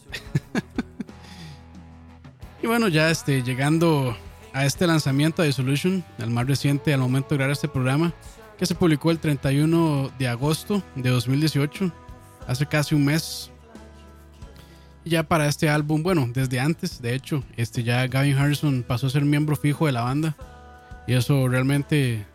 y 2.64 2.68
bueno, 2.68 2.88
ya 2.88 3.10
este, 3.12 3.43
llegando 3.43 4.16
a 4.54 4.66
este 4.66 4.88
lanzamiento 4.88 5.41
de 5.41 5.50
Dissolution, 5.50 6.04
el 6.18 6.30
más 6.30 6.47
reciente 6.47 6.93
al 6.93 7.02
momento 7.02 7.30
de 7.30 7.38
grabar 7.38 7.52
este 7.52 7.68
programa, 7.68 8.14
que 8.58 8.66
se 8.66 8.76
publicó 8.76 9.12
el 9.12 9.20
31 9.20 10.12
de 10.18 10.28
agosto 10.28 10.84
de 10.95 11.10
2018, 11.10 11.91
hace 12.47 12.66
casi 12.66 12.95
un 12.95 13.06
mes. 13.06 13.52
Ya 15.10 15.24
para 15.24 15.47
este 15.47 15.70
álbum, 15.70 16.03
bueno, 16.03 16.30
desde 16.32 16.60
antes, 16.60 17.01
de 17.01 17.16
hecho, 17.16 17.43
este 17.57 17.82
ya 17.82 18.05
Gavin 18.05 18.38
Harrison 18.38 18.86
pasó 18.88 19.07
a 19.07 19.10
ser 19.10 19.26
miembro 19.26 19.55
fijo 19.55 19.88
de 19.88 19.91
la 19.91 20.03
banda. 20.03 20.36
Y 21.07 21.14
eso 21.14 21.47
realmente 21.47 22.28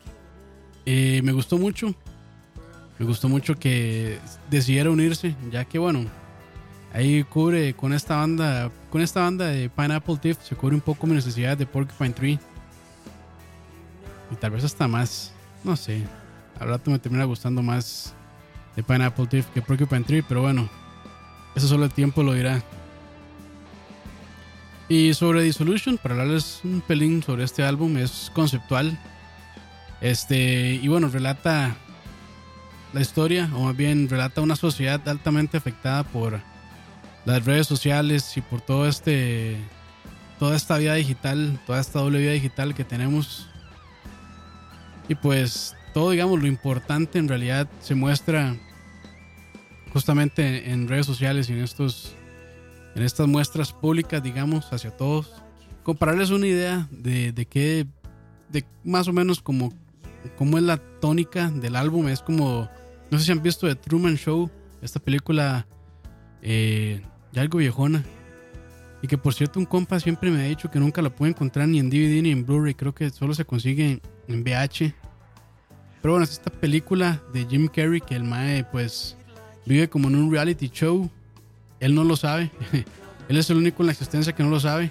eh, 0.85 1.21
me 1.23 1.31
gustó 1.31 1.57
mucho. 1.57 1.95
Me 2.99 3.07
gustó 3.07 3.29
mucho 3.29 3.55
que 3.55 4.19
decidiera 4.51 4.91
unirse, 4.91 5.37
ya 5.53 5.65
que 5.65 5.79
bueno, 5.79 6.05
ahí 6.93 7.23
cubre 7.23 7.75
con 7.75 7.93
esta 7.93 8.17
banda, 8.17 8.73
con 8.91 9.01
esta 9.01 9.21
banda 9.21 9.47
de 9.47 9.69
Pineapple 9.69 10.17
Thief, 10.17 10.39
se 10.43 10.57
cubre 10.57 10.75
un 10.75 10.81
poco 10.81 11.07
mi 11.07 11.15
necesidad 11.15 11.57
de 11.57 11.67
Porcupine 11.67 12.11
Tree. 12.11 12.41
Y 14.33 14.35
tal 14.35 14.51
vez 14.51 14.65
hasta 14.65 14.89
más, 14.89 15.33
no 15.63 15.77
sé. 15.77 16.03
Al 16.59 16.71
rato 16.71 16.91
me 16.91 16.99
termina 16.99 17.23
gustando 17.23 17.63
más 17.63 18.15
de 18.75 18.83
Pineapple 18.83 19.29
Thief 19.29 19.47
que 19.51 19.63
Porcupine 19.63 20.03
Tree, 20.03 20.23
pero 20.23 20.43
bueno, 20.43 20.69
eso 21.55 21.69
solo 21.69 21.85
el 21.85 21.93
tiempo 21.93 22.23
lo 22.23 22.33
dirá. 22.33 22.63
Y 24.89 25.15
sobre 25.15 25.43
Dissolution, 25.43 25.97
para 25.99 26.15
hablarles 26.15 26.61
un 26.63 26.81
pelín 26.81 27.23
sobre 27.23 27.45
este 27.45 27.63
álbum, 27.63 27.97
es 27.97 28.31
conceptual. 28.35 28.99
Este, 30.01 30.79
y 30.83 30.89
bueno, 30.89 31.09
relata 31.09 31.77
la 32.93 33.01
historia, 33.01 33.51
o 33.55 33.65
más 33.65 33.77
bien 33.77 34.09
relata 34.09 34.41
una 34.41 34.57
sociedad 34.57 35.01
altamente 35.09 35.57
afectada 35.57 36.05
por 36.05 36.41
las 37.25 37.45
redes 37.45 37.67
sociales 37.67 38.37
y 38.37 38.41
por 38.41 38.61
todo 38.61 38.87
este 38.87 39.57
toda 40.39 40.57
esta 40.57 40.77
vida 40.77 40.95
digital, 40.95 41.59
toda 41.67 41.81
esta 41.81 42.01
doble 42.01 42.19
vida 42.19 42.33
digital 42.33 42.75
que 42.75 42.85
tenemos. 42.85 43.49
Y 45.09 45.15
pues 45.15 45.75
todo, 45.93 46.11
digamos, 46.11 46.41
lo 46.41 46.47
importante 46.47 47.19
en 47.19 47.29
realidad 47.29 47.69
se 47.81 47.95
muestra 47.95 48.57
justamente 49.95 50.71
en 50.71 50.89
redes 50.89 51.07
sociales 51.07 51.49
y 51.49 51.55
en 51.55 51.61
estos 51.61 52.15
en 52.95 53.03
estas 53.03 53.27
muestras 53.27 53.73
públicas, 53.73 54.23
digamos, 54.23 54.73
hacia 54.73 54.91
todos. 54.91 55.33
Compararles 55.83 56.31
una 56.31 56.47
idea 56.47 56.87
de, 56.91 57.33
de 57.33 57.47
qué, 57.47 57.87
de 58.51 58.65
más 58.85 59.09
o 59.09 59.13
menos 59.13 59.41
como, 59.41 59.73
como 60.37 60.59
es 60.59 60.65
la 60.65 60.77
tónica 60.77 61.51
del 61.51 61.75
álbum, 61.75 62.09
es 62.09 62.21
como 62.21 62.69
no 63.11 63.19
sé 63.19 63.27
si 63.27 63.33
han 63.33 63.43
visto 63.43 63.69
The 63.69 63.77
Truman 63.77 64.17
Show, 64.17 64.51
esta 64.83 64.99
película 64.99 65.67
eh, 66.43 67.01
ya 67.33 67.43
algo 67.43 67.59
viejona. 67.59 68.05
Y 69.03 69.07
que 69.07 69.19
por 69.19 69.35
cierto 69.35 69.61
un 69.61 69.67
compa 69.67 70.01
siempre 70.01 70.31
me 70.31 70.41
ha 70.41 70.49
dicho 70.49 70.71
que 70.71 70.81
nunca 70.81 71.03
la 71.03 71.15
puede 71.15 71.31
encontrar 71.31 71.69
ni 71.69 71.79
en 71.79 71.91
DVD 71.91 72.23
ni 72.23 72.31
en 72.31 72.45
Blu-ray. 72.45 72.75
Creo 72.75 72.95
que 72.95 73.11
solo 73.11 73.35
se 73.35 73.45
consigue 73.45 74.01
en 74.29 74.43
VH. 74.43 74.95
Pero 76.01 76.15
bueno, 76.15 76.25
es 76.25 76.33
esta 76.33 76.51
película 76.51 77.23
de 77.33 77.45
Jim 77.45 77.69
Carrey 77.69 78.01
que 78.01 78.17
el 78.17 78.25
Mae 78.25 78.65
pues 78.65 79.17
vive 79.67 79.89
como 79.89 80.09
en 80.09 80.17
un 80.17 80.31
reality 80.31 80.69
show. 80.69 81.11
Él 81.81 81.95
no 81.95 82.05
lo 82.05 82.17
sabe. 82.17 82.51
Él 83.29 83.37
es 83.37 83.49
el 83.51 83.57
único 83.57 83.83
en 83.83 83.87
la 83.87 83.93
existencia 83.93 84.35
que 84.35 84.43
no 84.43 84.51
lo 84.51 84.61
sabe. 84.61 84.91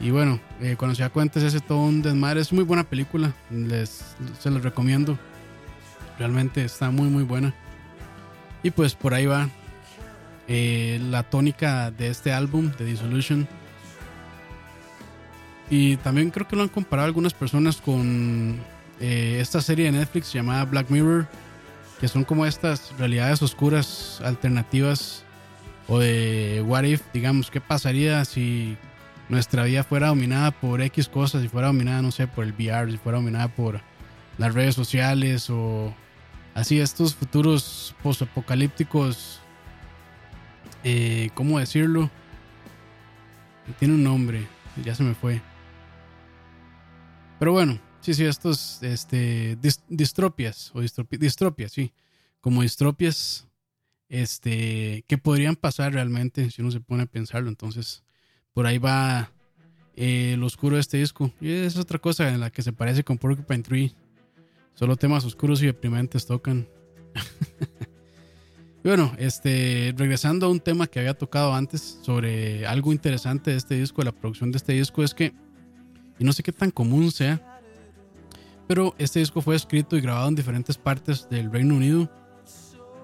Y 0.00 0.10
bueno, 0.10 0.40
eh, 0.60 0.74
cuando 0.76 0.94
se 0.96 1.02
da 1.02 1.10
cuenta 1.10 1.38
se 1.40 1.46
hace 1.46 1.60
todo 1.60 1.78
un 1.78 2.02
desmadre. 2.02 2.40
Es 2.40 2.52
muy 2.52 2.64
buena 2.64 2.84
película. 2.84 3.32
Les, 3.50 4.04
se 4.40 4.50
los 4.50 4.62
recomiendo. 4.62 5.18
Realmente 6.18 6.64
está 6.64 6.90
muy 6.90 7.08
muy 7.08 7.22
buena. 7.22 7.54
Y 8.62 8.70
pues 8.70 8.94
por 8.94 9.14
ahí 9.14 9.26
va 9.26 9.48
eh, 10.48 11.00
la 11.10 11.22
tónica 11.22 11.90
de 11.90 12.08
este 12.08 12.32
álbum, 12.32 12.70
de 12.78 12.84
Dissolution. 12.84 13.48
Y 15.70 15.96
también 15.98 16.30
creo 16.30 16.46
que 16.46 16.56
lo 16.56 16.62
han 16.62 16.68
comparado 16.68 17.06
algunas 17.06 17.32
personas 17.32 17.78
con 17.78 18.58
eh, 19.00 19.38
esta 19.40 19.60
serie 19.60 19.86
de 19.86 19.92
Netflix 19.92 20.32
llamada 20.32 20.64
Black 20.64 20.90
Mirror, 20.90 21.26
que 22.02 22.08
son 22.08 22.24
como 22.24 22.46
estas 22.46 22.92
realidades 22.98 23.40
oscuras 23.42 24.20
alternativas 24.24 25.22
o 25.86 26.00
de 26.00 26.60
What 26.66 26.82
If, 26.82 27.00
digamos, 27.12 27.48
¿qué 27.48 27.60
pasaría 27.60 28.24
si 28.24 28.76
nuestra 29.28 29.62
vida 29.62 29.84
fuera 29.84 30.08
dominada 30.08 30.50
por 30.50 30.82
X 30.82 31.08
cosas, 31.08 31.42
si 31.42 31.48
fuera 31.48 31.68
dominada, 31.68 32.02
no 32.02 32.10
sé, 32.10 32.26
por 32.26 32.44
el 32.44 32.54
VR, 32.54 32.90
si 32.90 32.98
fuera 32.98 33.18
dominada 33.18 33.46
por 33.46 33.80
las 34.36 34.52
redes 34.52 34.74
sociales 34.74 35.48
o 35.48 35.94
así 36.54 36.80
estos 36.80 37.14
futuros 37.14 37.94
posapocalípticos, 38.02 39.40
eh, 40.82 41.30
¿cómo 41.34 41.60
decirlo? 41.60 42.10
Tiene 43.78 43.94
un 43.94 44.02
nombre, 44.02 44.48
ya 44.84 44.96
se 44.96 45.04
me 45.04 45.14
fue. 45.14 45.40
Pero 47.38 47.52
bueno, 47.52 47.78
sí, 48.02 48.14
sí, 48.14 48.24
estos 48.24 48.82
este, 48.82 49.56
distropias, 49.88 50.70
o 50.74 50.80
distropias, 50.80 51.72
sí, 51.72 51.92
como 52.40 52.62
distropias, 52.62 53.48
este, 54.08 55.04
que 55.08 55.16
podrían 55.16 55.56
pasar 55.56 55.94
realmente 55.94 56.50
si 56.50 56.60
uno 56.60 56.70
se 56.70 56.80
pone 56.80 57.04
a 57.04 57.06
pensarlo. 57.06 57.48
Entonces, 57.48 58.04
por 58.52 58.66
ahí 58.66 58.76
va 58.76 59.32
eh, 59.96 60.36
lo 60.38 60.46
oscuro 60.46 60.76
de 60.76 60.82
este 60.82 60.98
disco. 60.98 61.32
Y 61.40 61.50
es 61.50 61.76
otra 61.78 61.98
cosa 61.98 62.28
en 62.28 62.40
la 62.40 62.50
que 62.50 62.62
se 62.62 62.74
parece 62.74 63.04
con 63.04 63.16
Porcupine 63.16 63.62
Tree 63.62 63.94
Solo 64.74 64.96
temas 64.96 65.24
oscuros 65.24 65.62
y 65.62 65.66
deprimentes 65.66 66.26
tocan. 66.26 66.66
y 68.84 68.88
bueno, 68.88 69.12
este, 69.18 69.94
regresando 69.96 70.46
a 70.46 70.48
un 70.48 70.60
tema 70.60 70.86
que 70.86 70.98
había 70.98 71.14
tocado 71.14 71.54
antes 71.54 71.98
sobre 72.02 72.66
algo 72.66 72.92
interesante 72.92 73.50
de 73.50 73.58
este 73.58 73.74
disco, 73.78 74.00
de 74.00 74.06
la 74.06 74.12
producción 74.12 74.50
de 74.50 74.56
este 74.56 74.72
disco, 74.72 75.02
es 75.02 75.12
que, 75.12 75.34
y 76.18 76.24
no 76.24 76.32
sé 76.32 76.42
qué 76.42 76.52
tan 76.52 76.70
común 76.70 77.10
sea, 77.10 77.51
pero 78.72 78.94
este 78.96 79.18
disco 79.18 79.42
fue 79.42 79.54
escrito 79.54 79.98
y 79.98 80.00
grabado 80.00 80.28
en 80.28 80.34
diferentes 80.34 80.78
partes 80.78 81.28
del 81.28 81.52
Reino 81.52 81.74
Unido. 81.74 82.10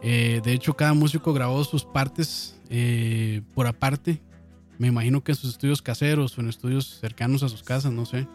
Eh, 0.02 0.40
de 0.42 0.54
hecho, 0.54 0.74
cada 0.74 0.94
músico 0.94 1.34
grabó 1.34 1.62
sus 1.62 1.84
partes 1.84 2.58
eh, 2.70 3.42
por 3.54 3.66
aparte. 3.66 4.18
Me 4.78 4.88
imagino 4.88 5.22
que 5.22 5.32
en 5.32 5.36
sus 5.36 5.50
estudios 5.50 5.82
caseros 5.82 6.38
o 6.38 6.40
en 6.40 6.48
estudios 6.48 6.98
cercanos 6.98 7.42
a 7.42 7.50
sus 7.50 7.62
casas, 7.62 7.92
no 7.92 8.06
sé. 8.06 8.26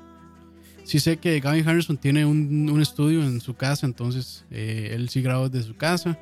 Sí 0.83 0.99
sé 0.99 1.17
que 1.17 1.39
Gavin 1.39 1.67
Harrison 1.67 1.97
tiene 1.97 2.23
un, 2.23 2.79
estudio 2.79 3.23
en 3.23 3.41
su 3.41 3.55
casa, 3.55 3.87
entonces 3.87 4.45
eh, 4.51 4.91
él 4.91 5.09
sí 5.09 5.23
grabó 5.23 5.49
desde 5.49 5.69
su 5.69 5.75
casa. 5.75 6.19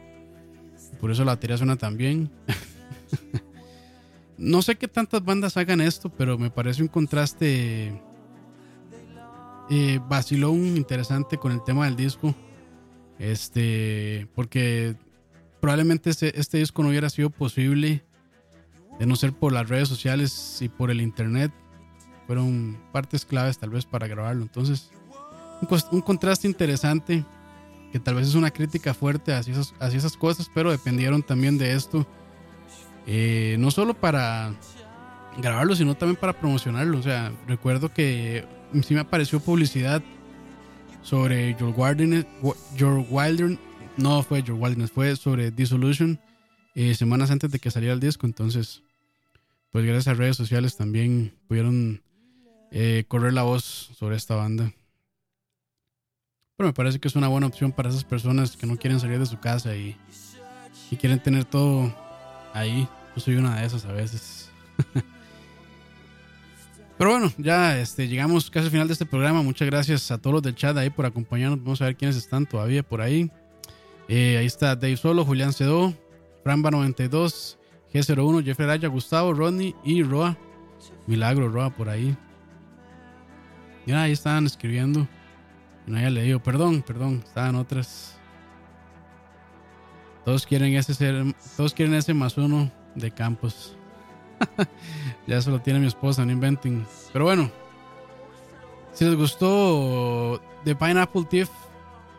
Por 1.01 1.11
eso 1.11 1.25
la 1.25 1.33
batería 1.33 1.57
suena 1.57 1.75
tan 1.75 1.97
bien. 1.97 2.31
no 4.37 4.61
sé 4.61 4.77
qué 4.77 4.87
tantas 4.87 5.25
bandas 5.25 5.57
hagan 5.57 5.81
esto, 5.81 6.07
pero 6.07 6.37
me 6.37 6.51
parece 6.51 6.81
un 6.81 6.87
contraste 6.87 8.01
eh, 9.73 10.01
vacilón 10.05 10.75
interesante 10.75 11.37
con 11.37 11.53
el 11.53 11.63
tema 11.63 11.85
del 11.85 11.95
disco. 11.95 12.35
Este, 13.17 14.27
porque 14.35 14.97
probablemente 15.61 16.09
este, 16.09 16.57
disco 16.57 16.83
no 16.83 16.89
hubiera 16.89 17.09
sido 17.09 17.29
posible 17.29 18.03
de 18.99 19.05
no 19.05 19.15
ser 19.15 19.31
por 19.31 19.53
las 19.53 19.69
redes 19.69 19.87
sociales 19.87 20.57
y 20.59 20.67
por 20.67 20.91
el 20.91 20.99
internet 20.99 21.53
fueron 22.27 22.81
partes 22.91 23.23
claves 23.23 23.59
tal 23.59 23.69
vez 23.69 23.85
para 23.85 24.07
grabarlo. 24.07 24.41
Entonces, 24.41 24.91
un, 25.91 26.01
contraste 26.01 26.49
interesante, 26.49 27.23
que 27.93 27.99
tal 27.99 28.15
vez 28.15 28.27
es 28.27 28.35
una 28.35 28.51
crítica 28.51 28.93
fuerte 28.93 29.33
hacia 29.33 29.53
esas, 29.53 29.73
hacia 29.79 29.99
esas 29.99 30.17
cosas, 30.17 30.51
pero 30.53 30.69
dependieron 30.69 31.23
también 31.23 31.57
de 31.57 31.75
esto, 31.75 32.05
eh, 33.07 33.55
no 33.57 33.71
solo 33.71 33.93
para 33.93 34.53
grabarlo, 35.37 35.75
sino 35.75 35.95
también 35.95 36.17
para 36.17 36.33
promocionarlo. 36.33 36.97
O 36.97 37.03
sea, 37.03 37.31
recuerdo 37.47 37.93
que 37.93 38.45
sí 38.83 38.93
me 38.93 39.01
apareció 39.01 39.39
publicidad 39.39 40.01
sobre 41.01 41.55
Your 41.59 41.73
Wilderness, 41.75 42.25
Your 42.77 43.05
Wilderness 43.09 43.59
no 43.97 44.23
fue 44.23 44.41
Your 44.43 44.57
Wilderness, 44.57 44.91
fue 44.91 45.15
sobre 45.15 45.51
Dissolution 45.51 46.19
eh, 46.75 46.95
semanas 46.95 47.31
antes 47.31 47.51
de 47.51 47.59
que 47.59 47.71
saliera 47.71 47.93
el 47.93 47.99
disco. 47.99 48.25
Entonces, 48.25 48.81
pues 49.71 49.85
gracias 49.85 50.07
a 50.07 50.13
redes 50.17 50.37
sociales 50.37 50.77
también 50.77 51.33
pudieron 51.47 52.01
eh, 52.71 53.05
correr 53.07 53.33
la 53.33 53.43
voz 53.43 53.91
sobre 53.97 54.15
esta 54.15 54.35
banda. 54.35 54.73
Pero 56.57 56.69
me 56.69 56.73
parece 56.73 56.99
que 56.99 57.07
es 57.07 57.15
una 57.15 57.27
buena 57.27 57.47
opción 57.47 57.71
para 57.71 57.89
esas 57.89 58.03
personas 58.03 58.55
que 58.55 58.67
no 58.67 58.77
quieren 58.77 58.99
salir 58.99 59.19
de 59.19 59.25
su 59.25 59.39
casa 59.39 59.75
y, 59.75 59.97
y 60.89 60.95
quieren 60.95 61.21
tener 61.21 61.45
todo 61.45 61.93
ahí. 62.53 62.87
Yo 63.15 63.21
soy 63.21 63.35
una 63.35 63.59
de 63.59 63.65
esas 63.65 63.85
a 63.85 63.91
veces. 63.91 64.49
Pero 67.01 67.13
bueno, 67.13 67.33
ya 67.39 67.79
este, 67.79 68.07
llegamos 68.07 68.51
casi 68.51 68.65
al 68.65 68.71
final 68.71 68.85
de 68.85 68.93
este 68.93 69.07
programa. 69.07 69.41
Muchas 69.41 69.65
gracias 69.65 70.11
a 70.11 70.19
todos 70.19 70.35
los 70.35 70.43
del 70.43 70.53
chat 70.53 70.77
ahí 70.77 70.91
por 70.91 71.07
acompañarnos. 71.07 71.57
Vamos 71.63 71.81
a 71.81 71.85
ver 71.85 71.95
quiénes 71.95 72.15
están 72.15 72.45
todavía 72.45 72.83
por 72.83 73.01
ahí. 73.01 73.31
Eh, 74.07 74.37
ahí 74.37 74.45
está 74.45 74.75
Dave 74.75 74.97
Solo, 74.97 75.25
Julián 75.25 75.51
Cedó, 75.51 75.95
Framba92, 76.45 77.57
G01, 77.91 78.45
Jeffrey 78.45 78.67
Raya, 78.67 78.87
Gustavo, 78.87 79.33
Rodney 79.33 79.73
y 79.83 80.03
Roa. 80.03 80.37
Milagro 81.07 81.49
Roa 81.49 81.71
por 81.71 81.89
ahí. 81.89 82.15
Mira, 83.87 84.03
ahí 84.03 84.11
estaban 84.11 84.45
escribiendo. 84.45 85.07
No 85.87 85.97
había 85.97 86.11
leído. 86.11 86.43
Perdón, 86.43 86.83
perdón. 86.83 87.23
Estaban 87.25 87.55
otras. 87.55 88.19
Todos 90.23 90.45
quieren 90.45 90.75
ese 90.75 90.93
ser, 90.93 91.33
todos 91.57 91.73
quieren 91.73 91.95
ese 91.95 92.13
más 92.13 92.37
uno 92.37 92.71
de 92.93 93.09
campos. 93.09 93.75
ya 95.27 95.37
eso 95.37 95.51
lo 95.51 95.61
tiene 95.61 95.79
mi 95.79 95.87
esposa, 95.87 96.25
no 96.25 96.31
inventen. 96.31 96.85
Pero 97.13 97.25
bueno, 97.25 97.51
si 98.93 99.05
les 99.05 99.15
gustó 99.15 100.41
The 100.63 100.75
Pineapple 100.75 101.25
Thief 101.29 101.49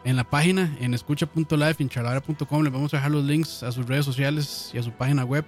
en 0.05 0.16
la 0.16 0.25
página, 0.25 0.77
en 0.81 0.95
escucha.live, 0.95 1.77
en 1.79 1.89
les 1.89 2.73
vamos 2.73 2.95
a 2.95 2.97
dejar 2.97 3.11
los 3.11 3.25
links 3.25 3.62
a 3.62 3.73
sus 3.73 3.87
redes 3.87 4.05
sociales 4.05 4.70
y 4.73 4.79
a 4.79 4.83
su 4.83 4.91
página 4.91 5.25
web 5.25 5.45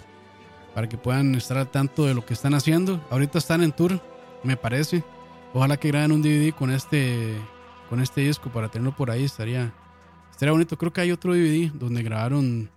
para 0.75 0.89
que 0.89 0.99
puedan 0.99 1.35
estar 1.35 1.57
al 1.57 1.68
tanto 1.70 2.05
de 2.05 2.14
lo 2.14 2.25
que 2.27 2.35
están 2.35 2.55
haciendo. 2.55 3.01
Ahorita 3.11 3.39
están 3.39 3.62
en 3.62 3.72
tour, 3.72 4.01
me 4.43 4.57
parece. 4.57 5.05
Ojalá 5.53 5.77
que 5.77 5.89
graben 5.89 6.12
un 6.12 6.22
DVD 6.22 6.53
con 6.53 6.70
este 6.70 7.37
con 7.89 8.01
este 8.01 8.22
disco 8.22 8.51
para 8.51 8.68
tenerlo 8.68 8.95
por 8.95 9.11
ahí. 9.11 9.25
Estaría, 9.25 9.72
estaría 10.31 10.53
bonito. 10.53 10.77
Creo 10.77 10.93
que 10.93 11.01
hay 11.01 11.12
otro 11.12 11.35
DVD 11.35 11.70
donde 11.72 12.03
grabaron 12.03 12.68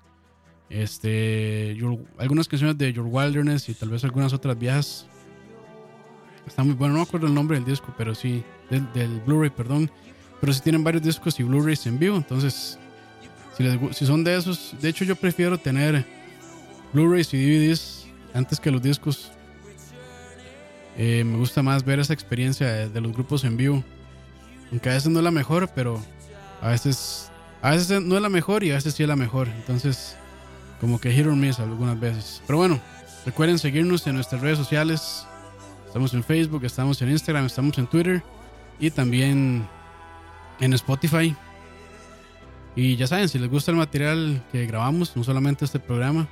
este 0.69 1.77
algunas 2.17 2.47
canciones 2.47 2.77
de 2.77 2.91
Your 2.91 3.07
Wilderness 3.09 3.69
y 3.69 3.73
tal 3.73 3.89
vez 3.89 4.03
algunas 4.03 4.33
otras 4.33 4.57
viejas. 4.57 5.07
Está 6.45 6.63
muy 6.63 6.73
bueno. 6.73 6.93
No 6.93 6.99
me 7.01 7.03
acuerdo 7.03 7.27
el 7.27 7.33
nombre 7.33 7.57
del 7.57 7.65
disco, 7.65 7.93
pero 7.97 8.15
sí. 8.15 8.43
Del, 8.69 9.21
Blu-ray, 9.25 9.49
perdón. 9.49 9.89
Pero 10.39 10.53
sí 10.53 10.61
tienen 10.61 10.83
varios 10.83 11.03
discos 11.03 11.39
y 11.39 11.43
Blu-rays 11.43 11.85
en 11.87 11.99
vivo. 11.99 12.15
Entonces, 12.15 12.77
si, 13.91 14.05
son 14.05 14.23
de 14.23 14.35
esos. 14.35 14.75
De 14.81 14.89
hecho, 14.89 15.03
yo 15.03 15.15
prefiero 15.15 15.57
tener 15.57 16.05
Blu-rays 16.93 17.33
y 17.33 17.37
DVDs 17.37 18.07
antes 18.33 18.59
que 18.59 18.71
los 18.71 18.81
discos 18.81 19.31
eh, 20.97 21.23
me 21.23 21.37
gusta 21.37 21.61
más 21.61 21.83
ver 21.83 21.99
esa 21.99 22.13
experiencia 22.13 22.89
de, 22.89 23.01
los 23.01 23.13
grupos 23.13 23.43
en 23.43 23.57
vivo. 23.57 23.83
Aunque 24.71 24.89
a 24.89 24.93
veces 24.93 25.09
no 25.09 25.19
es 25.19 25.23
la 25.23 25.31
mejor, 25.31 25.69
pero 25.73 26.01
a 26.61 26.69
veces, 26.69 27.31
a 27.61 27.71
veces 27.71 28.01
no 28.01 28.15
es 28.15 28.21
la 28.21 28.29
mejor 28.29 28.63
y 28.63 28.71
a 28.71 28.75
veces 28.75 28.93
sí 28.93 29.03
es 29.03 29.09
la 29.09 29.15
mejor. 29.15 29.47
Entonces, 29.47 30.17
como 30.79 30.99
que 30.99 31.11
hit 31.11 31.25
miss 31.25 31.59
algunas 31.59 31.99
veces. 31.99 32.41
Pero 32.45 32.57
bueno, 32.57 32.79
recuerden 33.25 33.59
seguirnos 33.59 34.05
en 34.07 34.15
nuestras 34.15 34.41
redes 34.41 34.57
sociales. 34.57 35.25
Estamos 35.85 36.13
en 36.13 36.23
Facebook, 36.23 36.63
estamos 36.65 37.01
en 37.01 37.09
Instagram, 37.09 37.45
estamos 37.45 37.77
en 37.77 37.87
Twitter 37.87 38.23
y 38.79 38.91
también 38.91 39.67
en 40.59 40.73
Spotify. 40.73 41.35
Y 42.75 42.95
ya 42.95 43.07
saben, 43.07 43.27
si 43.27 43.39
les 43.39 43.49
gusta 43.49 43.71
el 43.71 43.77
material 43.77 44.43
que 44.51 44.67
grabamos, 44.67 45.15
no 45.15 45.23
solamente 45.23 45.65
este 45.65 45.79
programa, 45.79 46.27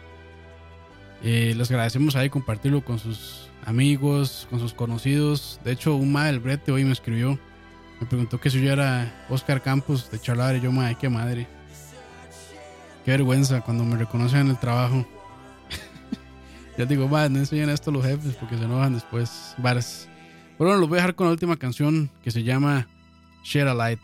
eh, 1.23 1.53
les 1.57 1.71
agradecemos 1.71 2.15
ahí 2.15 2.29
compartirlo 2.29 2.85
con 2.85 2.99
sus 2.99 3.49
amigos, 3.65 4.47
con 4.51 4.59
sus 4.59 4.73
conocidos. 4.73 5.59
De 5.63 5.71
hecho, 5.71 5.95
un 5.95 6.11
ma 6.11 6.25
del 6.25 6.39
brete 6.39 6.71
hoy 6.71 6.83
me 6.83 6.91
escribió. 6.91 7.39
Me 7.99 8.05
preguntó 8.05 8.39
que 8.39 8.49
si 8.49 8.61
yo 8.61 8.71
era 8.71 9.25
Oscar 9.29 9.61
Campos 9.61 10.11
de 10.11 10.19
charlar 10.19 10.55
y 10.55 10.61
yo, 10.61 10.71
madre, 10.71 10.97
qué 10.99 11.09
madre. 11.09 11.47
Qué 13.05 13.11
vergüenza 13.11 13.61
cuando 13.61 13.85
me 13.85 13.97
reconocen 13.97 14.41
en 14.41 14.49
el 14.49 14.57
trabajo. 14.57 15.05
ya 16.77 16.85
digo, 16.85 17.07
va, 17.07 17.29
no 17.29 17.37
enseñan 17.37 17.69
esto 17.69 17.91
a 17.91 17.93
los 17.93 18.03
jefes 18.03 18.35
porque 18.35 18.57
se 18.57 18.63
enojan 18.63 18.95
después. 18.95 19.53
Varas. 19.59 20.09
Pero 20.57 20.69
bueno, 20.69 20.79
los 20.79 20.89
voy 20.89 20.97
a 20.97 21.01
dejar 21.01 21.13
con 21.13 21.27
la 21.27 21.31
última 21.31 21.55
canción 21.55 22.09
que 22.23 22.31
se 22.31 22.41
llama 22.41 22.87
Share 23.43 23.67
a 23.67 23.75
Light. 23.75 23.99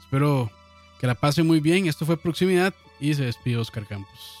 Espero 0.00 0.50
que 0.98 1.06
la 1.06 1.14
pase 1.14 1.42
muy 1.42 1.60
bien. 1.60 1.86
Esto 1.86 2.06
fue 2.06 2.16
Proximidad 2.16 2.72
y 2.98 3.12
se 3.12 3.26
despide 3.26 3.58
Oscar 3.58 3.86
Campos. 3.86 4.38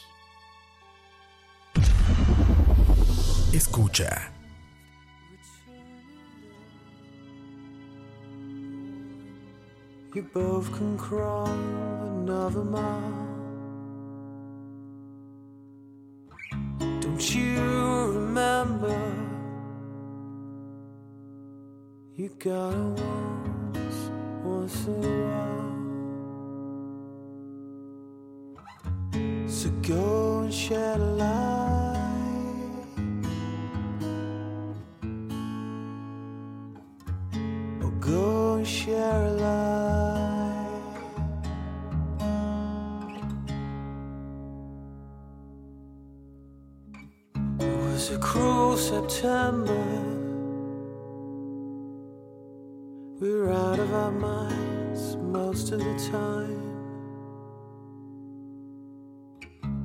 Escucha. 3.52 4.32
You 10.14 10.22
both 10.32 10.72
can 10.72 10.96
crawl 10.96 11.46
another 11.46 12.64
mile. 12.64 13.35
Don't 17.16 17.34
you 17.34 18.12
remember? 18.12 18.94
You 22.14 22.28
gotta 22.38 22.76
once, 22.76 24.10
once 24.44 24.86
in 24.86 25.02
a 25.02 25.06
while. 25.24 25.72
So 29.48 29.70
go 29.80 30.40
and 30.40 30.52
shed 30.52 31.00
a 31.00 31.04
light. 31.22 31.96
Or 37.82 37.92
go 37.92 38.56
and 38.56 38.66
share 38.66 39.24
a 39.24 39.30
light. 39.30 39.85
It's 48.06 48.14
a 48.14 48.18
cruel 48.18 48.76
September. 48.76 49.84
We're 53.18 53.50
out 53.50 53.80
of 53.80 53.92
our 53.92 54.12
minds 54.12 55.16
most 55.16 55.72
of 55.72 55.80
the 55.80 55.98
time. 56.12 56.62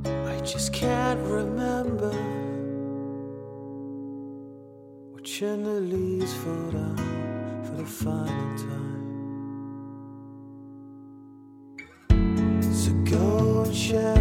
I 0.05 0.39
just 0.41 0.71
can't 0.71 1.19
remember 1.21 2.11
watching 5.13 5.63
the 5.63 5.81
leaves 5.81 6.35
fall 6.35 6.69
down 6.69 7.63
for 7.65 7.73
the 7.77 7.85
final 7.87 8.57
time. 8.67 9.01
So 12.71 12.91
go 13.17 13.63
and 13.63 13.75
share. 13.75 14.20